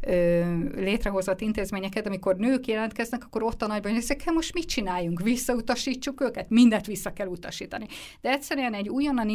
ö, 0.00 0.54
létrehozott 0.74 1.40
intézményeket, 1.40 2.06
amikor 2.06 2.36
nők 2.36 2.66
jelentkeznek, 2.66 3.24
akkor 3.24 3.42
ott 3.42 3.62
a 3.62 3.66
nagyban, 3.66 3.92
hogy 3.92 4.00
ezekkel 4.00 4.32
most 4.32 4.54
mit 4.54 4.68
csináljunk, 4.68 5.20
visszautasítsuk 5.20 6.20
őket, 6.20 6.50
mindent 6.50 6.86
vissza 6.86 7.12
kell 7.12 7.26
utasítani. 7.26 7.86
De 8.20 8.30
egyszerűen 8.30 8.74
egy 8.74 8.88
újonnan 8.88 9.28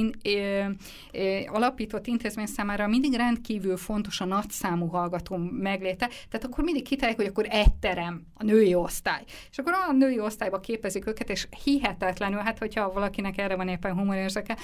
alapított 1.47 2.07
intézmény 2.07 2.45
számára 2.45 2.87
mindig 2.87 3.13
rendkívül 3.13 3.77
fontos 3.77 4.21
a 4.21 4.25
nagyszámú 4.25 4.87
hallgató 4.87 5.37
megléte, 5.51 6.09
tehát 6.29 6.45
akkor 6.45 6.63
mindig 6.63 6.83
kitálják, 6.83 7.17
hogy 7.17 7.25
akkor 7.25 7.45
egy 7.49 7.73
terem, 7.73 8.25
a 8.33 8.43
női 8.43 8.73
osztály. 8.73 9.23
És 9.51 9.57
akkor 9.57 9.73
a 9.73 9.91
női 9.91 10.19
osztályba 10.19 10.59
képezik 10.59 11.07
őket, 11.07 11.29
és 11.29 11.47
hihetetlenül, 11.63 12.39
hát 12.39 12.57
hogyha 12.57 12.91
valakinek 12.93 13.37
erre 13.37 13.55
van 13.55 13.67
éppen 13.67 13.93
humorérzeke, 13.93 14.57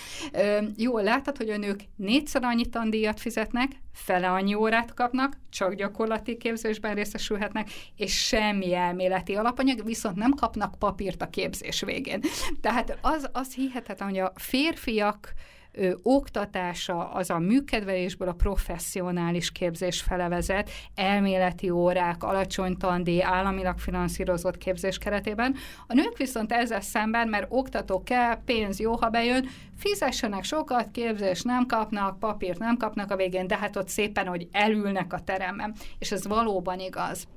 jól 0.77 1.03
látod, 1.03 1.37
hogy 1.37 1.49
a 1.49 1.57
nők 1.57 1.79
négyszer 1.95 2.43
annyi 2.43 2.65
tandíjat 2.65 3.19
fizetnek, 3.19 3.71
fele 3.91 4.29
annyi 4.31 4.53
órát 4.53 4.93
kapnak, 4.93 5.37
csak 5.49 5.73
gyakorlati 5.73 6.37
képzésben 6.37 6.95
részesülhetnek, 6.95 7.69
és 7.95 8.25
semmi 8.25 8.73
elméleti 8.73 9.35
alapanyag, 9.35 9.85
viszont 9.85 10.15
nem 10.15 10.31
kapnak 10.31 10.79
papírt 10.79 11.21
a 11.21 11.29
képzés 11.29 11.81
végén. 11.81 12.21
Tehát 12.61 12.97
az, 13.01 13.29
az 13.31 13.53
hihetetlen, 13.53 14.09
hogy 14.09 14.19
a 14.19 14.33
férfiak 14.35 15.33
ö, 15.71 15.91
oktatása 16.03 17.11
az 17.11 17.29
a 17.29 17.39
műkedvelésből 17.39 18.27
a 18.27 18.33
professzionális 18.33 19.51
képzés 19.51 20.01
fele 20.01 20.27
vezet, 20.27 20.69
elméleti 20.95 21.69
órák, 21.69 22.23
alacsony 22.23 22.77
tandíj, 22.77 23.23
államilag 23.23 23.79
finanszírozott 23.79 24.57
képzés 24.57 24.97
keretében. 24.97 25.55
A 25.87 25.93
nők 25.93 26.17
viszont 26.17 26.51
ezzel 26.51 26.81
szemben, 26.81 27.27
mert 27.27 27.45
oktató 27.49 28.03
kell, 28.03 28.43
pénz 28.45 28.79
jó, 28.79 28.95
ha 28.95 29.09
bejön, 29.09 29.47
fizessenek 29.77 30.43
sokat, 30.43 30.91
képzést 30.91 31.43
nem 31.43 31.65
kapnak, 31.65 32.19
papírt 32.19 32.59
nem 32.59 32.77
kapnak 32.77 33.11
a 33.11 33.15
végén, 33.15 33.47
de 33.47 33.57
hát 33.57 33.75
ott 33.75 33.87
szépen, 33.87 34.27
hogy 34.27 34.47
elülnek 34.51 35.13
a 35.13 35.19
teremben. 35.19 35.75
És 35.99 36.11
ez 36.11 36.27
valóban 36.27 36.79
igaz. 36.79 37.27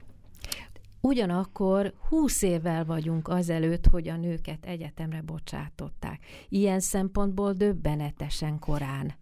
Ugyanakkor 1.07 1.93
20 2.09 2.43
évvel 2.43 2.85
vagyunk 2.85 3.29
azelőtt, 3.29 3.87
hogy 3.87 4.09
a 4.09 4.17
nőket 4.17 4.67
egyetemre 4.67 5.23
bocsátották. 5.23 6.21
Ilyen 6.49 6.81
szempontból 6.81 7.53
döbbenetesen 7.53 8.59
korán. 8.59 9.15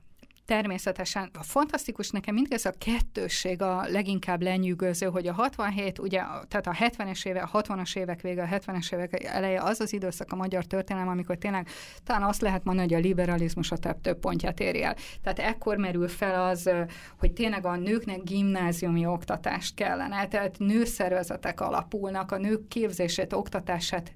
Természetesen 0.44 1.30
a 1.38 1.42
fantasztikus 1.42 2.10
nekem 2.10 2.34
mindez 2.34 2.64
a 2.64 2.72
kettősség 2.78 3.62
a 3.62 3.84
leginkább 3.88 4.42
lenyűgöző, 4.42 5.06
hogy 5.06 5.26
a 5.26 5.32
67, 5.32 5.98
ugye, 5.98 6.18
tehát 6.48 6.66
a 6.66 6.72
70-es 6.72 7.26
évek, 7.26 7.54
a 7.54 7.62
60-as 7.62 7.96
évek 7.96 8.20
vége, 8.20 8.42
a 8.42 8.46
70-es 8.46 8.92
évek 8.92 9.24
eleje 9.24 9.62
az 9.62 9.80
az 9.80 9.92
időszak 9.92 10.32
a 10.32 10.36
magyar 10.36 10.64
történelem, 10.64 11.08
amikor 11.08 11.36
tényleg 11.36 11.68
talán 12.04 12.22
azt 12.22 12.40
lehet 12.40 12.64
mondani, 12.64 12.92
hogy 12.92 13.02
a 13.02 13.06
liberalizmus 13.06 13.70
a 13.70 13.76
több, 13.76 14.00
több 14.00 14.18
pontját 14.18 14.60
éri 14.60 14.82
el. 14.82 14.96
Tehát 15.22 15.38
ekkor 15.38 15.76
merül 15.76 16.08
fel 16.08 16.48
az, 16.48 16.70
hogy 17.18 17.32
tényleg 17.32 17.66
a 17.66 17.76
nőknek 17.76 18.22
gimnáziumi 18.22 19.06
oktatást 19.06 19.74
kellene, 19.74 20.28
tehát 20.28 20.58
nőszervezetek 20.58 21.60
alapulnak, 21.60 22.32
a 22.32 22.36
nők 22.36 22.68
képzését, 22.68 23.32
oktatását 23.32 24.12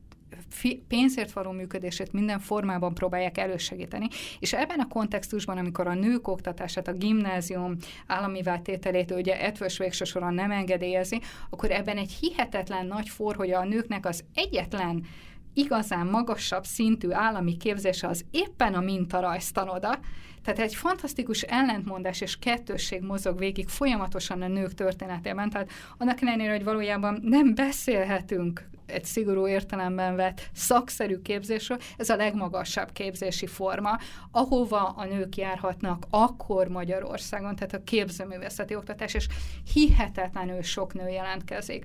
pénzért 0.88 1.32
való 1.32 1.50
működését 1.50 2.12
minden 2.12 2.38
formában 2.38 2.94
próbálják 2.94 3.38
elősegíteni, 3.38 4.08
és 4.38 4.52
ebben 4.52 4.80
a 4.80 4.88
kontextusban, 4.88 5.58
amikor 5.58 5.86
a 5.86 5.94
nők 5.94 6.28
oktatását, 6.28 6.88
a 6.88 6.92
gimnázium 6.92 7.76
állami 8.06 8.42
tételét 8.62 9.10
ugye 9.10 9.40
etvös 9.40 9.78
végső 9.78 10.20
nem 10.20 10.50
engedélyezi, 10.50 11.20
akkor 11.50 11.70
ebben 11.70 11.96
egy 11.96 12.12
hihetetlen 12.12 12.86
nagy 12.86 13.08
for, 13.08 13.36
hogy 13.36 13.50
a 13.50 13.64
nőknek 13.64 14.06
az 14.06 14.24
egyetlen 14.34 15.06
igazán 15.54 16.06
magasabb 16.06 16.64
szintű 16.64 17.10
állami 17.10 17.56
képzése 17.56 18.08
az 18.08 18.24
éppen 18.30 18.74
a 18.74 18.80
mintarajztanoda, 18.80 19.98
tehát 20.42 20.60
egy 20.60 20.74
fantasztikus 20.74 21.42
ellentmondás 21.42 22.20
és 22.20 22.38
kettősség 22.38 23.02
mozog 23.02 23.38
végig 23.38 23.68
folyamatosan 23.68 24.42
a 24.42 24.48
nők 24.48 24.74
történetében, 24.74 25.50
tehát 25.50 25.70
annak 25.98 26.22
ellenére, 26.22 26.52
hogy 26.52 26.64
valójában 26.64 27.20
nem 27.22 27.54
beszélhetünk 27.54 28.68
egy 28.87 29.05
szigorú 29.05 29.49
értelemben 29.49 30.16
vett 30.16 30.51
szakszerű 30.53 31.22
képzésről, 31.22 31.79
ez 31.96 32.09
a 32.09 32.16
legmagasabb 32.16 32.92
képzési 32.92 33.46
forma, 33.46 33.99
ahova 34.31 34.88
a 34.88 35.05
nők 35.05 35.37
járhatnak 35.37 36.07
akkor 36.11 36.68
Magyarországon, 36.68 37.57
tehát 37.57 37.75
a 37.75 37.85
képzőművészeti 37.85 38.75
oktatás, 38.75 39.14
és 39.14 39.29
hihetetlenül 39.72 40.62
sok 40.62 40.94
nő 40.94 41.09
jelentkezik. 41.09 41.85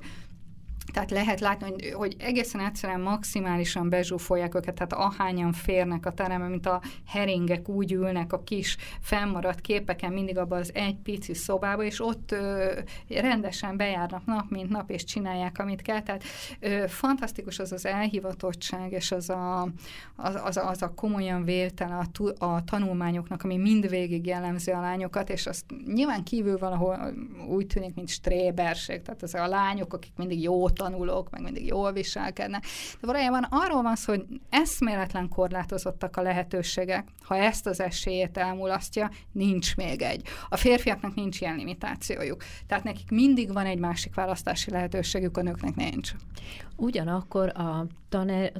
Tehát 0.93 1.11
lehet 1.11 1.39
látni, 1.39 1.69
hogy, 1.69 1.91
hogy 1.93 2.15
egészen 2.19 2.61
egyszerűen 2.61 3.01
maximálisan 3.01 3.89
bezsúfolják 3.89 4.55
őket, 4.55 4.73
tehát 4.73 4.93
ahányan 4.93 5.51
férnek 5.51 6.05
a 6.05 6.11
terembe, 6.11 6.47
mint 6.47 6.65
a 6.65 6.81
heringek 7.07 7.69
úgy 7.69 7.91
ülnek 7.91 8.33
a 8.33 8.43
kis 8.43 8.77
fennmaradt 9.01 9.61
képeken 9.61 10.13
mindig 10.13 10.37
abban 10.37 10.59
az 10.59 10.71
egy 10.73 10.95
pici 11.03 11.33
szobába, 11.33 11.83
és 11.83 12.01
ott 12.01 12.31
ö, 12.31 12.71
rendesen 13.09 13.77
bejárnak 13.77 14.25
nap, 14.25 14.49
mint 14.49 14.69
nap, 14.69 14.89
és 14.89 15.03
csinálják, 15.03 15.59
amit 15.59 15.81
kell. 15.81 16.01
Tehát 16.01 16.23
ö, 16.59 16.83
fantasztikus 16.87 17.59
az 17.59 17.71
az 17.71 17.85
elhivatottság, 17.85 18.91
és 18.91 19.11
az 19.11 19.29
a, 19.29 19.61
az, 20.15 20.39
az, 20.43 20.57
az 20.57 20.81
a 20.81 20.93
komolyan 20.93 21.43
véltel 21.43 22.07
a, 22.37 22.45
a 22.45 22.63
tanulmányoknak, 22.63 23.43
ami 23.43 23.57
mindvégig 23.57 24.25
jellemzi 24.25 24.71
a 24.71 24.79
lányokat, 24.79 25.29
és 25.29 25.45
azt 25.45 25.65
nyilván 25.85 26.23
kívül 26.23 26.57
valahol 26.57 27.13
úgy 27.47 27.67
tűnik, 27.67 27.95
mint 27.95 28.09
stréberség, 28.09 29.01
tehát 29.01 29.23
az 29.23 29.33
a 29.33 29.47
lányok, 29.47 29.93
akik 29.93 30.11
mindig 30.15 30.41
jót 30.41 30.70
tanulók, 30.73 31.29
meg 31.29 31.41
mindig 31.41 31.65
jól 31.65 31.91
viselkednek. 31.91 32.61
De 32.99 33.07
valójában 33.07 33.43
arról 33.49 33.81
van 33.81 33.95
szó, 33.95 34.13
hogy 34.13 34.25
eszméletlen 34.49 35.29
korlátozottak 35.29 36.17
a 36.17 36.21
lehetőségek. 36.21 37.07
Ha 37.23 37.35
ezt 37.35 37.67
az 37.67 37.79
esélyét 37.79 38.37
elmulasztja, 38.37 39.11
nincs 39.31 39.75
még 39.75 40.01
egy. 40.01 40.27
A 40.49 40.57
férfiaknak 40.57 41.15
nincs 41.15 41.41
ilyen 41.41 41.55
limitációjuk. 41.55 42.43
Tehát 42.67 42.83
nekik 42.83 43.09
mindig 43.09 43.53
van 43.53 43.65
egy 43.65 43.79
másik 43.79 44.15
választási 44.15 44.71
lehetőségük, 44.71 45.37
a 45.37 45.41
nőknek 45.41 45.75
nincs. 45.75 46.11
Ugyanakkor 46.81 47.51
a 47.57 47.85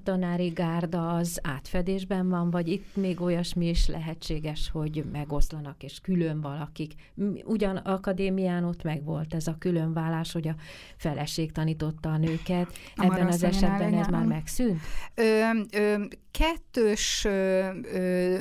tanári 0.03 0.47
gárda 0.47 1.15
az 1.15 1.39
átfedésben 1.43 2.29
van, 2.29 2.49
vagy 2.49 2.67
itt 2.67 2.95
még 2.95 3.21
olyasmi 3.21 3.69
is 3.69 3.87
lehetséges, 3.87 4.69
hogy 4.73 5.03
megoszlanak, 5.11 5.83
és 5.83 5.99
külön 5.99 6.41
valakik. 6.41 6.93
Ugyan 7.43 7.75
akadémián 7.75 8.63
ott 8.63 8.83
meg 8.83 9.03
volt 9.03 9.33
ez 9.33 9.47
a 9.47 9.55
különvállás, 9.59 10.31
hogy 10.31 10.47
a 10.47 10.55
feleség 10.97 11.51
tanította 11.51 12.09
a 12.11 12.17
nőket. 12.17 12.67
A 12.95 13.03
Ebben 13.03 13.27
az 13.27 13.43
esetben 13.43 13.93
ez 13.93 14.07
már 14.07 14.25
megszűnt? 14.25 14.79
Ö, 15.15 15.41
ö, 15.71 16.03
kettős 16.31 17.25
ö, 17.25 17.69
ö, 17.93 18.37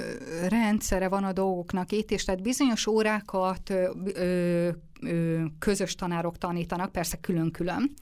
rendszere 0.48 1.08
van 1.08 1.24
a 1.24 1.32
dolgoknak 1.32 1.92
itt, 1.92 2.10
és 2.10 2.24
tehát 2.24 2.42
bizonyos 2.42 2.86
órákat 2.86 3.70
ö, 3.70 3.90
ö, 4.14 4.68
közös 5.58 5.94
tanárok 5.94 6.38
tanítanak, 6.38 6.92
persze 6.92 7.16
külön-külön. 7.16 7.92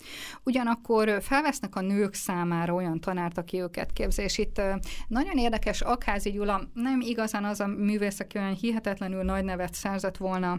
Ugyanakkor 0.45 1.19
felvesznek 1.23 1.77
a 1.77 1.81
nők 1.81 2.15
számára 2.15 2.75
olyan 2.75 3.01
tanárt, 3.01 3.39
aki 3.39 3.61
őket 3.61 3.93
képzi, 3.93 4.23
és 4.23 4.39
itt 4.39 4.61
nagyon 5.09 5.37
érdekes, 5.37 5.81
Akházi 5.81 6.31
Gyula 6.31 6.69
nem 6.75 7.01
igazán 7.01 7.45
az 7.45 7.61
a 7.61 7.67
művész, 7.67 8.21
aki 8.21 8.39
olyan 8.39 8.55
hihetetlenül 8.55 9.23
nagy 9.23 9.45
nevet 9.45 9.75
szerzett 9.75 10.17
volna 10.17 10.59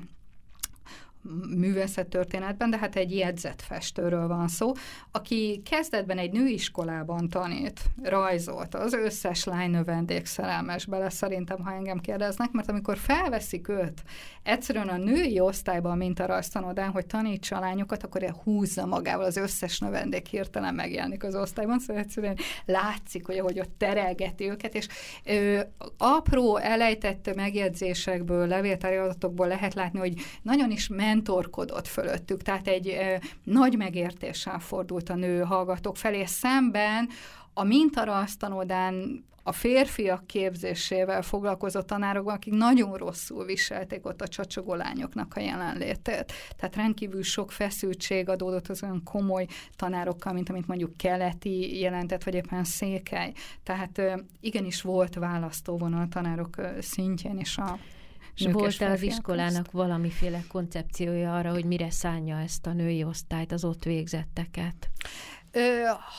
művészettörténetben, 1.56 2.70
de 2.70 2.78
hát 2.78 2.96
egy 2.96 3.16
jegyzett 3.16 3.62
festőről 3.62 4.28
van 4.28 4.48
szó, 4.48 4.72
aki 5.12 5.62
kezdetben 5.70 6.18
egy 6.18 6.32
nőiskolában 6.32 7.30
tanít, 7.30 7.80
rajzolt, 8.04 8.76
az 8.76 8.94
összes 8.94 9.44
lány 9.44 9.70
növendék 9.70 10.26
szerelmes 10.26 10.86
bele, 10.86 11.10
szerintem, 11.10 11.64
ha 11.64 11.72
engem 11.72 12.00
kérdeznek, 12.00 12.52
mert 12.52 12.70
amikor 12.70 12.98
felveszik 12.98 13.68
őt 13.68 14.04
egyszerűen 14.44 14.88
a 14.88 14.98
női 14.98 15.40
osztályban, 15.40 15.98
mint 15.98 16.20
a 16.20 16.26
rajztanodán, 16.26 16.92
hogy 16.92 17.06
tanítsa 17.06 17.58
a 17.58 17.60
lányokat, 17.60 18.04
akkor 18.04 18.36
húzza 18.44 18.86
magával 18.86 19.26
az 19.26 19.38
összes 19.38 19.80
növendék 19.80 20.28
hirtelen 20.28 20.74
megjelenik 20.74 21.24
az 21.24 21.36
osztályban, 21.36 21.80
szóval 21.80 22.02
egyszerűen 22.02 22.38
látszik, 22.66 23.26
hogy 23.26 23.38
ahogy 23.38 23.60
ott 23.60 23.74
terelgeti 23.78 24.50
őket, 24.50 24.76
és 24.76 24.88
ö, 25.26 25.60
apró 25.98 26.58
elejtett 26.58 27.36
megjegyzésekből, 27.36 28.48
levéltári 28.48 28.96
adatokból 28.96 29.48
lehet 29.48 29.74
látni, 29.74 30.00
hogy 30.00 30.14
nagyon 30.42 30.72
is 30.72 30.88
meg 30.88 31.09
mentorkodott 31.10 31.88
fölöttük, 31.88 32.42
tehát 32.42 32.68
egy 32.68 32.98
nagy 33.44 33.78
megértéssel 33.78 34.60
fordult 34.60 35.10
a 35.10 35.16
nő 35.16 35.42
hallgatók 35.42 35.98
felé 35.98 36.26
szemben, 36.26 37.10
a 37.54 37.64
mintarasztanodán 37.64 39.24
a 39.44 39.52
férfiak 39.52 40.28
képzésével 40.28 41.22
foglalkozó 41.22 41.82
tanárok, 41.82 42.30
akik 42.30 42.54
nagyon 42.54 42.94
rosszul 42.96 43.46
viselték 43.46 44.06
ott 44.06 44.22
a 44.22 44.28
csacsogó 44.28 44.74
lányoknak 44.74 45.34
a 45.36 45.40
jelenlétét. 45.40 46.34
Tehát 46.58 46.76
rendkívül 46.76 47.24
sok 47.24 47.52
feszültség 47.52 48.30
adódott 48.30 48.68
az 48.68 48.84
olyan 48.84 49.04
komoly 49.04 49.46
tanárokkal, 49.76 50.34
mint 50.34 50.50
amit 50.50 50.68
mondjuk 50.68 50.98
keleti 50.98 51.80
jelentett, 51.80 52.24
vagy 52.24 52.34
éppen 52.34 52.64
székely. 52.64 53.32
Tehát 53.64 54.02
igenis 54.42 54.82
volt 54.82 55.16
választóvonal 55.16 56.02
a 56.02 56.08
tanárok 56.08 56.56
szintjén, 56.80 57.38
és 57.38 57.58
a 57.58 57.80
volt-e 58.46 58.92
az 58.92 59.02
iskolának 59.02 59.52
között? 59.52 59.72
valamiféle 59.72 60.44
koncepciója 60.48 61.36
arra, 61.36 61.52
hogy 61.52 61.66
mire 61.66 61.92
szánja 61.92 62.40
ezt 62.40 62.66
a 62.66 62.74
női 62.74 63.04
osztályt, 63.04 63.52
az 63.52 63.64
ott 63.64 63.84
végzetteket? 63.84 64.90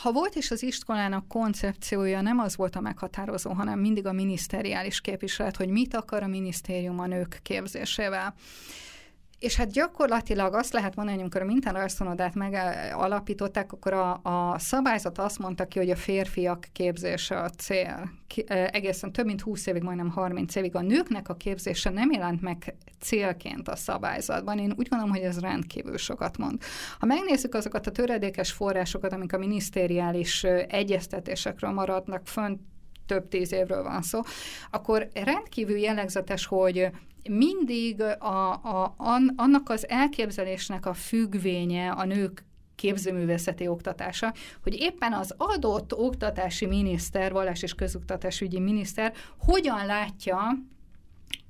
Ha 0.02 0.12
volt 0.12 0.34
is 0.34 0.50
az 0.50 0.62
iskolának 0.62 1.28
koncepciója, 1.28 2.20
nem 2.20 2.38
az 2.38 2.56
volt 2.56 2.76
a 2.76 2.80
meghatározó, 2.80 3.52
hanem 3.52 3.78
mindig 3.78 4.06
a 4.06 4.12
miniszteriális 4.12 5.00
képviselet, 5.00 5.56
hogy 5.56 5.68
mit 5.68 5.94
akar 5.94 6.22
a 6.22 6.26
minisztérium 6.26 6.98
a 6.98 7.06
nők 7.06 7.40
képzésével. 7.42 8.34
És 9.40 9.56
hát 9.56 9.70
gyakorlatilag 9.70 10.54
azt 10.54 10.72
lehet 10.72 10.94
mondani, 10.94 11.16
hogy 11.16 11.24
amikor 11.24 11.42
a 11.42 11.52
mintárajztanodát 11.52 12.34
megalapították, 12.34 13.72
akkor 13.72 13.92
a, 13.92 14.20
a 14.22 14.58
szabályzat 14.58 15.18
azt 15.18 15.38
mondta 15.38 15.66
ki, 15.66 15.78
hogy 15.78 15.90
a 15.90 15.96
férfiak 15.96 16.66
képzése 16.72 17.40
a 17.40 17.48
cél. 17.48 18.10
Ki, 18.26 18.44
egészen 18.48 19.12
több 19.12 19.26
mint 19.26 19.40
20 19.40 19.66
évig, 19.66 19.82
majdnem 19.82 20.10
30 20.10 20.54
évig 20.54 20.74
a 20.74 20.80
nőknek 20.80 21.28
a 21.28 21.34
képzése 21.34 21.90
nem 21.90 22.10
jelent 22.10 22.40
meg 22.40 22.74
célként 23.00 23.68
a 23.68 23.76
szabályzatban. 23.76 24.58
Én 24.58 24.74
úgy 24.76 24.88
gondolom, 24.88 25.14
hogy 25.14 25.24
ez 25.24 25.40
rendkívül 25.40 25.96
sokat 25.96 26.38
mond. 26.38 26.62
Ha 26.98 27.06
megnézzük 27.06 27.54
azokat 27.54 27.86
a 27.86 27.90
töredékes 27.90 28.52
forrásokat, 28.52 29.12
amik 29.12 29.32
a 29.32 29.38
minisztériális 29.38 30.44
egyeztetésekről 30.68 31.70
maradnak 31.70 32.26
fönt, 32.26 32.60
több 33.06 33.28
tíz 33.28 33.52
évről 33.52 33.82
van 33.82 34.02
szó, 34.02 34.20
akkor 34.70 35.08
rendkívül 35.12 35.76
jellegzetes, 35.78 36.46
hogy 36.46 36.90
mindig 37.28 38.00
a, 38.18 38.52
a, 38.52 38.94
an, 38.96 39.32
annak 39.36 39.68
az 39.68 39.88
elképzelésnek 39.88 40.86
a 40.86 40.94
függvénye 40.94 41.90
a 41.90 42.04
nők 42.04 42.44
képzőművészeti 42.74 43.68
oktatása, 43.68 44.34
hogy 44.62 44.74
éppen 44.80 45.12
az 45.12 45.34
adott 45.36 45.94
oktatási 45.94 46.66
miniszter, 46.66 47.32
vallás 47.32 47.62
és 47.62 47.74
közoktatásügyi 47.74 48.60
miniszter 48.60 49.12
hogyan 49.38 49.86
látja 49.86 50.38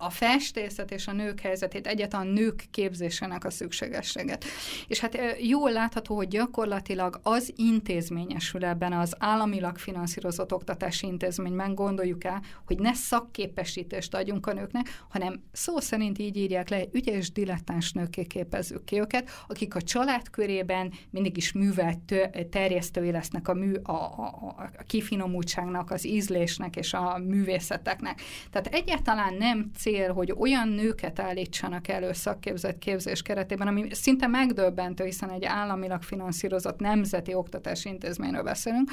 a 0.01 0.11
festészet 0.11 0.91
és 0.91 1.07
a 1.07 1.13
nők 1.13 1.41
helyzetét, 1.41 2.15
a 2.15 2.23
nők 2.23 2.65
képzésének 2.71 3.45
a 3.45 3.51
szükségességet. 3.51 4.45
És 4.87 5.01
hát 5.01 5.19
jól 5.41 5.73
látható, 5.73 6.17
hogy 6.17 6.29
gyakorlatilag 6.29 7.21
az 7.23 7.53
intézményesül 7.57 8.65
ebben 8.65 8.93
az 8.93 9.15
államilag 9.19 9.79
finanszírozott 9.79 10.53
oktatási 10.53 11.07
intézményben 11.07 11.75
gondoljuk 11.75 12.25
el, 12.25 12.43
hogy 12.67 12.79
ne 12.79 12.93
szakképesítést 12.93 14.15
adjunk 14.15 14.47
a 14.47 14.53
nőknek, 14.53 15.05
hanem 15.09 15.43
szó 15.53 15.81
szerint 15.81 16.19
így 16.19 16.37
írják 16.37 16.69
le, 16.69 16.83
ügyes 16.93 17.33
dilettáns 17.33 17.93
nőké 17.93 18.25
képezzük 18.25 18.85
ki 18.85 19.01
őket, 19.01 19.31
akik 19.49 19.75
a 19.75 19.83
család 19.83 20.31
körében 20.31 20.93
mindig 21.11 21.37
is 21.37 21.53
művelt, 21.53 22.15
terjesztői 22.51 23.11
lesznek 23.11 23.49
a, 23.49 23.55
mű, 23.55 23.75
a, 23.75 23.93
a, 23.93 24.55
a 24.57 24.83
kifinomultságnak, 24.87 25.91
az 25.91 26.07
ízlésnek 26.07 26.77
és 26.77 26.93
a 26.93 27.19
művészeteknek. 27.19 28.21
Tehát 28.51 28.67
egyáltalán 28.67 29.35
nem 29.35 29.71
cél 29.77 29.89
cél, 29.90 30.12
hogy 30.12 30.35
olyan 30.38 30.68
nőket 30.68 31.20
állítsanak 31.20 31.88
elő 31.88 32.12
szakképzett 32.12 32.79
képzés 32.79 33.22
keretében, 33.22 33.66
ami 33.66 33.87
szinte 33.90 34.26
megdöbbentő, 34.26 35.05
hiszen 35.05 35.31
egy 35.31 35.44
államilag 35.44 36.03
finanszírozott 36.03 36.79
nemzeti 36.79 37.35
oktatási 37.35 37.88
intézményről 37.88 38.42
beszélünk, 38.42 38.90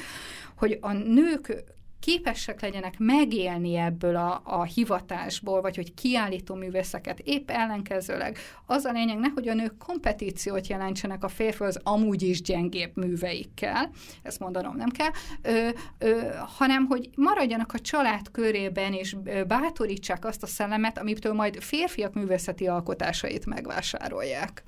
hogy 0.56 0.78
a 0.82 0.92
nők 0.94 1.64
képesek 2.00 2.62
legyenek 2.62 3.00
megélni 3.00 3.76
ebből 3.76 4.16
a, 4.16 4.42
a 4.44 4.64
hivatásból, 4.64 5.62
vagy 5.62 5.76
hogy 5.76 5.94
kiállító 5.94 6.56
művészeket, 6.56 7.20
épp 7.20 7.50
ellenkezőleg. 7.50 8.38
Az 8.66 8.86
a 8.86 8.92
lényeg, 8.92 9.18
nehogy 9.18 9.48
a 9.48 9.54
nők 9.54 9.78
kompetíciót 9.78 10.68
jelentsenek 10.68 11.24
a 11.24 11.28
férfi 11.28 11.64
az 11.64 11.80
amúgy 11.84 12.22
is 12.22 12.42
gyengébb 12.42 12.92
műveikkel, 12.96 13.90
ezt 14.24 14.40
mondanom 14.40 14.76
nem 14.76 14.90
kell, 14.90 15.12
ö, 15.42 15.70
ö, 15.98 16.30
hanem 16.58 16.86
hogy 16.86 17.10
maradjanak 17.16 17.74
a 17.74 17.80
család 17.80 18.32
körében, 18.32 18.94
és 18.94 19.16
bátorítsák 19.48 20.26
azt 20.26 20.44
a 20.44 20.48
szellemet, 20.48 20.98
amitől 20.98 21.34
majd 21.34 21.62
férfiak 21.62 22.14
művészeti 22.14 22.68
alkotásait 22.68 23.46
megvásárolják. 23.46 24.64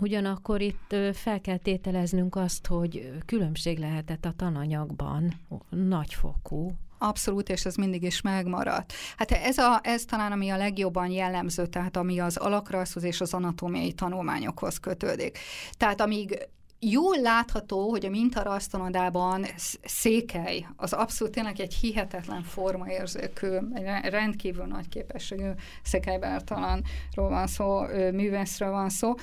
Ugyanakkor 0.00 0.60
itt 0.60 0.96
fel 1.12 1.40
kell 1.40 1.56
tételeznünk 1.56 2.36
azt, 2.36 2.66
hogy 2.66 3.12
különbség 3.26 3.78
lehetett 3.78 4.24
a 4.24 4.32
tananyagban, 4.36 5.40
nagyfokú, 5.68 6.72
Abszolút, 7.00 7.48
és 7.48 7.64
ez 7.64 7.74
mindig 7.74 8.02
is 8.02 8.20
megmaradt. 8.20 8.92
Hát 9.16 9.30
ez, 9.30 9.58
a, 9.58 9.80
ez 9.82 10.04
talán 10.04 10.32
ami 10.32 10.48
a 10.48 10.56
legjobban 10.56 11.10
jellemző, 11.10 11.66
tehát 11.66 11.96
ami 11.96 12.18
az 12.18 12.36
alakrajzhoz 12.36 13.02
és 13.02 13.20
az 13.20 13.34
anatómiai 13.34 13.92
tanulmányokhoz 13.92 14.78
kötődik. 14.78 15.38
Tehát 15.72 16.00
amíg 16.00 16.48
jól 16.80 17.20
látható, 17.20 17.90
hogy 17.90 18.04
a 18.04 18.10
mintarasztanodában 18.10 19.46
székely, 19.84 20.66
az 20.76 20.92
abszolút 20.92 21.34
tényleg 21.34 21.60
egy 21.60 21.74
hihetetlen 21.74 22.42
formaérzékű, 22.42 23.56
egy 23.74 24.10
rendkívül 24.10 24.64
nagy 24.64 24.88
képességű 24.88 25.50
Székely 25.82 26.18
Bertalanról 26.18 27.28
van 27.28 27.46
szó, 27.46 27.80
művészről 28.12 28.70
van 28.70 28.88
szó. 28.88 29.14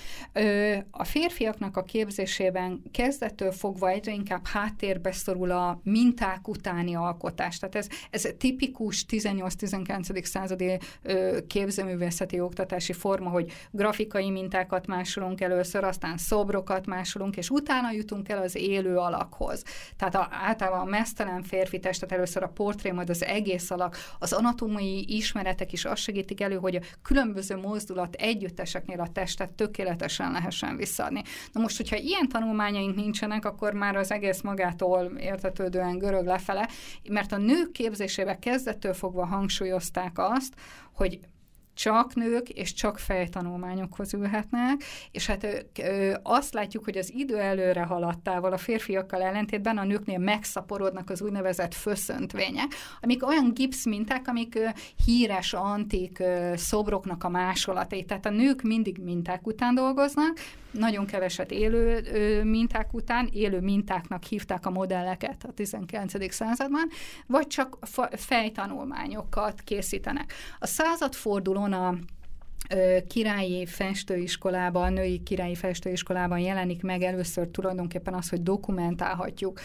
A 0.91 1.03
férfiaknak 1.03 1.77
a 1.77 1.83
képzésében 1.83 2.81
kezdettől 2.91 3.51
fogva 3.51 3.89
egyre 3.89 4.11
inkább 4.11 4.45
háttérbe 4.45 5.11
szorul 5.11 5.51
a 5.51 5.79
minták 5.83 6.47
utáni 6.47 6.95
alkotás. 6.95 7.59
Tehát 7.59 7.75
ez, 7.75 7.87
ez 8.09 8.27
tipikus 8.37 9.05
18-19. 9.09 10.23
századi 10.23 10.77
képzőművészeti 11.47 12.39
oktatási 12.39 12.93
forma, 12.93 13.29
hogy 13.29 13.51
grafikai 13.71 14.29
mintákat 14.29 14.87
másolunk 14.87 15.41
először, 15.41 15.83
aztán 15.83 16.17
szobrokat 16.17 16.85
másolunk, 16.85 17.37
és 17.37 17.44
utána 17.49 17.91
jutunk 17.91 18.29
el 18.29 18.41
az 18.41 18.55
élő 18.55 18.97
alakhoz. 18.97 19.63
Tehát 19.97 20.15
a, 20.15 20.27
általában 20.31 20.79
a 20.79 20.89
mesztelen 20.89 21.43
férfi 21.43 21.79
testet 21.79 22.11
először 22.11 22.43
a 22.43 22.47
portré, 22.47 22.91
majd 22.91 23.09
az 23.09 23.23
egész 23.23 23.71
alak, 23.71 23.97
az 24.19 24.33
anatómiai 24.33 25.15
ismeretek 25.15 25.71
is 25.71 25.85
azt 25.85 26.01
segítik 26.01 26.41
elő, 26.41 26.55
hogy 26.55 26.75
a 26.75 26.81
különböző 27.01 27.55
mozdulat 27.55 28.15
együtteseknél 28.15 28.99
a 28.99 29.11
testet 29.11 29.49
tökéletesen 29.49 30.31
lehessen 30.31 30.75
visszaadni. 30.75 31.21
Na 31.51 31.61
most, 31.61 31.77
hogyha 31.77 31.95
ilyen 31.95 32.27
tanulmányaink 32.27 32.95
nincsenek, 32.95 33.45
akkor 33.45 33.73
már 33.73 33.95
az 33.95 34.11
egész 34.11 34.41
magától 34.41 35.11
értetődően 35.17 35.97
görög 35.97 36.25
lefele, 36.25 36.69
mert 37.09 37.31
a 37.31 37.37
nők 37.37 37.71
képzésébe 37.71 38.39
kezdettől 38.39 38.93
fogva 38.93 39.25
hangsúlyozták 39.25 40.11
azt, 40.15 40.53
hogy 40.93 41.19
csak 41.75 42.15
nők 42.15 42.49
és 42.49 42.73
csak 42.73 42.99
fejtanulmányokhoz 42.99 44.13
ülhetnek, 44.13 44.83
és 45.11 45.25
hát 45.25 45.67
ö, 45.79 46.13
azt 46.23 46.53
látjuk, 46.53 46.83
hogy 46.83 46.97
az 46.97 47.13
idő 47.13 47.37
előre 47.37 47.83
haladtával 47.83 48.53
a 48.53 48.57
férfiakkal 48.57 49.21
ellentétben 49.21 49.77
a 49.77 49.83
nőknél 49.83 50.17
megszaporodnak 50.17 51.09
az 51.09 51.21
úgynevezett 51.21 51.73
föszöntvények, 51.73 52.73
amik 53.01 53.27
olyan 53.27 53.53
gipszminták, 53.53 54.27
amik 54.27 54.55
ö, 54.55 54.67
híres 55.05 55.53
antik 55.53 56.19
ö, 56.19 56.53
szobroknak 56.55 57.23
a 57.23 57.29
másolatai. 57.29 58.03
Tehát 58.03 58.25
a 58.25 58.29
nők 58.29 58.61
mindig 58.61 58.97
minták 58.97 59.47
után 59.47 59.75
dolgoznak, 59.75 60.37
nagyon 60.77 61.05
keveset 61.05 61.51
élő 61.51 62.03
minták 62.43 62.93
után, 62.93 63.29
élő 63.33 63.59
mintáknak 63.59 64.23
hívták 64.23 64.65
a 64.65 64.69
modelleket 64.69 65.43
a 65.43 65.51
19. 65.51 66.33
században, 66.33 66.89
vagy 67.27 67.47
csak 67.47 67.77
fejtanulmányokat 68.11 69.61
készítenek. 69.61 70.33
A 70.59 70.67
századfordulón 70.67 71.73
a 71.73 71.95
királyi 73.07 73.65
festőiskolában, 73.65 74.93
női 74.93 75.23
királyi 75.23 75.55
festőiskolában 75.55 76.39
jelenik 76.39 76.81
meg 76.81 77.01
először 77.01 77.47
tulajdonképpen 77.47 78.13
az, 78.13 78.29
hogy 78.29 78.43
dokumentálhatjuk, 78.43 79.59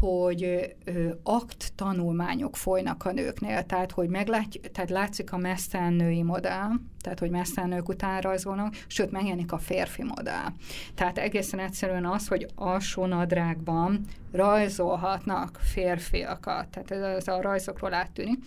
hogy 0.00 0.74
akt 1.22 1.72
tanulmányok 1.74 2.56
folynak 2.56 3.04
a 3.04 3.12
nőknél, 3.12 3.62
tehát 3.62 3.90
hogy 3.90 4.08
meglátjuk, 4.08 4.70
tehát 4.70 4.90
látszik 4.90 5.32
a 5.32 5.36
mesztelen 5.36 5.92
női 5.92 6.22
modell, 6.22 6.70
tehát 7.00 7.18
hogy 7.18 7.30
mesztelen 7.30 7.70
nők 7.70 7.88
után 7.88 8.20
rajzolnak, 8.20 8.74
sőt 8.86 9.10
megjelenik 9.10 9.52
a 9.52 9.58
férfi 9.58 10.02
modell. 10.02 10.48
Tehát 10.94 11.18
egészen 11.18 11.58
egyszerűen 11.58 12.06
az, 12.06 12.28
hogy 12.28 12.46
alsó 12.54 13.06
nadrágban 13.06 14.00
rajzolhatnak 14.32 15.58
férfiakat, 15.62 16.68
tehát 16.68 16.90
ez 17.16 17.28
a 17.28 17.40
rajzokról 17.40 17.94
áttűnik. 17.94 18.38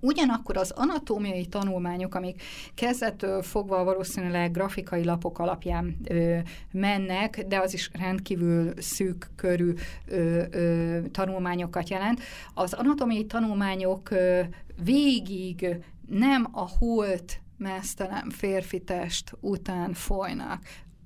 Ugyanakkor 0.00 0.56
az 0.56 0.70
anatómiai 0.70 1.46
tanulmányok, 1.46 2.14
amik 2.14 2.42
kezdettől 2.74 3.42
fogva 3.42 3.84
valószínűleg 3.84 4.50
grafikai 4.50 5.04
lapok 5.04 5.38
alapján 5.38 5.96
ö, 6.04 6.38
mennek, 6.72 7.44
de 7.48 7.58
az 7.58 7.74
is 7.74 7.90
rendkívül 7.98 8.72
szűk 8.76 9.30
körű 9.36 9.74
ö, 10.06 10.42
ö, 10.50 10.98
tanulmányokat 11.10 11.88
jelent, 11.88 12.20
az 12.54 12.72
anatómiai 12.72 13.26
tanulmányok 13.26 14.10
ö, 14.10 14.40
végig 14.84 15.76
nem 16.08 16.48
a 16.52 16.68
holt 16.78 17.40
mesztelen 17.56 18.30
férfi 18.30 18.80
test 18.80 19.36
után 19.40 19.92
folynak 19.92 20.62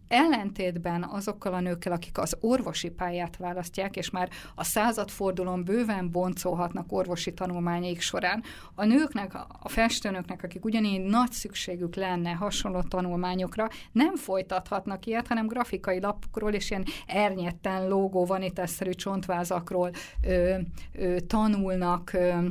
ellentétben 0.09 1.05
azokkal 1.05 1.55
a 1.55 1.61
nőkkel, 1.61 1.93
akik 1.93 2.19
az 2.19 2.37
orvosi 2.41 2.91
pályát 2.91 3.37
választják, 3.37 3.97
és 3.97 4.11
már 4.11 4.29
a 4.55 4.65
századfordulón 4.65 5.65
bőven 5.65 6.11
boncolhatnak 6.11 6.93
orvosi 6.93 7.35
tanulmányaik 7.35 8.01
során, 8.01 8.43
a 8.75 8.85
nőknek, 8.85 9.35
a 9.61 9.69
festőnöknek, 9.69 10.43
akik 10.43 10.65
ugyanígy 10.65 11.01
nagy 11.01 11.33
szükségük 11.33 11.95
lenne 11.95 12.31
hasonló 12.31 12.83
tanulmányokra, 12.83 13.69
nem 13.93 14.17
folytathatnak 14.17 15.07
ilyet, 15.07 15.27
hanem 15.27 15.47
grafikai 15.47 16.01
lapokról 16.01 16.53
és 16.53 16.71
ilyen 16.71 16.85
ernyetten 17.07 17.89
lógó 17.89 18.25
vanitesszerű 18.25 18.91
csontvázakról 18.91 19.91
ö, 20.23 20.59
ö, 20.93 21.21
tanulnak 21.21 22.13
ö, 22.13 22.47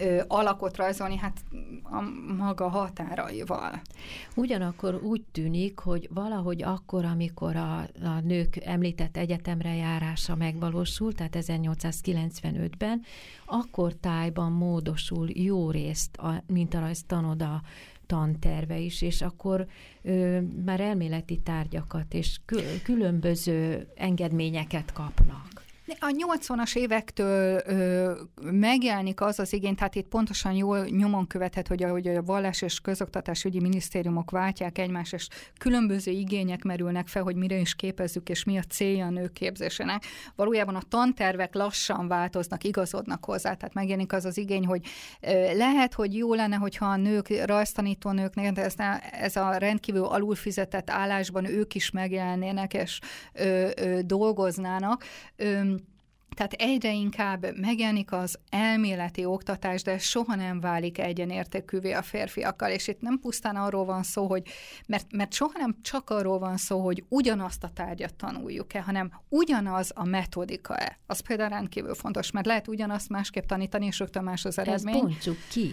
ö, 0.00 0.22
alakot 0.26 0.76
rajzolni, 0.76 1.16
hát 1.16 1.44
a 1.82 2.00
maga 2.36 2.68
határaival. 2.68 3.80
Ugyanakkor 4.34 4.94
úgy 5.02 5.22
tűnik, 5.32 5.78
hogy 5.78 6.08
valahogy 6.12 6.62
akkor, 6.62 7.04
amikor 7.04 7.56
a, 7.56 7.78
a 8.02 8.20
nők 8.24 8.56
említett 8.64 9.16
egyetemre 9.16 9.74
járása 9.74 10.34
megvalósult, 10.34 11.16
tehát 11.16 11.36
1895-ben, 11.38 13.02
akkor 13.46 13.94
tájban 13.94 14.52
módosul 14.52 15.28
jó 15.30 15.70
részt 15.70 16.16
a 16.16 16.42
mintarajz 16.46 17.02
tanoda 17.06 17.62
tanterve 18.06 18.78
is, 18.78 19.02
és 19.02 19.22
akkor 19.22 19.66
ö, 20.02 20.40
már 20.64 20.80
elméleti 20.80 21.38
tárgyakat 21.38 22.14
és 22.14 22.40
kül- 22.44 22.82
különböző 22.82 23.88
engedményeket 23.94 24.92
kapnak. 24.92 25.51
A 25.86 26.14
80-as 26.28 26.76
évektől 26.76 27.62
ö, 27.66 28.12
megjelenik 28.42 29.20
az 29.20 29.38
az 29.38 29.52
igény, 29.52 29.74
tehát 29.74 29.94
itt 29.94 30.08
pontosan 30.08 30.52
jól 30.52 30.84
nyomon 30.84 31.26
követhet, 31.26 31.68
hogy 31.68 31.82
ahogy 31.82 32.08
a 32.08 32.22
vallás 32.22 32.62
és 32.62 32.80
közoktatásügyi 32.80 33.60
minisztériumok 33.60 34.30
váltják 34.30 34.78
egymást, 34.78 35.12
és 35.12 35.28
különböző 35.58 36.10
igények 36.10 36.62
merülnek 36.62 37.08
fel, 37.08 37.22
hogy 37.22 37.36
mire 37.36 37.56
is 37.56 37.74
képezzük, 37.74 38.28
és 38.28 38.44
mi 38.44 38.58
a 38.58 38.62
célja 38.62 39.06
a 39.06 39.10
nők 39.10 39.32
képzésének. 39.32 40.04
Valójában 40.36 40.74
a 40.74 40.82
tantervek 40.88 41.54
lassan 41.54 42.08
változnak, 42.08 42.64
igazodnak 42.64 43.24
hozzá, 43.24 43.54
tehát 43.54 43.74
megjelenik 43.74 44.12
az 44.12 44.24
az 44.24 44.38
igény, 44.38 44.66
hogy 44.66 44.86
ö, 45.20 45.56
lehet, 45.56 45.94
hogy 45.94 46.16
jó 46.16 46.34
lenne, 46.34 46.56
hogyha 46.56 46.86
a 46.86 46.96
nők, 46.96 47.44
rajztanító 47.44 48.10
nőknek, 48.10 48.58
ez, 48.58 48.74
ez 49.10 49.36
a 49.36 49.56
rendkívül 49.56 50.04
alulfizetett 50.04 50.90
állásban 50.90 51.44
ők 51.44 51.74
is 51.74 51.90
megjelennének, 51.90 52.74
és 52.74 52.98
ö, 53.32 53.68
ö, 53.76 54.00
dolgoznának. 54.02 55.04
Ö, 55.36 55.70
tehát 56.34 56.52
egyre 56.52 56.92
inkább 56.92 57.56
megjelenik 57.56 58.12
az 58.12 58.38
elméleti 58.50 59.24
oktatás, 59.24 59.82
de 59.82 59.98
soha 59.98 60.34
nem 60.34 60.60
válik 60.60 60.98
egyenértékűvé 60.98 61.92
a 61.92 62.02
férfiakkal, 62.02 62.70
és 62.70 62.88
itt 62.88 63.00
nem 63.00 63.18
pusztán 63.18 63.56
arról 63.56 63.84
van 63.84 64.02
szó, 64.02 64.26
hogy, 64.26 64.42
mert, 64.86 65.12
mert 65.12 65.32
soha 65.32 65.58
nem 65.58 65.76
csak 65.82 66.10
arról 66.10 66.38
van 66.38 66.56
szó, 66.56 66.80
hogy 66.80 67.04
ugyanazt 67.08 67.64
a 67.64 67.70
tárgyat 67.74 68.14
tanuljuk-e, 68.14 68.80
hanem 68.82 69.12
ugyanaz 69.28 69.90
a 69.94 70.04
metodika-e. 70.04 70.98
Az 71.06 71.20
például 71.20 71.48
rendkívül 71.48 71.94
fontos, 71.94 72.30
mert 72.30 72.46
lehet 72.46 72.68
ugyanazt 72.68 73.08
másképp 73.08 73.44
tanítani, 73.44 73.86
és 73.86 73.98
rögtön 73.98 74.24
más 74.24 74.44
az 74.44 74.58
eredmény. 74.58 74.94
Ezt 74.94 75.02
bontsuk 75.02 75.36
ki 75.50 75.70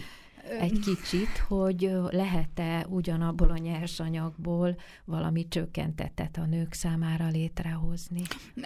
egy 0.60 0.80
kicsit, 0.80 1.38
hogy 1.47 1.91
lehet-e 2.10 2.86
ugyanabból 2.89 3.50
a 3.50 3.58
nyersanyagból 3.58 4.76
valami 5.06 5.47
csökkentettet 5.47 6.38
a 6.38 6.45
nők 6.45 6.74
számára 6.74 7.28
létrehozni? 7.28 8.22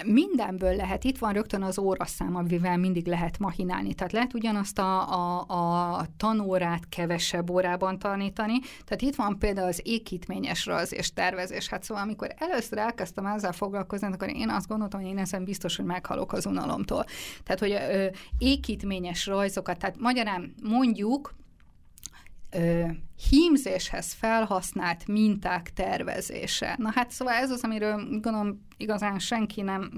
Mindenből 0.05 0.75
lehet. 0.75 1.03
Itt 1.03 1.17
van 1.17 1.33
rögtön 1.33 1.61
az 1.61 1.79
óraszám, 1.79 2.35
amivel 2.35 2.77
mindig 2.77 3.07
lehet 3.07 3.39
mahinálni. 3.39 3.93
Tehát 3.93 4.11
lehet 4.11 4.33
ugyanazt 4.33 4.79
a, 4.79 5.11
a, 5.11 5.45
a 5.97 6.05
tanórát 6.17 6.89
kevesebb 6.89 7.49
órában 7.49 7.99
tanítani. 7.99 8.59
Tehát 8.59 9.01
itt 9.01 9.15
van 9.15 9.39
például 9.39 9.67
az 9.67 9.81
ékítményes 9.83 10.65
rajz 10.65 10.93
és 10.93 11.13
tervezés. 11.13 11.67
Hát 11.67 11.83
szóval, 11.83 12.03
amikor 12.03 12.33
először 12.37 12.77
elkezdtem 12.77 13.25
ezzel 13.25 13.51
foglalkozni, 13.51 14.07
akkor 14.07 14.29
én 14.35 14.49
azt 14.49 14.67
gondoltam, 14.67 15.01
hogy 15.01 15.09
én 15.09 15.17
ezen 15.17 15.43
biztos, 15.43 15.75
hogy 15.75 15.85
meghalok 15.85 16.33
az 16.33 16.45
unalomtól. 16.45 17.05
Tehát, 17.43 17.59
hogy 17.59 17.71
ö, 17.71 18.07
ékítményes 18.37 19.25
rajzokat, 19.25 19.77
tehát 19.77 19.99
magyarán 19.99 20.53
mondjuk, 20.63 21.33
ö, 22.55 22.87
hímzéshez 23.29 24.13
felhasznált 24.13 25.07
minták 25.07 25.73
tervezése. 25.73 26.75
Na 26.77 26.91
hát 26.91 27.11
szóval 27.11 27.33
ez 27.33 27.51
az, 27.51 27.63
amiről 27.63 27.95
gondolom 27.95 28.65
igazán 28.77 29.19
senki 29.19 29.61
nem 29.61 29.91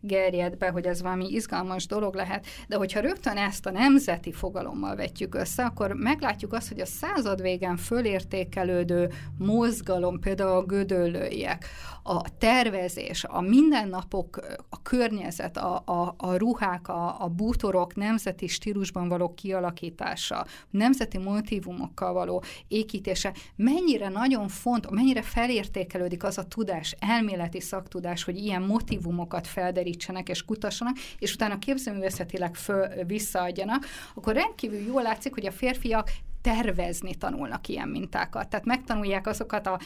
gerjed 0.00 0.56
be, 0.56 0.68
hogy 0.68 0.86
ez 0.86 1.02
valami 1.02 1.26
izgalmas 1.28 1.86
dolog 1.86 2.14
lehet, 2.14 2.46
de 2.68 2.76
hogyha 2.76 3.00
rögtön 3.00 3.36
ezt 3.36 3.66
a 3.66 3.70
nemzeti 3.70 4.32
fogalommal 4.32 4.96
vetjük 4.96 5.34
össze, 5.34 5.64
akkor 5.64 5.92
meglátjuk 5.92 6.52
azt, 6.52 6.68
hogy 6.68 6.80
a 6.80 6.86
század 6.86 7.42
végen 7.42 7.76
fölértékelődő 7.76 9.12
mozgalom, 9.38 10.20
például 10.20 10.56
a 10.56 10.64
gödöllőiek, 10.64 11.66
a 12.02 12.38
tervezés, 12.38 13.24
a 13.24 13.40
mindennapok, 13.40 14.40
a 14.68 14.82
környezet, 14.82 15.56
a, 15.56 15.82
a, 15.84 16.14
a 16.16 16.36
ruhák, 16.36 16.88
a, 16.88 17.22
a 17.22 17.28
bútorok 17.28 17.94
nemzeti 17.94 18.46
stílusban 18.46 19.08
való 19.08 19.34
kialakítása, 19.34 20.46
nemzeti 20.70 21.18
motivumokkal 21.18 22.12
való 22.12 22.42
ékítése, 22.68 23.32
mennyire 23.56 24.08
nagyon 24.08 24.48
font, 24.48 24.90
mennyire 24.90 25.22
felértékelődik 25.22 26.24
az 26.24 26.38
a 26.38 26.48
tudás, 26.48 26.96
elméleti 26.98 27.60
szaktudás, 27.60 28.24
hogy 28.24 28.36
ilyen 28.36 28.62
motivumokat 28.62 29.46
felderítsenek 29.46 30.28
és 30.28 30.44
kutassanak, 30.44 30.96
és 31.18 31.34
utána 31.34 31.58
képzőművészetileg 31.58 32.54
föl, 32.54 33.04
visszaadjanak, 33.04 33.86
akkor 34.14 34.34
rendkívül 34.34 34.78
jól 34.78 35.02
látszik, 35.02 35.34
hogy 35.34 35.46
a 35.46 35.52
férfiak 35.52 36.10
tervezni 36.42 37.14
tanulnak 37.14 37.68
ilyen 37.68 37.88
mintákat. 37.88 38.48
Tehát 38.48 38.66
megtanulják 38.66 39.26
azokat 39.26 39.66
a 39.66 39.78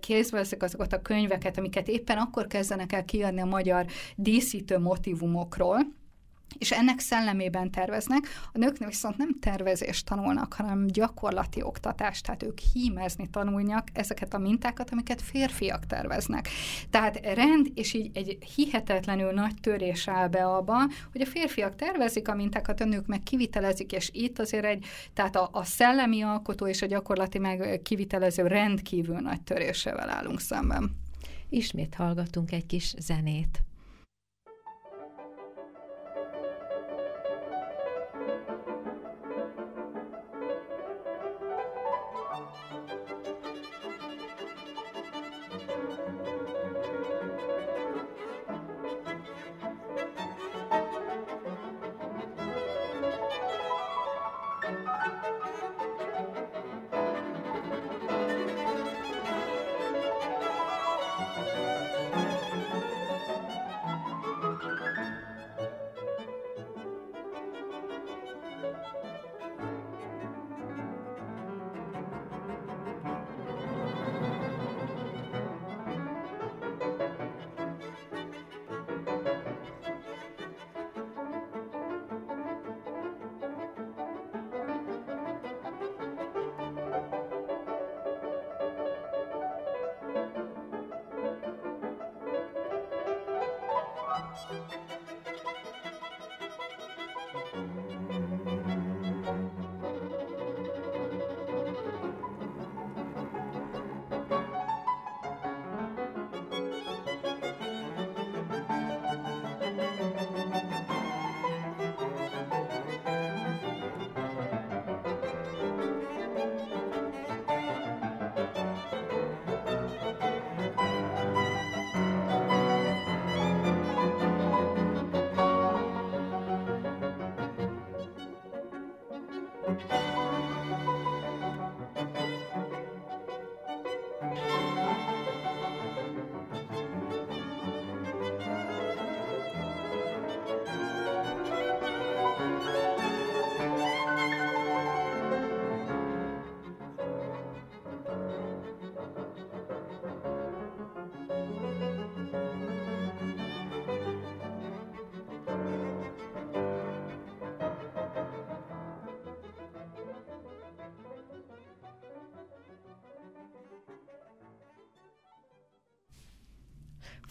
kézbe 0.00 0.44
azokat 0.58 0.92
a 0.92 1.02
könyveket, 1.02 1.58
amiket 1.58 1.88
éppen 1.88 2.18
akkor 2.18 2.46
kezdenek 2.46 2.92
el 2.92 3.04
kiadni 3.04 3.40
a 3.40 3.44
magyar 3.44 3.86
díszítő 4.16 4.78
motivumokról, 4.78 5.78
és 6.58 6.72
ennek 6.72 6.98
szellemében 6.98 7.70
terveznek. 7.70 8.26
A 8.52 8.58
nők 8.58 8.78
viszont 8.78 9.16
nem 9.16 9.38
tervezést 9.40 10.06
tanulnak, 10.06 10.52
hanem 10.52 10.86
gyakorlati 10.86 11.62
oktatást, 11.62 12.24
tehát 12.24 12.42
ők 12.42 12.58
hímezni 12.72 13.28
tanulnak 13.30 13.88
ezeket 13.92 14.34
a 14.34 14.38
mintákat, 14.38 14.90
amiket 14.90 15.22
férfiak 15.22 15.86
terveznek. 15.86 16.48
Tehát 16.90 17.20
rend, 17.34 17.70
és 17.74 17.94
így 17.94 18.10
egy 18.14 18.38
hihetetlenül 18.54 19.32
nagy 19.32 19.54
törés 19.60 20.08
áll 20.08 20.28
be 20.28 20.44
abban, 20.44 20.90
hogy 21.12 21.20
a 21.20 21.26
férfiak 21.26 21.76
tervezik 21.76 22.28
a 22.28 22.34
mintákat, 22.34 22.80
a 22.80 22.84
nők 22.84 23.06
meg 23.06 23.22
kivitelezik, 23.22 23.92
és 23.92 24.10
itt 24.12 24.38
azért 24.38 24.64
egy, 24.64 24.84
tehát 25.12 25.36
a, 25.36 25.48
a 25.52 25.64
szellemi 25.64 26.22
alkotó 26.22 26.66
és 26.66 26.82
a 26.82 26.86
gyakorlati 26.86 27.38
meg 27.38 27.80
kivitelező 27.82 28.46
rendkívül 28.46 29.18
nagy 29.18 29.42
törésével 29.42 30.10
állunk 30.10 30.40
szemben. 30.40 30.96
Ismét 31.48 31.94
hallgatunk 31.94 32.52
egy 32.52 32.66
kis 32.66 32.94
zenét. 32.98 33.60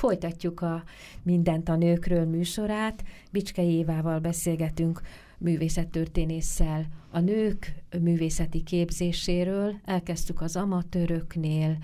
Folytatjuk 0.05 0.61
a 0.61 0.83
Mindent 1.23 1.69
a 1.69 1.75
nőkről 1.75 2.25
műsorát. 2.25 3.03
Bicskei 3.31 3.71
Évával 3.71 4.19
beszélgetünk 4.19 5.01
művészettörténésszel 5.37 6.85
a 7.11 7.19
nők 7.19 7.73
művészeti 8.01 8.63
képzéséről. 8.63 9.73
Elkezdtük 9.85 10.41
az 10.41 10.55
amatőröknél, 10.55 11.77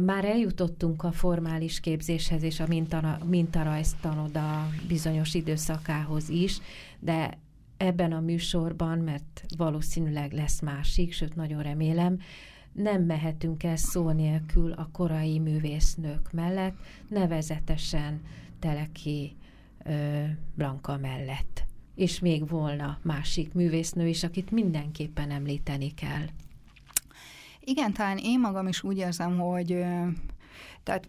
már 0.00 0.24
eljutottunk 0.24 1.02
a 1.02 1.12
formális 1.12 1.80
képzéshez 1.80 2.42
és 2.42 2.60
a 2.60 2.66
mintara, 2.68 3.18
mintarajztanoda 3.28 4.68
bizonyos 4.88 5.34
időszakához 5.34 6.28
is, 6.28 6.60
de 6.98 7.38
ebben 7.76 8.12
a 8.12 8.20
műsorban, 8.20 8.98
mert 8.98 9.44
valószínűleg 9.56 10.32
lesz 10.32 10.60
másik, 10.60 11.12
sőt 11.12 11.34
nagyon 11.34 11.62
remélem, 11.62 12.18
nem 12.72 13.02
mehetünk 13.02 13.62
el 13.62 13.76
szó 13.76 14.10
nélkül 14.10 14.72
a 14.72 14.88
korai 14.92 15.38
művésznők 15.38 16.32
mellett, 16.32 16.74
nevezetesen 17.08 18.20
Teleki 18.58 19.36
ö, 19.84 20.24
Blanka 20.54 20.96
mellett. 20.96 21.64
És 21.94 22.18
még 22.18 22.48
volna 22.48 22.98
másik 23.02 23.52
művésznő 23.52 24.08
is, 24.08 24.22
akit 24.22 24.50
mindenképpen 24.50 25.30
említeni 25.30 25.94
kell. 25.94 26.26
Igen, 27.60 27.92
talán 27.92 28.18
én 28.18 28.40
magam 28.40 28.68
is 28.68 28.82
úgy 28.82 28.96
érzem, 28.96 29.38
hogy 29.38 29.84
tehát 30.82 31.08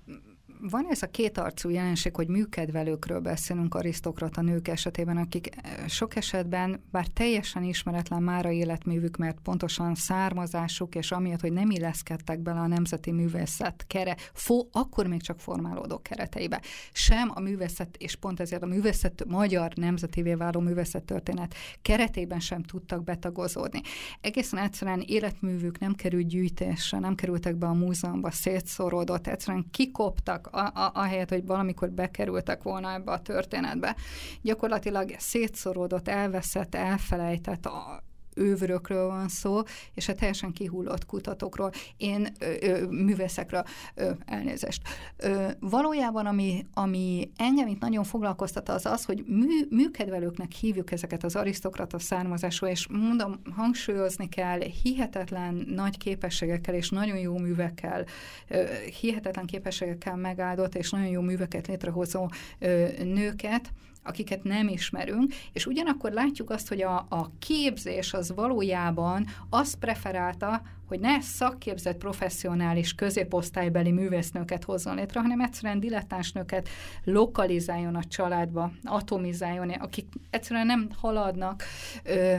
van 0.69 0.87
ez 0.89 1.01
a 1.01 1.07
kétarcú 1.07 1.69
jelenség, 1.69 2.15
hogy 2.15 2.27
műkedvelőkről 2.27 3.19
beszélünk 3.19 3.75
arisztokrata 3.75 4.41
nők 4.41 4.67
esetében, 4.67 5.17
akik 5.17 5.49
eh, 5.55 5.87
sok 5.87 6.15
esetben, 6.15 6.83
bár 6.91 7.07
teljesen 7.07 7.63
ismeretlen 7.63 8.23
már 8.23 8.45
a 8.45 8.51
életművük, 8.51 9.17
mert 9.17 9.39
pontosan 9.43 9.95
származásuk, 9.95 10.95
és 10.95 11.11
amiatt, 11.11 11.41
hogy 11.41 11.51
nem 11.51 11.69
illeszkedtek 11.69 12.39
bele 12.39 12.59
a 12.59 12.67
nemzeti 12.67 13.11
művészet 13.11 13.85
kere, 13.87 14.15
fo, 14.33 14.67
akkor 14.71 15.07
még 15.07 15.21
csak 15.21 15.39
formálódó 15.39 15.99
kereteibe. 16.01 16.61
Sem 16.91 17.31
a 17.33 17.39
művészet, 17.39 17.95
és 17.97 18.15
pont 18.15 18.39
ezért 18.39 18.63
a 18.63 18.65
művészet, 18.65 19.25
magyar 19.27 19.71
nemzetivé 19.75 20.33
váló 20.33 20.59
művészet 20.59 21.03
történet 21.03 21.55
keretében 21.81 22.39
sem 22.39 22.63
tudtak 22.63 23.03
betagozódni. 23.03 23.81
Egészen 24.21 24.59
egyszerűen 24.59 25.03
életművük 25.05 25.79
nem 25.79 25.93
került 25.93 26.27
gyűjtésre, 26.27 26.99
nem 26.99 27.15
kerültek 27.15 27.55
be 27.55 27.67
a 27.67 27.73
múzeumba, 27.73 28.31
szétszorodott, 28.31 29.27
egyszerűen 29.27 29.65
kikoptak, 29.71 30.51
ahelyett, 30.93 31.29
hogy 31.29 31.45
valamikor 31.45 31.91
bekerültek 31.91 32.63
volna 32.63 32.93
ebbe 32.93 33.11
a 33.11 33.21
történetbe. 33.21 33.95
Gyakorlatilag 34.41 35.15
szétszoródott, 35.17 36.07
elveszett, 36.07 36.75
elfelejtett 36.75 37.65
a, 37.65 38.03
ővörökről 38.35 39.07
van 39.07 39.27
szó, 39.27 39.61
és 39.93 40.07
a 40.07 40.15
teljesen 40.15 40.51
kihullott 40.51 41.05
kutatókról, 41.05 41.71
én 41.97 42.27
ö, 42.39 42.53
ö, 42.61 42.87
művészekről, 42.87 43.63
ö, 43.95 44.11
elnézést. 44.25 44.81
Ö, 45.17 45.47
valójában, 45.59 46.25
ami, 46.25 46.65
ami 46.73 47.31
engem 47.37 47.67
itt 47.67 47.79
nagyon 47.79 48.03
foglalkoztat, 48.03 48.69
az 48.69 48.85
az, 48.85 49.05
hogy 49.05 49.23
mű, 49.27 49.65
műkedvelőknek 49.69 50.51
hívjuk 50.51 50.91
ezeket 50.91 51.23
az 51.23 51.35
arisztokrata 51.35 51.99
származású, 51.99 52.65
és 52.65 52.87
mondom, 52.87 53.41
hangsúlyozni 53.55 54.29
kell, 54.29 54.59
hihetetlen 54.59 55.65
nagy 55.67 55.97
képességekkel 55.97 56.75
és 56.75 56.89
nagyon 56.89 57.17
jó 57.17 57.37
művekkel, 57.37 58.05
ö, 58.47 58.63
hihetetlen 58.99 59.45
képességekkel 59.45 60.15
megáldott 60.15 60.75
és 60.75 60.89
nagyon 60.89 61.07
jó 61.07 61.21
műveket 61.21 61.67
létrehozó 61.67 62.29
ö, 62.59 62.87
nőket, 63.03 63.71
akiket 64.03 64.43
nem 64.43 64.67
ismerünk, 64.67 65.33
és 65.53 65.65
ugyanakkor 65.65 66.11
látjuk 66.11 66.49
azt, 66.49 66.67
hogy 66.67 66.81
a, 66.81 66.95
a 67.09 67.31
képzés 67.39 68.13
az 68.13 68.33
valójában 68.35 69.25
azt 69.49 69.75
preferálta, 69.75 70.61
hogy 70.87 70.99
ne 70.99 71.21
szakképzett 71.21 71.97
professzionális 71.97 72.95
középosztálybeli 72.95 73.91
művésznőket 73.91 74.63
hozzon 74.63 74.95
létre, 74.95 75.19
hanem 75.19 75.41
egyszerűen 75.41 75.79
dilettánsnőket 75.79 76.69
lokalizáljon 77.03 77.95
a 77.95 78.03
családba, 78.03 78.71
atomizáljon, 78.83 79.69
akik 79.69 80.05
egyszerűen 80.29 80.65
nem 80.65 80.89
haladnak 81.01 81.63
ö, 82.03 82.35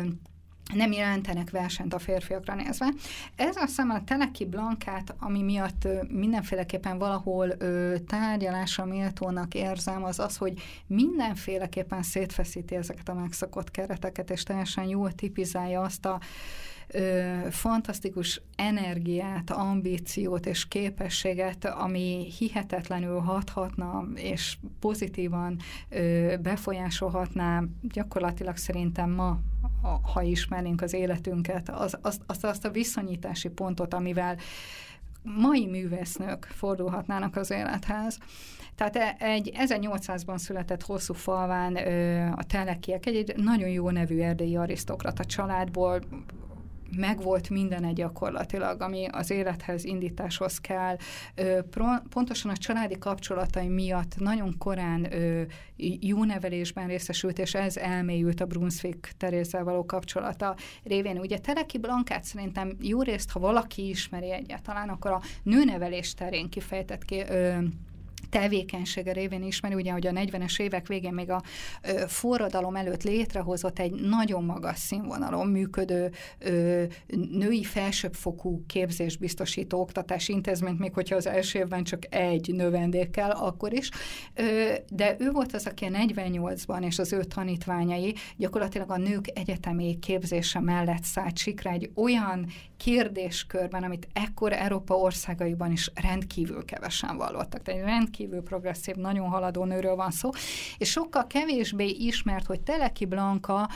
nem 0.72 0.92
jelentenek 0.92 1.50
versenyt 1.50 1.94
a 1.94 1.98
férfiakra 1.98 2.54
nézve. 2.54 2.92
Ez 3.36 3.56
a 3.56 3.66
szem 3.66 3.90
a 3.90 4.04
Teleki 4.04 4.46
Blankát, 4.46 5.14
ami 5.18 5.42
miatt 5.42 5.88
mindenféleképpen 6.08 6.98
valahol 6.98 7.54
ö, 7.58 7.94
tárgyalásra 8.06 8.84
méltónak 8.84 9.54
érzem, 9.54 10.04
az 10.04 10.18
az, 10.18 10.36
hogy 10.36 10.62
mindenféleképpen 10.86 12.02
szétfeszíti 12.02 12.74
ezeket 12.74 13.08
a 13.08 13.14
megszokott 13.14 13.70
kereteket, 13.70 14.30
és 14.30 14.42
teljesen 14.42 14.84
jól 14.84 15.12
tipizálja 15.12 15.80
azt 15.80 16.06
a 16.06 16.20
ö, 16.88 17.32
fantasztikus 17.50 18.40
energiát, 18.56 19.50
ambíciót 19.50 20.46
és 20.46 20.68
képességet, 20.68 21.64
ami 21.64 22.32
hihetetlenül 22.38 23.18
hathatna, 23.18 24.06
és 24.14 24.56
pozitívan 24.80 25.58
ö, 25.88 26.34
befolyásolhatná 26.42 27.62
gyakorlatilag 27.82 28.56
szerintem 28.56 29.10
ma, 29.10 29.40
ha 30.12 30.22
ismernénk 30.22 30.82
az 30.82 30.92
életünket, 30.92 31.68
az, 31.68 31.98
az, 32.02 32.20
az, 32.26 32.44
azt 32.44 32.64
a 32.64 32.70
viszonyítási 32.70 33.48
pontot, 33.48 33.94
amivel 33.94 34.36
mai 35.22 35.66
művésznők 35.66 36.44
fordulhatnának 36.44 37.36
az 37.36 37.50
élethez. 37.50 38.18
Tehát 38.74 38.96
e, 38.96 39.16
egy 39.18 39.52
1800-ban 39.58 40.38
született 40.38 40.82
hosszú 40.82 41.14
falván 41.14 41.76
a 42.36 42.42
telekiek, 42.42 43.06
egy, 43.06 43.16
egy 43.16 43.36
nagyon 43.36 43.68
jó 43.68 43.90
nevű 43.90 44.18
erdélyi 44.18 44.56
arisztokrata 44.56 45.24
családból 45.24 46.00
megvolt 46.96 47.50
minden 47.50 47.84
egy 47.84 47.92
gyakorlatilag, 47.92 48.80
ami 48.80 49.06
az 49.10 49.30
élethez, 49.30 49.84
indításhoz 49.84 50.58
kell. 50.58 50.96
Pontosan 52.10 52.50
a 52.50 52.56
családi 52.56 52.98
kapcsolatai 52.98 53.68
miatt 53.68 54.16
nagyon 54.18 54.58
korán 54.58 55.08
jó 56.00 56.24
nevelésben 56.24 56.86
részesült, 56.86 57.38
és 57.38 57.54
ez 57.54 57.76
elmélyült 57.76 58.40
a 58.40 58.46
Brunswick 58.46 59.12
Terézzel 59.16 59.64
való 59.64 59.84
kapcsolata 59.84 60.56
révén. 60.82 61.18
Ugye 61.18 61.38
Teleki 61.38 61.78
Blankát 61.78 62.24
szerintem 62.24 62.76
jó 62.80 63.02
részt, 63.02 63.30
ha 63.30 63.40
valaki 63.40 63.88
ismeri 63.88 64.32
egyáltalán, 64.32 64.88
akkor 64.88 65.10
a 65.10 65.20
nőnevelés 65.42 66.14
terén 66.14 66.48
kifejtett 66.48 67.04
ki, 67.04 67.22
tevékenysége 68.34 69.12
révén 69.12 69.42
ismeri, 69.42 69.74
ugye, 69.74 69.92
hogy 69.92 70.06
a 70.06 70.10
40-es 70.10 70.60
évek 70.60 70.86
végén 70.86 71.12
még 71.12 71.30
a 71.30 71.42
ö, 71.82 72.04
forradalom 72.06 72.76
előtt 72.76 73.02
létrehozott 73.02 73.78
egy 73.78 73.92
nagyon 73.92 74.44
magas 74.44 74.78
színvonalon 74.78 75.46
működő 75.46 76.10
ö, 76.38 76.82
női 77.30 77.64
felsőbbfokú 77.64 78.64
képzés 78.66 79.16
biztosító 79.16 79.80
oktatási 79.80 80.32
intézményt, 80.32 80.78
még 80.78 80.94
hogyha 80.94 81.16
az 81.16 81.26
első 81.26 81.58
évben 81.58 81.84
csak 81.84 82.14
egy 82.14 82.54
növendékkel, 82.54 83.30
akkor 83.30 83.72
is. 83.72 83.88
Ö, 84.34 84.72
de 84.90 85.16
ő 85.18 85.30
volt 85.30 85.54
az, 85.54 85.66
aki 85.66 85.84
a 85.84 85.88
48-ban 85.88 86.84
és 86.84 86.98
az 86.98 87.12
ő 87.12 87.24
tanítványai 87.24 88.14
gyakorlatilag 88.36 88.90
a 88.90 88.96
nők 88.96 89.38
egyetemi 89.38 89.98
képzése 89.98 90.60
mellett 90.60 91.02
szállt 91.02 91.36
sikra 91.36 91.70
egy 91.70 91.90
olyan 91.94 92.46
kérdéskörben, 92.84 93.82
amit 93.82 94.08
ekkor 94.12 94.52
Európa 94.52 94.94
országaiban 94.94 95.72
is 95.72 95.90
rendkívül 95.94 96.64
kevesen 96.64 97.16
vallottak. 97.16 97.62
Tehát 97.62 97.80
egy 97.80 97.86
rendkívül 97.86 98.42
progresszív, 98.42 98.94
nagyon 98.94 99.28
haladó 99.28 99.64
nőről 99.64 99.94
van 99.96 100.10
szó, 100.10 100.30
és 100.78 100.90
sokkal 100.90 101.26
kevésbé 101.26 101.86
ismert, 101.86 102.46
hogy 102.46 102.60
Teleki 102.60 103.04
Blanka 103.04 103.68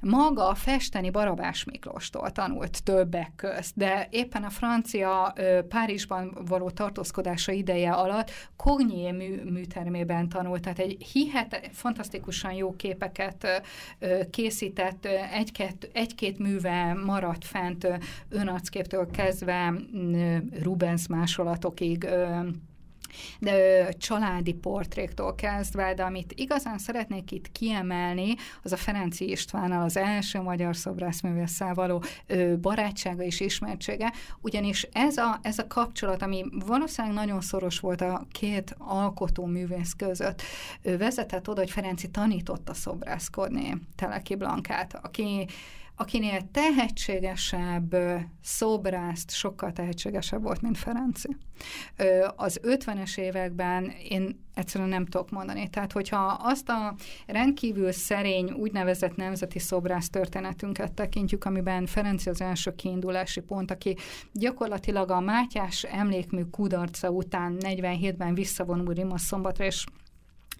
maga 0.00 0.48
a 0.48 0.54
festeni 0.54 1.10
Barabás 1.10 1.64
Miklóstól 1.64 2.30
tanult 2.30 2.82
többek 2.82 3.32
közt, 3.36 3.76
de 3.76 4.08
éppen 4.10 4.44
a 4.44 4.50
francia 4.50 5.34
Párizsban 5.68 6.38
való 6.46 6.70
tartózkodása 6.70 7.52
ideje 7.52 7.92
alatt 7.92 8.30
Cognier 8.56 9.14
mű, 9.14 9.42
műtermében 9.44 10.28
tanult, 10.28 10.62
tehát 10.62 10.78
egy 10.78 11.02
hihet, 11.12 11.70
fantasztikusan 11.72 12.52
jó 12.52 12.76
képeket 12.76 13.62
készített, 14.30 15.04
egy-két, 15.32 15.90
egy-két 15.92 16.38
műve 16.38 16.94
maradt 17.04 17.44
fent 17.44 17.88
önacképtől 18.28 19.10
kezdve 19.10 19.74
Rubens 20.62 21.06
másolatokig 21.06 22.08
de 23.38 23.88
családi 23.92 24.52
portréktól 24.52 25.34
kezdve, 25.34 25.94
de 25.94 26.02
amit 26.02 26.32
igazán 26.36 26.78
szeretnék 26.78 27.30
itt 27.30 27.52
kiemelni, 27.52 28.34
az 28.62 28.72
a 28.72 28.76
Ferenci 28.76 29.30
Istvánnal, 29.30 29.82
az 29.82 29.96
első 29.96 30.40
magyar 30.40 30.76
szobrászművésszel 30.76 31.74
való 31.74 32.02
barátsága 32.60 33.22
és 33.22 33.40
ismertsége, 33.40 34.12
ugyanis 34.40 34.88
ez 34.92 35.16
a, 35.16 35.38
ez 35.42 35.58
a 35.58 35.66
kapcsolat, 35.66 36.22
ami 36.22 36.44
valószínűleg 36.66 37.16
nagyon 37.16 37.40
szoros 37.40 37.80
volt 37.80 38.00
a 38.00 38.26
két 38.32 38.74
alkotó 38.78 39.44
művész 39.44 39.92
között, 39.96 40.42
vezetett 40.82 41.48
oda, 41.48 41.60
hogy 41.60 41.70
Ferenci 41.70 42.10
tanította 42.10 42.74
szobrászkodni 42.74 43.80
Teleki 43.96 44.34
Blankát, 44.34 44.98
aki 45.02 45.46
akinél 46.00 46.50
tehetségesebb 46.50 47.96
szobrászt 48.42 49.30
sokkal 49.30 49.72
tehetségesebb 49.72 50.42
volt, 50.42 50.60
mint 50.60 50.78
Ferenci. 50.78 51.36
Az 52.36 52.60
50-es 52.62 53.18
években 53.18 53.92
én 54.08 54.44
egyszerűen 54.54 54.88
nem 54.90 55.06
tudok 55.06 55.30
mondani. 55.30 55.68
Tehát, 55.68 55.92
hogyha 55.92 56.38
azt 56.42 56.68
a 56.68 56.94
rendkívül 57.26 57.92
szerény 57.92 58.50
úgynevezett 58.50 59.16
nemzeti 59.16 59.58
szobrász 59.58 60.10
történetünket 60.10 60.92
tekintjük, 60.92 61.44
amiben 61.44 61.86
Ferenci 61.86 62.28
az 62.28 62.40
első 62.40 62.74
kiindulási 62.74 63.40
pont, 63.40 63.70
aki 63.70 63.96
gyakorlatilag 64.32 65.10
a 65.10 65.20
Mátyás 65.20 65.82
emlékmű 65.82 66.42
kudarca 66.42 67.10
után 67.10 67.56
47-ben 67.60 68.34
visszavonul 68.34 68.94
Rimaszszombatra, 68.94 69.64
és 69.64 69.84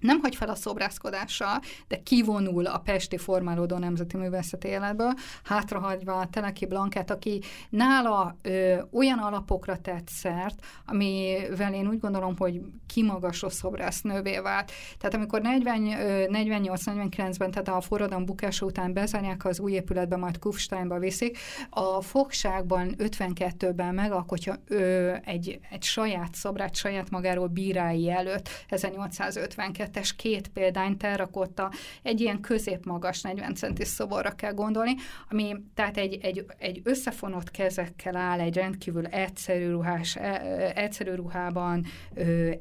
nem 0.01 0.19
hagy 0.21 0.35
fel 0.35 0.49
a 0.49 0.55
szobrászkodással, 0.55 1.61
de 1.87 2.03
kivonul 2.03 2.65
a 2.65 2.77
Pesti 2.77 3.17
Formálódó 3.17 3.77
Nemzeti 3.77 4.17
Művészeti 4.17 4.67
Életből, 4.67 5.13
hátrahagyva 5.43 6.19
a 6.19 6.27
Teleki 6.27 6.65
Blankát, 6.65 7.11
aki 7.11 7.41
nála 7.69 8.35
ö, 8.41 8.75
olyan 8.91 9.19
alapokra 9.19 9.77
tett 9.77 10.07
szert, 10.07 10.59
amivel 10.85 11.73
én 11.73 11.87
úgy 11.87 11.99
gondolom, 11.99 12.37
hogy 12.37 12.61
kimagasló 12.87 13.49
szobrász 13.49 14.01
nővé 14.01 14.39
vált. 14.39 14.71
Tehát 14.97 15.15
amikor 15.15 15.41
48-49-ben, 15.43 17.51
tehát 17.51 17.67
a 17.67 17.81
forradalom 17.81 18.25
bukása 18.25 18.65
után 18.65 18.93
bezárják 18.93 19.45
az 19.45 19.59
új 19.59 19.71
épületbe, 19.71 20.15
majd 20.15 20.39
Kufsteinba 20.39 20.99
viszik, 20.99 21.37
a 21.69 22.01
fogságban 22.01 22.95
52-ben 22.97 23.93
megalkotja 23.93 24.55
ö, 24.67 25.13
egy, 25.23 25.59
egy 25.69 25.83
saját 25.83 26.35
szobrát 26.35 26.75
saját 26.75 27.09
magáról 27.09 27.47
bírái 27.47 28.11
előtt, 28.11 28.49
1852 28.67 29.90
es 29.97 30.15
két 30.15 30.47
példányt 30.47 31.03
elrakotta, 31.03 31.71
egy 32.03 32.21
ilyen 32.21 32.39
középmagas 32.39 33.21
40 33.21 33.55
centis 33.55 33.87
szoborra 33.87 34.31
kell 34.31 34.53
gondolni, 34.53 34.95
ami 35.29 35.55
tehát 35.73 35.97
egy, 35.97 36.19
egy, 36.21 36.45
egy 36.57 36.81
összefonott 36.83 37.51
kezekkel 37.51 38.15
áll, 38.15 38.39
egy 38.39 38.55
rendkívül 38.55 39.05
egyszerű, 39.05 39.69
ruhás, 39.69 40.15
e, 40.15 40.71
egyszerű 40.75 41.11
ruhában 41.11 41.85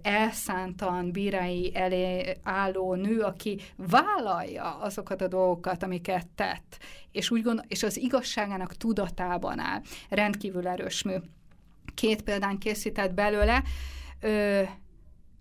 elszántan 0.03 1.13
bírái 1.13 1.71
elé 1.75 2.37
álló 2.43 2.95
nő, 2.95 3.21
aki 3.21 3.61
vállalja 3.77 4.79
azokat 4.79 5.23
a 5.23 5.29
dolgokat, 5.29 5.83
amiket 5.83 6.27
tett, 6.35 6.79
és, 7.13 7.31
úgy 7.31 7.43
gondol, 7.43 7.65
és 7.69 7.83
az 7.83 7.97
igazságának 7.97 8.77
tudatában 8.77 9.59
áll. 9.59 9.81
Rendkívül 10.09 10.69
erős 10.69 11.03
mű. 11.03 11.15
Két 11.95 12.23
példány 12.23 12.59
készített 12.59 13.15
belőle, 13.15 13.63
ö, 14.21 14.63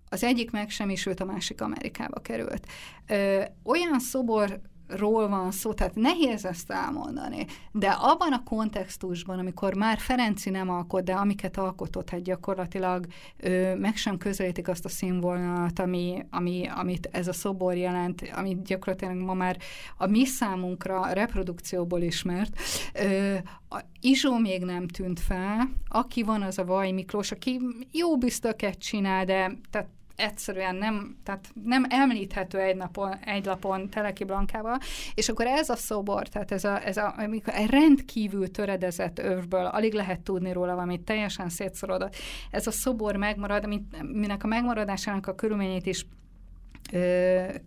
az 0.10 0.24
egyik 0.24 0.52
megsemmisült, 0.52 1.20
a 1.20 1.26
másik 1.26 1.62
Amerikába 1.62 2.20
került. 2.20 2.68
Ö, 3.08 3.42
olyan 3.64 4.00
szobor 4.00 4.62
ról 4.90 5.28
van 5.28 5.52
szó, 5.52 5.74
tehát 5.74 5.96
nehéz 5.96 6.46
ezt 6.46 6.72
elmondani, 6.72 7.46
de 7.72 7.90
abban 7.90 8.34
a 8.34 8.44
kontextusban, 8.44 9.40
amikor 9.40 9.74
már 9.74 10.00
Ferenci 10.00 10.50
nem 10.50 10.70
alkot, 10.70 11.04
de 11.04 11.14
amiket 11.14 11.58
alkotott, 11.58 12.10
hát 12.10 12.22
gyakorlatilag 12.22 13.06
ö, 13.38 13.76
meg 13.76 13.96
sem 13.96 14.18
közelítik 14.18 14.68
azt 14.68 14.86
a 14.86 14.90
színvonalat, 14.90 15.80
ami, 15.80 16.26
ami, 16.30 16.68
amit 16.76 17.10
ez 17.12 17.28
a 17.28 17.34
szobor 17.34 17.76
jelent, 17.76 18.32
amit 18.36 18.64
gyakorlatilag 18.64 19.16
ma 19.16 19.34
már 19.34 19.58
a 19.98 20.08
mi 20.08 20.26
számunkra 20.26 21.14
reprodukcióból 21.14 22.02
ismert. 22.02 22.60
Ö, 22.94 23.36
a 23.70 23.82
Izsó 24.02 24.38
még 24.38 24.64
nem 24.64 24.88
tűnt 24.88 25.20
fel, 25.20 25.70
aki 25.88 26.24
van, 26.24 26.42
az 26.42 26.58
a 26.58 26.66
Vaj 26.66 26.92
Miklós, 26.92 27.32
aki 27.32 27.60
jó 27.92 28.18
biztoket 28.18 28.78
csinál, 28.78 29.26
de 29.26 29.52
tehát 29.70 29.88
egyszerűen 30.20 30.76
nem, 30.76 31.18
tehát 31.24 31.50
nem 31.64 31.86
említhető 31.90 32.60
egy, 32.60 32.76
napon, 32.76 33.16
egy 33.16 33.46
lapon 33.46 33.90
Teleki 33.90 34.24
Blankával, 34.24 34.78
és 35.14 35.30
akkor 35.30 35.46
ez 35.46 35.70
a 35.70 35.76
szobor, 35.76 36.28
tehát 36.28 36.52
ez 36.52 36.64
a, 36.64 36.86
ez 36.86 36.98
a 36.98 37.14
amikor 37.18 37.54
egy 37.54 37.70
rendkívül 37.70 38.52
töredezett 38.52 39.20
övből, 39.20 39.66
alig 39.66 39.94
lehet 39.94 40.20
tudni 40.20 40.52
róla 40.52 40.74
valamit, 40.74 41.02
teljesen 41.02 41.50
szétszorodott. 41.50 42.16
Ez 42.52 42.68
a 42.68 42.72
szobor 42.72 43.16
megmarad, 43.16 43.68
mint, 43.68 44.12
minek 44.12 44.44
a 44.44 44.48
megmaradásának 44.48 45.28
a 45.28 45.36
körülményét 45.36 45.86
is 45.86 46.06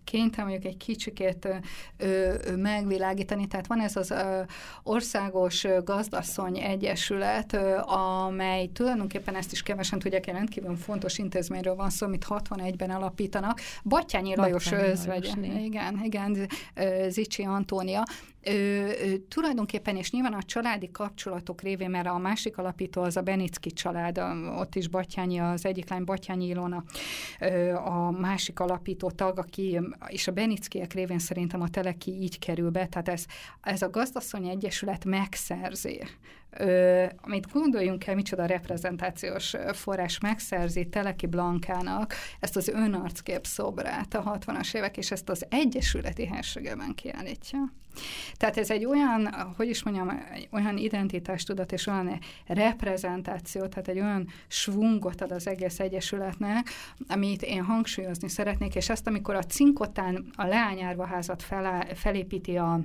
kénytelen 0.04 0.50
vagyok 0.50 0.64
egy 0.64 0.76
kicsikét 0.76 1.48
megvilágítani. 2.56 3.46
Tehát 3.46 3.66
van 3.66 3.80
ez 3.80 3.96
az 3.96 4.14
Országos 4.82 5.66
Gazdasszony 5.84 6.58
Egyesület, 6.58 7.58
amely 7.84 8.66
tulajdonképpen 8.66 9.34
ezt 9.34 9.52
is 9.52 9.62
kevesen 9.62 9.98
tudják, 9.98 10.26
egy 10.26 10.34
rendkívül 10.34 10.76
fontos 10.76 11.18
intézményről 11.18 11.74
van 11.74 11.90
szó, 11.90 12.06
amit 12.06 12.26
61-ben 12.28 12.90
alapítanak. 12.90 13.60
Batyányi 13.84 14.36
Lajos 14.36 14.72
özvegye. 14.72 15.32
Igen, 15.64 16.00
igen, 16.02 16.48
Zicsi 17.08 17.42
Antónia. 17.42 18.02
Ö, 18.44 18.52
ö, 18.52 19.16
tulajdonképpen, 19.28 19.96
és 19.96 20.10
nyilván 20.10 20.32
a 20.32 20.42
családi 20.42 20.90
kapcsolatok 20.90 21.62
révén, 21.62 21.90
mert 21.90 22.06
a 22.06 22.18
másik 22.18 22.58
alapító 22.58 23.02
az 23.02 23.16
a 23.16 23.22
Benicki 23.22 23.70
család, 23.70 24.18
ott 24.58 24.74
is 24.74 24.88
Batyányi, 24.88 25.38
az 25.38 25.66
egyik 25.66 25.90
lány 25.90 26.04
Batyányi 26.04 26.46
Ilona, 26.46 26.84
a 27.84 28.10
másik 28.10 28.60
alapító 28.60 29.10
tag, 29.10 29.38
aki, 29.38 29.80
és 30.06 30.28
a 30.28 30.32
Benickiek 30.32 30.92
révén 30.92 31.18
szerintem 31.18 31.60
a 31.60 31.68
Teleki 31.68 32.10
így 32.10 32.38
kerül 32.38 32.70
be, 32.70 32.86
tehát 32.86 33.08
ez, 33.08 33.24
ez 33.60 33.82
a 33.82 33.90
Gazdasszony 33.90 34.48
Egyesület 34.48 35.04
megszerzi 35.04 36.00
Amit 37.20 37.50
gondoljunk 37.52 38.06
el, 38.06 38.14
micsoda 38.14 38.44
reprezentációs 38.44 39.54
forrás 39.72 40.18
megszerzi 40.20 40.88
Teleki 40.88 41.26
Blankának 41.26 42.14
ezt 42.40 42.56
az 42.56 42.68
önarckép 42.68 43.46
szobrát 43.46 44.14
a 44.14 44.38
60-as 44.38 44.74
évek, 44.74 44.96
és 44.96 45.10
ezt 45.10 45.28
az 45.28 45.46
Egyesületi 45.48 46.26
Herségeben 46.26 46.94
kiállítja. 46.94 47.72
Tehát 48.36 48.56
ez 48.56 48.70
egy 48.70 48.84
olyan, 48.84 49.34
hogy 49.56 49.68
is 49.68 49.82
mondjam, 49.82 50.22
olyan 50.50 50.76
identitástudat 50.76 51.72
és 51.72 51.86
olyan 51.86 52.18
reprezentáció, 52.46 53.66
tehát 53.66 53.88
egy 53.88 54.00
olyan 54.00 54.28
svungot 54.48 55.20
ad 55.20 55.30
az 55.30 55.46
egész 55.46 55.80
Egyesületnek, 55.80 56.70
amit 57.08 57.42
én 57.42 57.64
hangsúlyozni 57.64 58.28
szeretnék, 58.28 58.74
és 58.74 58.88
ezt, 58.88 59.06
amikor 59.06 59.34
a 59.34 59.42
cinkotán 59.42 60.30
a 60.34 60.46
leányárvaházat 60.46 61.44
felépíti 61.94 62.56
a 62.56 62.80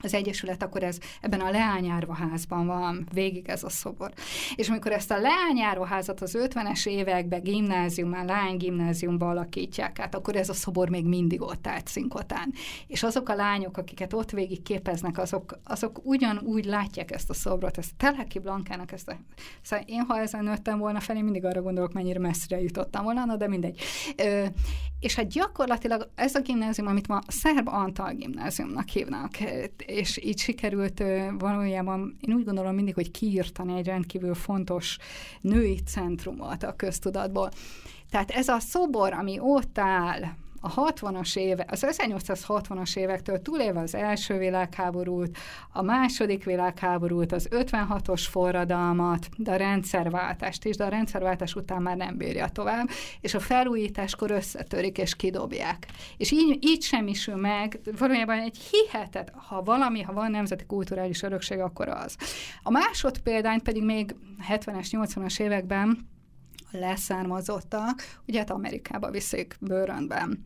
az 0.00 0.14
Egyesület, 0.14 0.62
akkor 0.62 0.82
ez 0.82 0.98
ebben 1.20 1.40
a 1.40 1.50
leányárva 1.50 2.14
házban 2.14 2.66
van 2.66 3.06
végig 3.12 3.48
ez 3.48 3.62
a 3.62 3.68
szobor. 3.68 4.12
És 4.54 4.68
amikor 4.68 4.92
ezt 4.92 5.10
a 5.10 5.18
leányárva 5.18 5.84
házat 5.84 6.20
az 6.20 6.36
50-es 6.40 6.88
években 6.88 7.42
gimnáziumban, 7.42 8.24
lánygimnáziumban 8.24 9.28
alakítják 9.28 9.98
át, 9.98 10.14
akkor 10.14 10.36
ez 10.36 10.48
a 10.48 10.54
szobor 10.54 10.88
még 10.88 11.04
mindig 11.04 11.40
ott 11.42 11.66
állt 11.66 11.88
szinkotán. 11.88 12.52
És 12.86 13.02
azok 13.02 13.28
a 13.28 13.34
lányok, 13.34 13.76
akiket 13.76 14.12
ott 14.12 14.30
végig 14.30 14.62
képeznek, 14.62 15.18
azok, 15.18 15.58
azok 15.64 16.00
ugyanúgy 16.02 16.64
látják 16.64 17.10
ezt 17.10 17.30
a 17.30 17.34
szobrot, 17.34 17.78
ezt 17.78 17.96
Teleki 17.96 18.38
Blankának 18.38 18.92
ezt 18.92 19.08
a... 19.08 19.16
Szóval 19.62 19.84
én, 19.88 20.04
ha 20.08 20.20
ezen 20.20 20.44
nőttem 20.44 20.78
volna 20.78 21.00
felé, 21.00 21.22
mindig 21.22 21.44
arra 21.44 21.62
gondolok, 21.62 21.92
mennyire 21.92 22.18
messzire 22.18 22.60
jutottam 22.60 23.04
volna, 23.04 23.36
de 23.36 23.48
mindegy. 23.48 23.80
Ö, 24.16 24.46
és 25.00 25.14
hát 25.14 25.28
gyakorlatilag 25.28 26.10
ez 26.14 26.34
a 26.34 26.40
gimnázium, 26.40 26.86
amit 26.86 27.08
ma 27.08 27.20
Szerb 27.26 27.68
Antal 27.68 28.12
gimnáziumnak 28.12 28.88
hívnak, 28.88 29.30
és 29.88 30.24
így 30.24 30.38
sikerült 30.38 31.02
valójában, 31.38 32.16
én 32.20 32.34
úgy 32.34 32.44
gondolom 32.44 32.74
mindig, 32.74 32.94
hogy 32.94 33.10
kiírtani 33.10 33.76
egy 33.76 33.86
rendkívül 33.86 34.34
fontos 34.34 34.98
női 35.40 35.80
centrumot 35.86 36.62
a 36.62 36.76
köztudatból. 36.76 37.50
Tehát 38.10 38.30
ez 38.30 38.48
a 38.48 38.58
szobor, 38.58 39.12
ami 39.12 39.38
ott 39.40 39.78
áll, 39.78 40.22
a 40.60 40.92
60-as 40.92 41.36
éve, 41.36 41.64
az 41.68 41.86
1860-as 41.88 42.96
évektől 42.96 43.42
túlélve 43.42 43.80
az 43.80 43.94
első 43.94 44.38
világháborút, 44.38 45.38
a 45.72 45.82
második 45.82 46.44
világháborút, 46.44 47.32
az 47.32 47.48
56-os 47.50 48.26
forradalmat, 48.30 49.28
de 49.36 49.52
a 49.52 49.56
rendszerváltást 49.56 50.64
is, 50.64 50.76
de 50.76 50.84
a 50.84 50.88
rendszerváltás 50.88 51.54
után 51.54 51.82
már 51.82 51.96
nem 51.96 52.16
bírja 52.16 52.48
tovább, 52.48 52.88
és 53.20 53.34
a 53.34 53.40
felújításkor 53.40 54.30
összetörik 54.30 54.98
és 54.98 55.16
kidobják. 55.16 55.86
És 56.16 56.30
így, 56.30 56.58
így 56.60 56.82
semmisül 56.82 57.36
meg, 57.36 57.80
valójában 57.98 58.38
egy 58.38 58.58
hihetet, 58.58 59.32
ha 59.34 59.62
valami, 59.62 60.02
ha 60.02 60.12
van 60.12 60.30
nemzeti 60.30 60.64
kulturális 60.66 61.22
örökség, 61.22 61.58
akkor 61.58 61.88
az. 61.88 62.16
A 62.62 62.70
másod 62.70 63.18
példányt 63.18 63.62
pedig 63.62 63.84
még 63.84 64.14
70-es, 64.48 64.88
80-as 64.90 65.40
években 65.40 66.16
leszármazottak, 66.70 68.02
ugye 68.26 68.38
hát 68.38 68.50
Amerikába 68.50 69.10
viszik 69.10 69.56
bőrönben. 69.60 70.44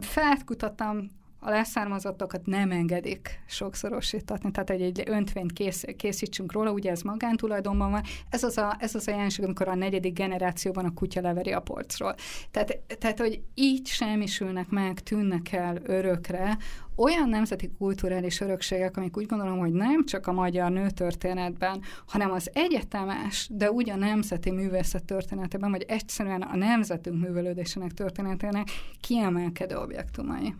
Felkutattam, 0.00 1.10
a 1.40 1.50
leszármazottakat 1.50 2.46
nem 2.46 2.70
engedik 2.70 3.42
sokszorosítatni, 3.46 4.50
tehát 4.50 4.70
egy, 4.70 4.82
egy 4.82 5.02
öntvényt 5.06 5.52
kész, 5.52 5.84
készítsünk 5.96 6.52
róla, 6.52 6.70
ugye 6.70 6.90
ez 6.90 7.02
magántulajdonban 7.02 7.90
van. 7.90 8.02
Ez 8.30 8.42
az, 8.42 8.58
a, 8.58 8.76
ez 8.78 8.94
az 8.94 9.08
a 9.08 9.10
jelenség, 9.10 9.44
amikor 9.44 9.68
a 9.68 9.74
negyedik 9.74 10.12
generációban 10.12 10.84
a 10.84 10.94
kutya 10.94 11.20
leveri 11.20 11.52
a 11.52 11.60
polcról. 11.60 12.14
Tehát, 12.50 12.78
tehát, 12.98 13.18
hogy 13.18 13.42
így 13.54 13.86
semmisülnek 13.86 14.68
meg, 14.68 15.00
tűnnek 15.00 15.52
el 15.52 15.78
örökre 15.82 16.58
olyan 16.96 17.28
nemzeti 17.28 17.70
kulturális 17.78 18.40
örökségek, 18.40 18.96
amik 18.96 19.16
úgy 19.16 19.26
gondolom, 19.26 19.58
hogy 19.58 19.72
nem 19.72 20.06
csak 20.06 20.26
a 20.26 20.32
magyar 20.32 20.70
nőtörténetben, 20.70 21.80
hanem 22.06 22.30
az 22.30 22.50
egyetemes, 22.52 23.48
de 23.52 23.70
úgy 23.70 23.90
a 23.90 23.96
nemzeti 23.96 24.50
művészet 24.50 25.04
történetében, 25.04 25.70
vagy 25.70 25.84
egyszerűen 25.88 26.42
a 26.42 26.56
nemzetünk 26.56 27.20
művelődésének 27.20 27.92
történetének 27.92 28.68
kiemelkedő 29.00 29.76
objektumai. 29.76 30.54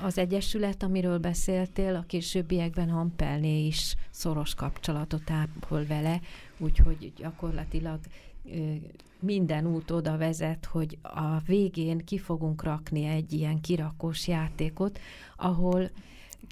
Az 0.00 0.18
Egyesület, 0.18 0.82
amiről 0.82 1.18
beszéltél, 1.18 1.94
a 1.94 2.04
későbbiekben 2.06 2.90
Hampelné 2.90 3.66
is 3.66 3.96
szoros 4.10 4.54
kapcsolatot 4.54 5.30
ápol 5.30 5.84
vele, 5.86 6.20
úgyhogy 6.58 7.12
gyakorlatilag 7.16 7.98
minden 9.20 9.66
út 9.66 9.90
oda 9.90 10.16
vezet, 10.16 10.64
hogy 10.64 10.98
a 11.02 11.38
végén 11.46 11.98
ki 11.98 12.18
fogunk 12.18 12.62
rakni 12.62 13.04
egy 13.04 13.32
ilyen 13.32 13.60
kirakós 13.60 14.28
játékot, 14.28 14.98
ahol 15.36 15.90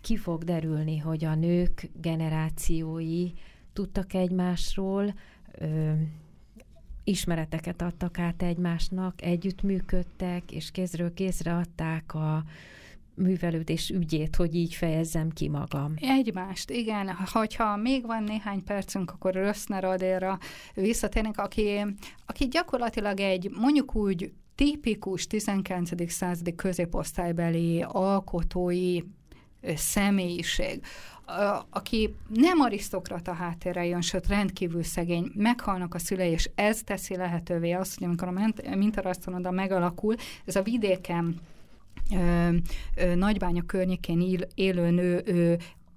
ki 0.02 0.16
fog 0.16 0.44
derülni, 0.44 0.98
hogy 0.98 1.24
a 1.24 1.34
nők 1.34 1.90
generációi 2.00 3.30
tudtak 3.72 4.14
egymásról, 4.14 5.14
ismereteket 7.04 7.82
adtak 7.82 8.18
át 8.18 8.42
egymásnak, 8.42 9.22
együttműködtek, 9.22 10.52
és 10.52 10.70
kézről 10.70 11.14
kézre 11.14 11.54
adták 11.54 12.14
a 12.14 12.44
művelődés 13.14 13.90
ügyét, 13.90 14.36
hogy 14.36 14.54
így 14.54 14.74
fejezzem 14.74 15.30
ki 15.30 15.48
magam. 15.48 15.94
Egymást, 15.96 16.70
igen. 16.70 17.16
Hogyha 17.32 17.76
még 17.76 18.06
van 18.06 18.22
néhány 18.22 18.64
percünk, 18.64 19.10
akkor 19.10 19.32
Röszner 19.32 19.84
Adéra 19.84 20.38
visszatérnek, 20.74 21.38
aki, 21.38 21.84
aki 22.26 22.48
gyakorlatilag 22.48 23.20
egy, 23.20 23.50
mondjuk 23.50 23.94
úgy, 23.94 24.32
tipikus 24.54 25.26
19. 25.26 26.10
századi 26.10 26.54
középosztálybeli 26.54 27.84
alkotói 27.88 29.00
személyiség, 29.74 30.80
aki 31.70 32.14
nem 32.28 32.60
arisztokrata 32.60 33.32
háttérre 33.32 33.84
jön, 33.84 34.00
sőt 34.00 34.26
rendkívül 34.26 34.82
szegény, 34.82 35.30
meghalnak 35.34 35.94
a 35.94 35.98
szülei, 35.98 36.30
és 36.30 36.50
ez 36.54 36.80
teszi 36.82 37.16
lehetővé 37.16 37.72
azt, 37.72 37.98
hogy 37.98 38.06
amikor 38.06 38.28
a 38.28 38.76
mintarasztaloda 38.76 39.50
megalakul, 39.50 40.14
ez 40.44 40.56
a 40.56 40.62
vidéken 40.62 41.40
ö, 42.12 42.48
ö, 42.96 43.14
Nagybánya 43.14 43.62
környékén 43.62 44.40
élő 44.54 44.90
nő 44.90 45.22
ö, 45.24 45.54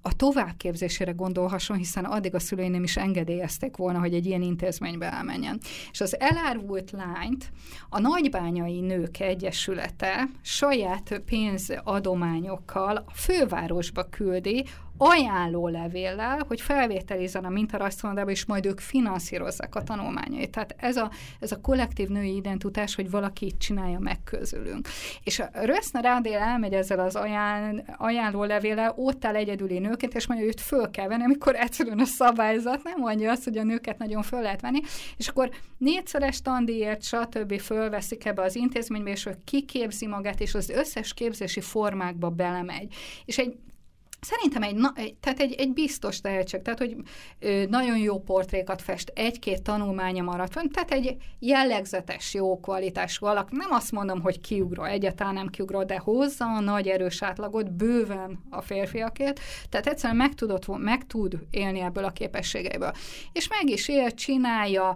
a 0.08 0.12
továbbképzésére 0.16 1.12
gondolhasson, 1.12 1.76
hiszen 1.76 2.04
addig 2.04 2.34
a 2.34 2.38
szülei 2.38 2.68
nem 2.68 2.82
is 2.82 2.96
engedélyezték 2.96 3.76
volna, 3.76 3.98
hogy 3.98 4.14
egy 4.14 4.26
ilyen 4.26 4.42
intézménybe 4.42 5.12
elmenjen. 5.12 5.60
És 5.90 6.00
az 6.00 6.20
elárvult 6.20 6.90
lányt 6.90 7.52
a 7.88 8.00
Nagybányai 8.00 8.80
Nők 8.80 9.20
Egyesülete 9.20 10.28
saját 10.42 11.22
pénzadományokkal 11.24 12.96
a 12.96 13.12
fővárosba 13.14 14.02
küldi, 14.02 14.64
ajánló 14.98 15.68
levéllel, 15.68 16.44
hogy 16.48 16.60
felvételizzen 16.60 17.44
a 17.44 17.48
mintarajztanodába, 17.48 18.30
és 18.30 18.44
majd 18.44 18.66
ők 18.66 18.80
finanszírozzák 18.80 19.74
a 19.74 19.82
tanulmányait. 19.82 20.50
Tehát 20.50 20.74
ez 20.78 20.96
a, 20.96 21.10
ez 21.40 21.52
a 21.52 21.60
kollektív 21.60 22.08
női 22.08 22.36
identitás, 22.36 22.94
hogy 22.94 23.10
valaki 23.10 23.46
itt 23.46 23.58
csinálja 23.58 23.98
meg 23.98 24.18
közülünk. 24.24 24.88
És 25.24 25.38
a 25.38 25.48
Röszner 25.52 26.02
Rádél 26.02 26.36
elmegy 26.38 26.72
ezzel 26.72 26.98
az 26.98 27.16
ajánl, 27.16 27.82
ajánló 27.96 28.44
levéllel, 28.44 28.94
ott 28.96 29.24
áll 29.24 29.34
egyedüli 29.34 29.78
nőként, 29.78 30.14
és 30.14 30.26
mondja, 30.26 30.46
hogy 30.46 30.54
őt 30.54 30.64
föl 30.66 30.90
kell 30.90 31.08
venni, 31.08 31.22
amikor 31.22 31.54
egyszerűen 31.54 31.98
a 31.98 32.04
szabályzat 32.04 32.82
nem 32.82 32.98
mondja 32.98 33.30
azt, 33.30 33.44
hogy 33.44 33.58
a 33.58 33.62
nőket 33.62 33.98
nagyon 33.98 34.22
föl 34.22 34.40
lehet 34.40 34.60
venni, 34.60 34.80
és 35.16 35.28
akkor 35.28 35.50
négyszeres 35.78 36.42
tandíjért, 36.42 37.02
stb. 37.02 37.60
fölveszik 37.60 38.24
ebbe 38.24 38.42
az 38.42 38.56
intézménybe, 38.56 39.10
és 39.10 39.26
ő 39.26 39.36
kiképzi 39.44 40.06
magát, 40.06 40.40
és 40.40 40.54
az 40.54 40.68
összes 40.68 41.14
képzési 41.14 41.60
formákba 41.60 42.30
belemegy. 42.30 42.94
És 43.24 43.38
egy 43.38 43.56
Szerintem 44.20 44.62
egy, 44.62 45.14
tehát 45.20 45.40
egy, 45.40 45.54
egy 45.58 45.72
biztos 45.72 46.20
tehetség, 46.20 46.62
tehát 46.62 46.78
hogy 46.78 46.96
nagyon 47.68 47.98
jó 47.98 48.20
portrékat 48.20 48.82
fest, 48.82 49.12
egy-két 49.14 49.62
tanulmánya 49.62 50.22
maradt 50.22 50.54
van, 50.54 50.68
tehát 50.68 50.90
egy 50.90 51.16
jellegzetes, 51.38 52.34
jó 52.34 52.60
kvalitású 52.60 53.26
alak. 53.26 53.50
Nem 53.50 53.70
azt 53.70 53.92
mondom, 53.92 54.20
hogy 54.20 54.40
kiugró, 54.40 54.84
egyáltalán 54.84 55.34
nem 55.34 55.48
kiugró, 55.48 55.84
de 55.84 55.98
hozza 55.98 56.44
a 56.44 56.60
nagy 56.60 56.88
erős 56.88 57.22
átlagot 57.22 57.72
bőven 57.72 58.44
a 58.50 58.60
férfiakért, 58.60 59.40
tehát 59.68 59.86
egyszerűen 59.86 60.18
meg, 60.18 60.34
tudott, 60.34 60.78
meg 60.78 61.06
tud 61.06 61.38
élni 61.50 61.80
ebből 61.80 62.04
a 62.04 62.10
képességeiből. 62.10 62.92
És 63.32 63.48
meg 63.48 63.70
is 63.70 63.88
él, 63.88 64.10
csinálja, 64.10 64.94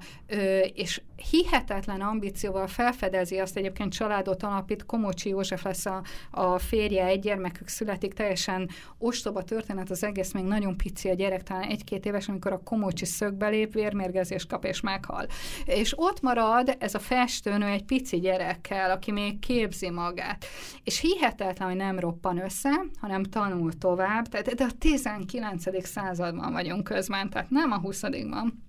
és 0.75 1.01
hihetetlen 1.31 2.01
ambícióval 2.01 2.67
felfedezi 2.67 3.39
azt 3.39 3.57
egyébként 3.57 3.93
családot 3.93 4.43
alapít, 4.43 4.87
Komocsi 4.87 5.29
József 5.29 5.65
lesz 5.65 5.87
a, 5.87 6.03
a 6.31 6.59
férje, 6.59 7.05
egy 7.05 7.21
gyermekük 7.21 7.69
születik, 7.69 8.13
teljesen 8.13 8.71
ostoba 9.13 9.43
történet, 9.43 9.91
az 9.91 10.05
egész 10.05 10.33
még 10.33 10.45
nagyon 10.45 10.77
pici 10.77 11.09
a 11.09 11.15
gyerek, 11.15 11.43
talán 11.43 11.63
egy-két 11.63 12.07
éves, 12.07 12.29
amikor 12.29 12.53
a 12.53 12.63
Komocsi 12.63 13.05
szögbe 13.05 13.49
lép, 13.49 13.73
vérmérgezés 13.73 14.47
kap 14.47 14.65
és 14.65 14.81
meghal. 14.81 15.27
És 15.65 15.93
ott 15.97 16.21
marad 16.21 16.77
ez 16.79 16.95
a 16.95 16.99
festőnő 16.99 17.67
egy 17.67 17.85
pici 17.85 18.21
gyerekkel, 18.21 18.91
aki 18.91 19.13
még 19.13 19.39
képzi 19.39 19.91
magát. 19.91 20.45
És 20.85 21.01
hihetetlen, 21.01 21.69
hogy 21.69 21.77
nem 21.77 21.99
roppan 21.99 22.39
össze, 22.39 22.85
hanem 23.01 23.23
tanul 23.23 23.73
tovább, 23.79 24.29
tehát 24.29 24.55
de 24.55 24.65
a 24.65 24.79
19. 24.79 25.87
században 25.87 26.53
vagyunk 26.53 26.85
közben, 26.85 27.31
tehát 27.31 27.51
nem 27.51 27.71
a 27.71 27.79
20 27.79 28.01
ban 28.01 28.63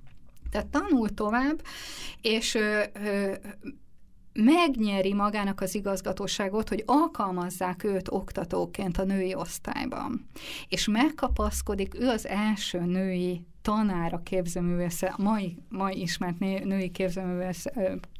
tehát 0.51 0.67
tanul 0.67 1.09
tovább, 1.13 1.61
és 2.21 2.55
ö, 2.55 2.81
ö, 3.03 3.33
megnyeri 4.33 5.13
magának 5.13 5.61
az 5.61 5.75
igazgatóságot, 5.75 6.69
hogy 6.69 6.83
alkalmazzák 6.85 7.83
őt 7.83 8.11
oktatóként 8.11 8.97
a 8.97 9.03
női 9.03 9.35
osztályban. 9.35 10.27
És 10.67 10.87
megkapaszkodik, 10.87 11.99
ő 11.99 12.07
az 12.07 12.27
első 12.27 12.79
női 12.79 13.45
tanára 13.61 14.21
képzőművészet, 14.23 15.17
mai, 15.17 15.57
mai 15.69 16.01
ismert 16.01 16.39
női 16.39 16.91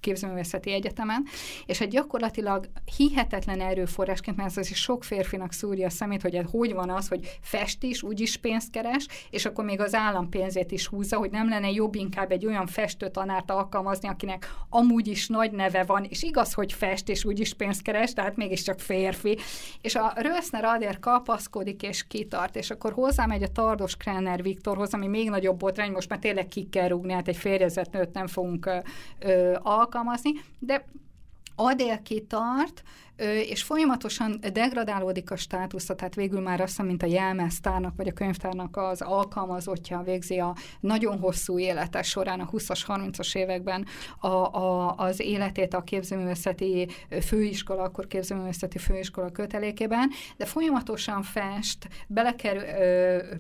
képzőművészeti 0.04 0.72
egyetemen, 0.72 1.26
és 1.66 1.82
egy 1.82 1.90
gyakorlatilag 1.90 2.70
hihetetlen 2.98 3.62
erőforrásként, 3.62 4.38
mert 4.38 4.58
ez 4.58 4.70
is 4.70 4.82
sok 4.82 5.04
férfinak 5.04 5.52
szúrja 5.52 5.86
a 5.86 5.90
szemét, 5.90 6.22
hogy 6.22 6.42
hogy 6.52 6.74
van 6.74 6.90
az, 6.90 7.08
hogy 7.08 7.38
fest 7.42 7.84
is, 7.84 8.04
úgyis 8.04 8.38
pénzt 8.38 8.72
keres, 8.72 9.08
és 9.30 9.46
akkor 9.46 9.66
még 9.66 9.80
az 9.80 9.94
állam 9.94 10.30
pénzét 10.30 10.72
is 10.72 10.88
húzza, 10.88 11.18
hogy 11.18 11.32
nem 11.32 11.50
lenne 11.50 11.72
jobb 11.72 11.96
inkább 11.96 12.32
egy 12.32 12.46
olyan 12.46 12.68
festő 12.68 13.10
tanárt 13.10 13.52
alkalmazni, 13.52 14.08
akinek 14.08 14.54
amúgy 14.70 15.08
is 15.08 15.28
nagy 15.28 15.52
neve 15.52 15.84
van, 15.84 16.04
és 16.04 16.24
igaz, 16.24 16.54
hogy 16.54 16.74
fest, 16.74 17.10
és 17.10 17.26
úgyis 17.26 17.54
pénzt 17.54 17.82
keres, 17.82 18.14
tehát 18.14 18.36
mégiscsak 18.36 18.80
férfi. 18.80 19.38
És 19.82 19.96
a 19.96 20.14
Röszner 20.16 20.64
Adér 20.64 21.00
kapaszkodik 21.00 21.84
és 21.84 22.08
kitart, 22.08 22.56
és 22.56 22.70
akkor 22.70 22.94
hozzámegy 22.94 23.44
a 23.44 23.48
Tardos 23.48 23.96
Krenner 23.96 24.42
Viktorhoz, 24.42 24.94
ami 24.94 25.08
még 25.08 25.30
nagyobb 25.30 25.58
botrány, 25.58 25.92
most 25.92 26.10
már 26.10 26.20
tényleg 26.20 26.48
ki 26.48 26.68
kell 26.70 26.88
rúgni, 26.88 27.14
hát 27.14 27.28
egy 27.28 27.38
férjezett 27.38 27.92
nőt 27.92 28.14
nem 28.14 28.28
fogunk 28.28 28.66
ö, 28.66 28.78
ö, 29.20 29.56
de 30.60 30.82
Adél 31.58 32.02
kitart, 32.04 32.84
és 33.50 33.64
folyamatosan 33.64 34.40
degradálódik 34.54 35.32
a 35.32 35.36
státusza, 35.36 35.96
tehát 35.96 36.16
végül 36.16 36.40
már 36.40 36.62
azt 36.62 36.82
mint 36.82 37.04
a 37.04 37.06
jelmeztárnak 37.06 37.96
vagy 37.96 38.08
a 38.08 38.14
könyvtárnak 38.14 38.78
az 38.78 39.02
alkalmazottja 39.02 40.02
végzi 40.02 40.40
a 40.40 40.56
nagyon 40.80 41.20
hosszú 41.20 41.60
élete 41.60 42.02
során, 42.02 42.40
a 42.40 42.50
20-as, 42.50 42.84
30-as 42.88 43.36
években 43.36 43.86
a, 44.20 44.28
a, 44.28 44.96
az 44.96 45.20
életét 45.20 45.74
a 45.74 45.84
képzőművészeti 45.84 46.88
főiskola, 47.22 47.84
akkor 47.84 48.08
képzőművészeti 48.08 48.78
főiskola 48.78 49.32
kötelékében, 49.32 50.10
de 50.38 50.46
folyamatosan 50.46 51.22
fest, 51.22 51.88
belekerül 52.08 52.64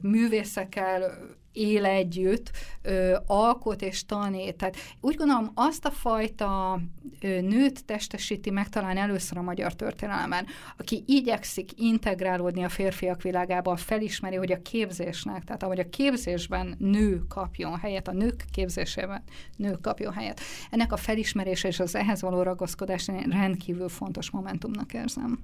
művészekkel, 0.01 1.11
él 1.53 1.85
együtt, 1.85 2.51
ö, 2.81 3.17
alkot 3.25 3.81
és 3.81 4.05
tanít. 4.05 4.55
Tehát 4.55 4.75
úgy 5.01 5.15
gondolom, 5.15 5.51
azt 5.55 5.85
a 5.85 5.91
fajta 5.91 6.79
ö, 7.21 7.41
nőt 7.41 7.85
testesíti 7.85 8.49
meg 8.49 8.69
talán 8.69 8.97
először 8.97 9.37
a 9.37 9.41
magyar 9.41 9.62
történelemben, 9.71 10.45
aki 10.77 11.03
igyekszik 11.07 11.69
integrálódni 11.75 12.63
a 12.63 12.69
férfiak 12.69 13.21
világába, 13.21 13.75
felismeri, 13.75 14.35
hogy 14.35 14.51
a 14.51 14.61
képzésnek, 14.61 15.43
tehát 15.43 15.63
ahogy 15.63 15.79
a 15.79 15.89
képzésben 15.89 16.75
nő 16.77 17.21
kapjon 17.27 17.77
helyet, 17.79 18.07
a 18.07 18.11
nők 18.11 18.45
képzésében 18.51 19.23
nő 19.55 19.71
kapjon 19.81 20.13
helyet. 20.13 20.39
Ennek 20.71 20.91
a 20.91 20.97
felismerése 20.97 21.67
és 21.67 21.79
az 21.79 21.95
ehhez 21.95 22.21
való 22.21 22.41
ragaszkodás 22.41 23.07
rendkívül 23.29 23.89
fontos 23.89 24.29
momentumnak 24.29 24.93
érzem. 24.93 25.39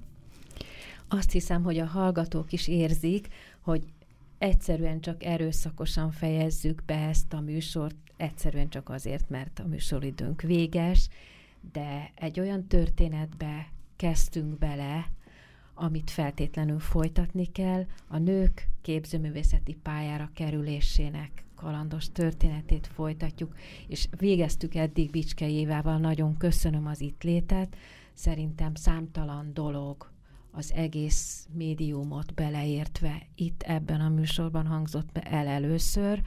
Azt 1.08 1.30
hiszem, 1.30 1.62
hogy 1.62 1.78
a 1.78 1.86
hallgatók 1.86 2.52
is 2.52 2.68
érzik, 2.68 3.28
hogy 3.60 3.82
egyszerűen 4.38 5.00
csak 5.00 5.24
erőszakosan 5.24 6.10
fejezzük 6.10 6.84
be 6.84 6.94
ezt 6.94 7.32
a 7.32 7.40
műsort, 7.40 7.96
egyszerűen 8.16 8.68
csak 8.68 8.88
azért, 8.88 9.28
mert 9.28 9.58
a 9.58 9.66
műsoridőnk 9.66 10.42
véges, 10.42 11.08
de 11.72 12.10
egy 12.14 12.40
olyan 12.40 12.66
történetbe 12.66 13.68
kezdtünk 14.00 14.58
bele, 14.58 15.10
amit 15.74 16.10
feltétlenül 16.10 16.78
folytatni 16.78 17.44
kell, 17.46 17.86
a 18.08 18.18
nők 18.18 18.68
képzőművészeti 18.80 19.74
pályára 19.74 20.30
kerülésének 20.34 21.44
kalandos 21.54 22.12
történetét 22.12 22.86
folytatjuk, 22.86 23.54
és 23.88 24.08
végeztük 24.18 24.74
eddig 24.74 25.10
Bicske 25.10 25.48
Évával, 25.48 25.98
nagyon 25.98 26.36
köszönöm 26.36 26.86
az 26.86 27.00
itt 27.00 27.22
létet, 27.22 27.76
szerintem 28.12 28.74
számtalan 28.74 29.50
dolog 29.54 30.10
az 30.50 30.72
egész 30.72 31.48
médiumot 31.52 32.34
beleértve 32.34 33.26
itt 33.34 33.62
ebben 33.62 34.00
a 34.00 34.08
műsorban 34.08 34.66
hangzott 34.66 35.18
el 35.18 35.46
először, 35.46 36.22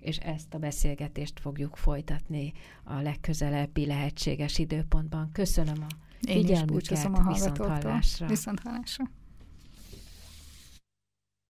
és 0.00 0.16
ezt 0.16 0.54
a 0.54 0.58
beszélgetést 0.58 1.40
fogjuk 1.40 1.76
folytatni 1.76 2.52
a 2.84 3.00
legközelebbi 3.00 3.86
lehetséges 3.86 4.58
időpontban. 4.58 5.30
Köszönöm 5.32 5.86
a 5.88 6.06
figyelmüket, 6.20 6.90
Én 6.90 6.96
is 6.96 7.04
a 7.04 7.22
hallgatóktól. 7.22 7.66
Viszont 7.66 7.82
hallásra. 7.82 8.26
Viszont 8.26 8.60
hallásra. 8.60 9.04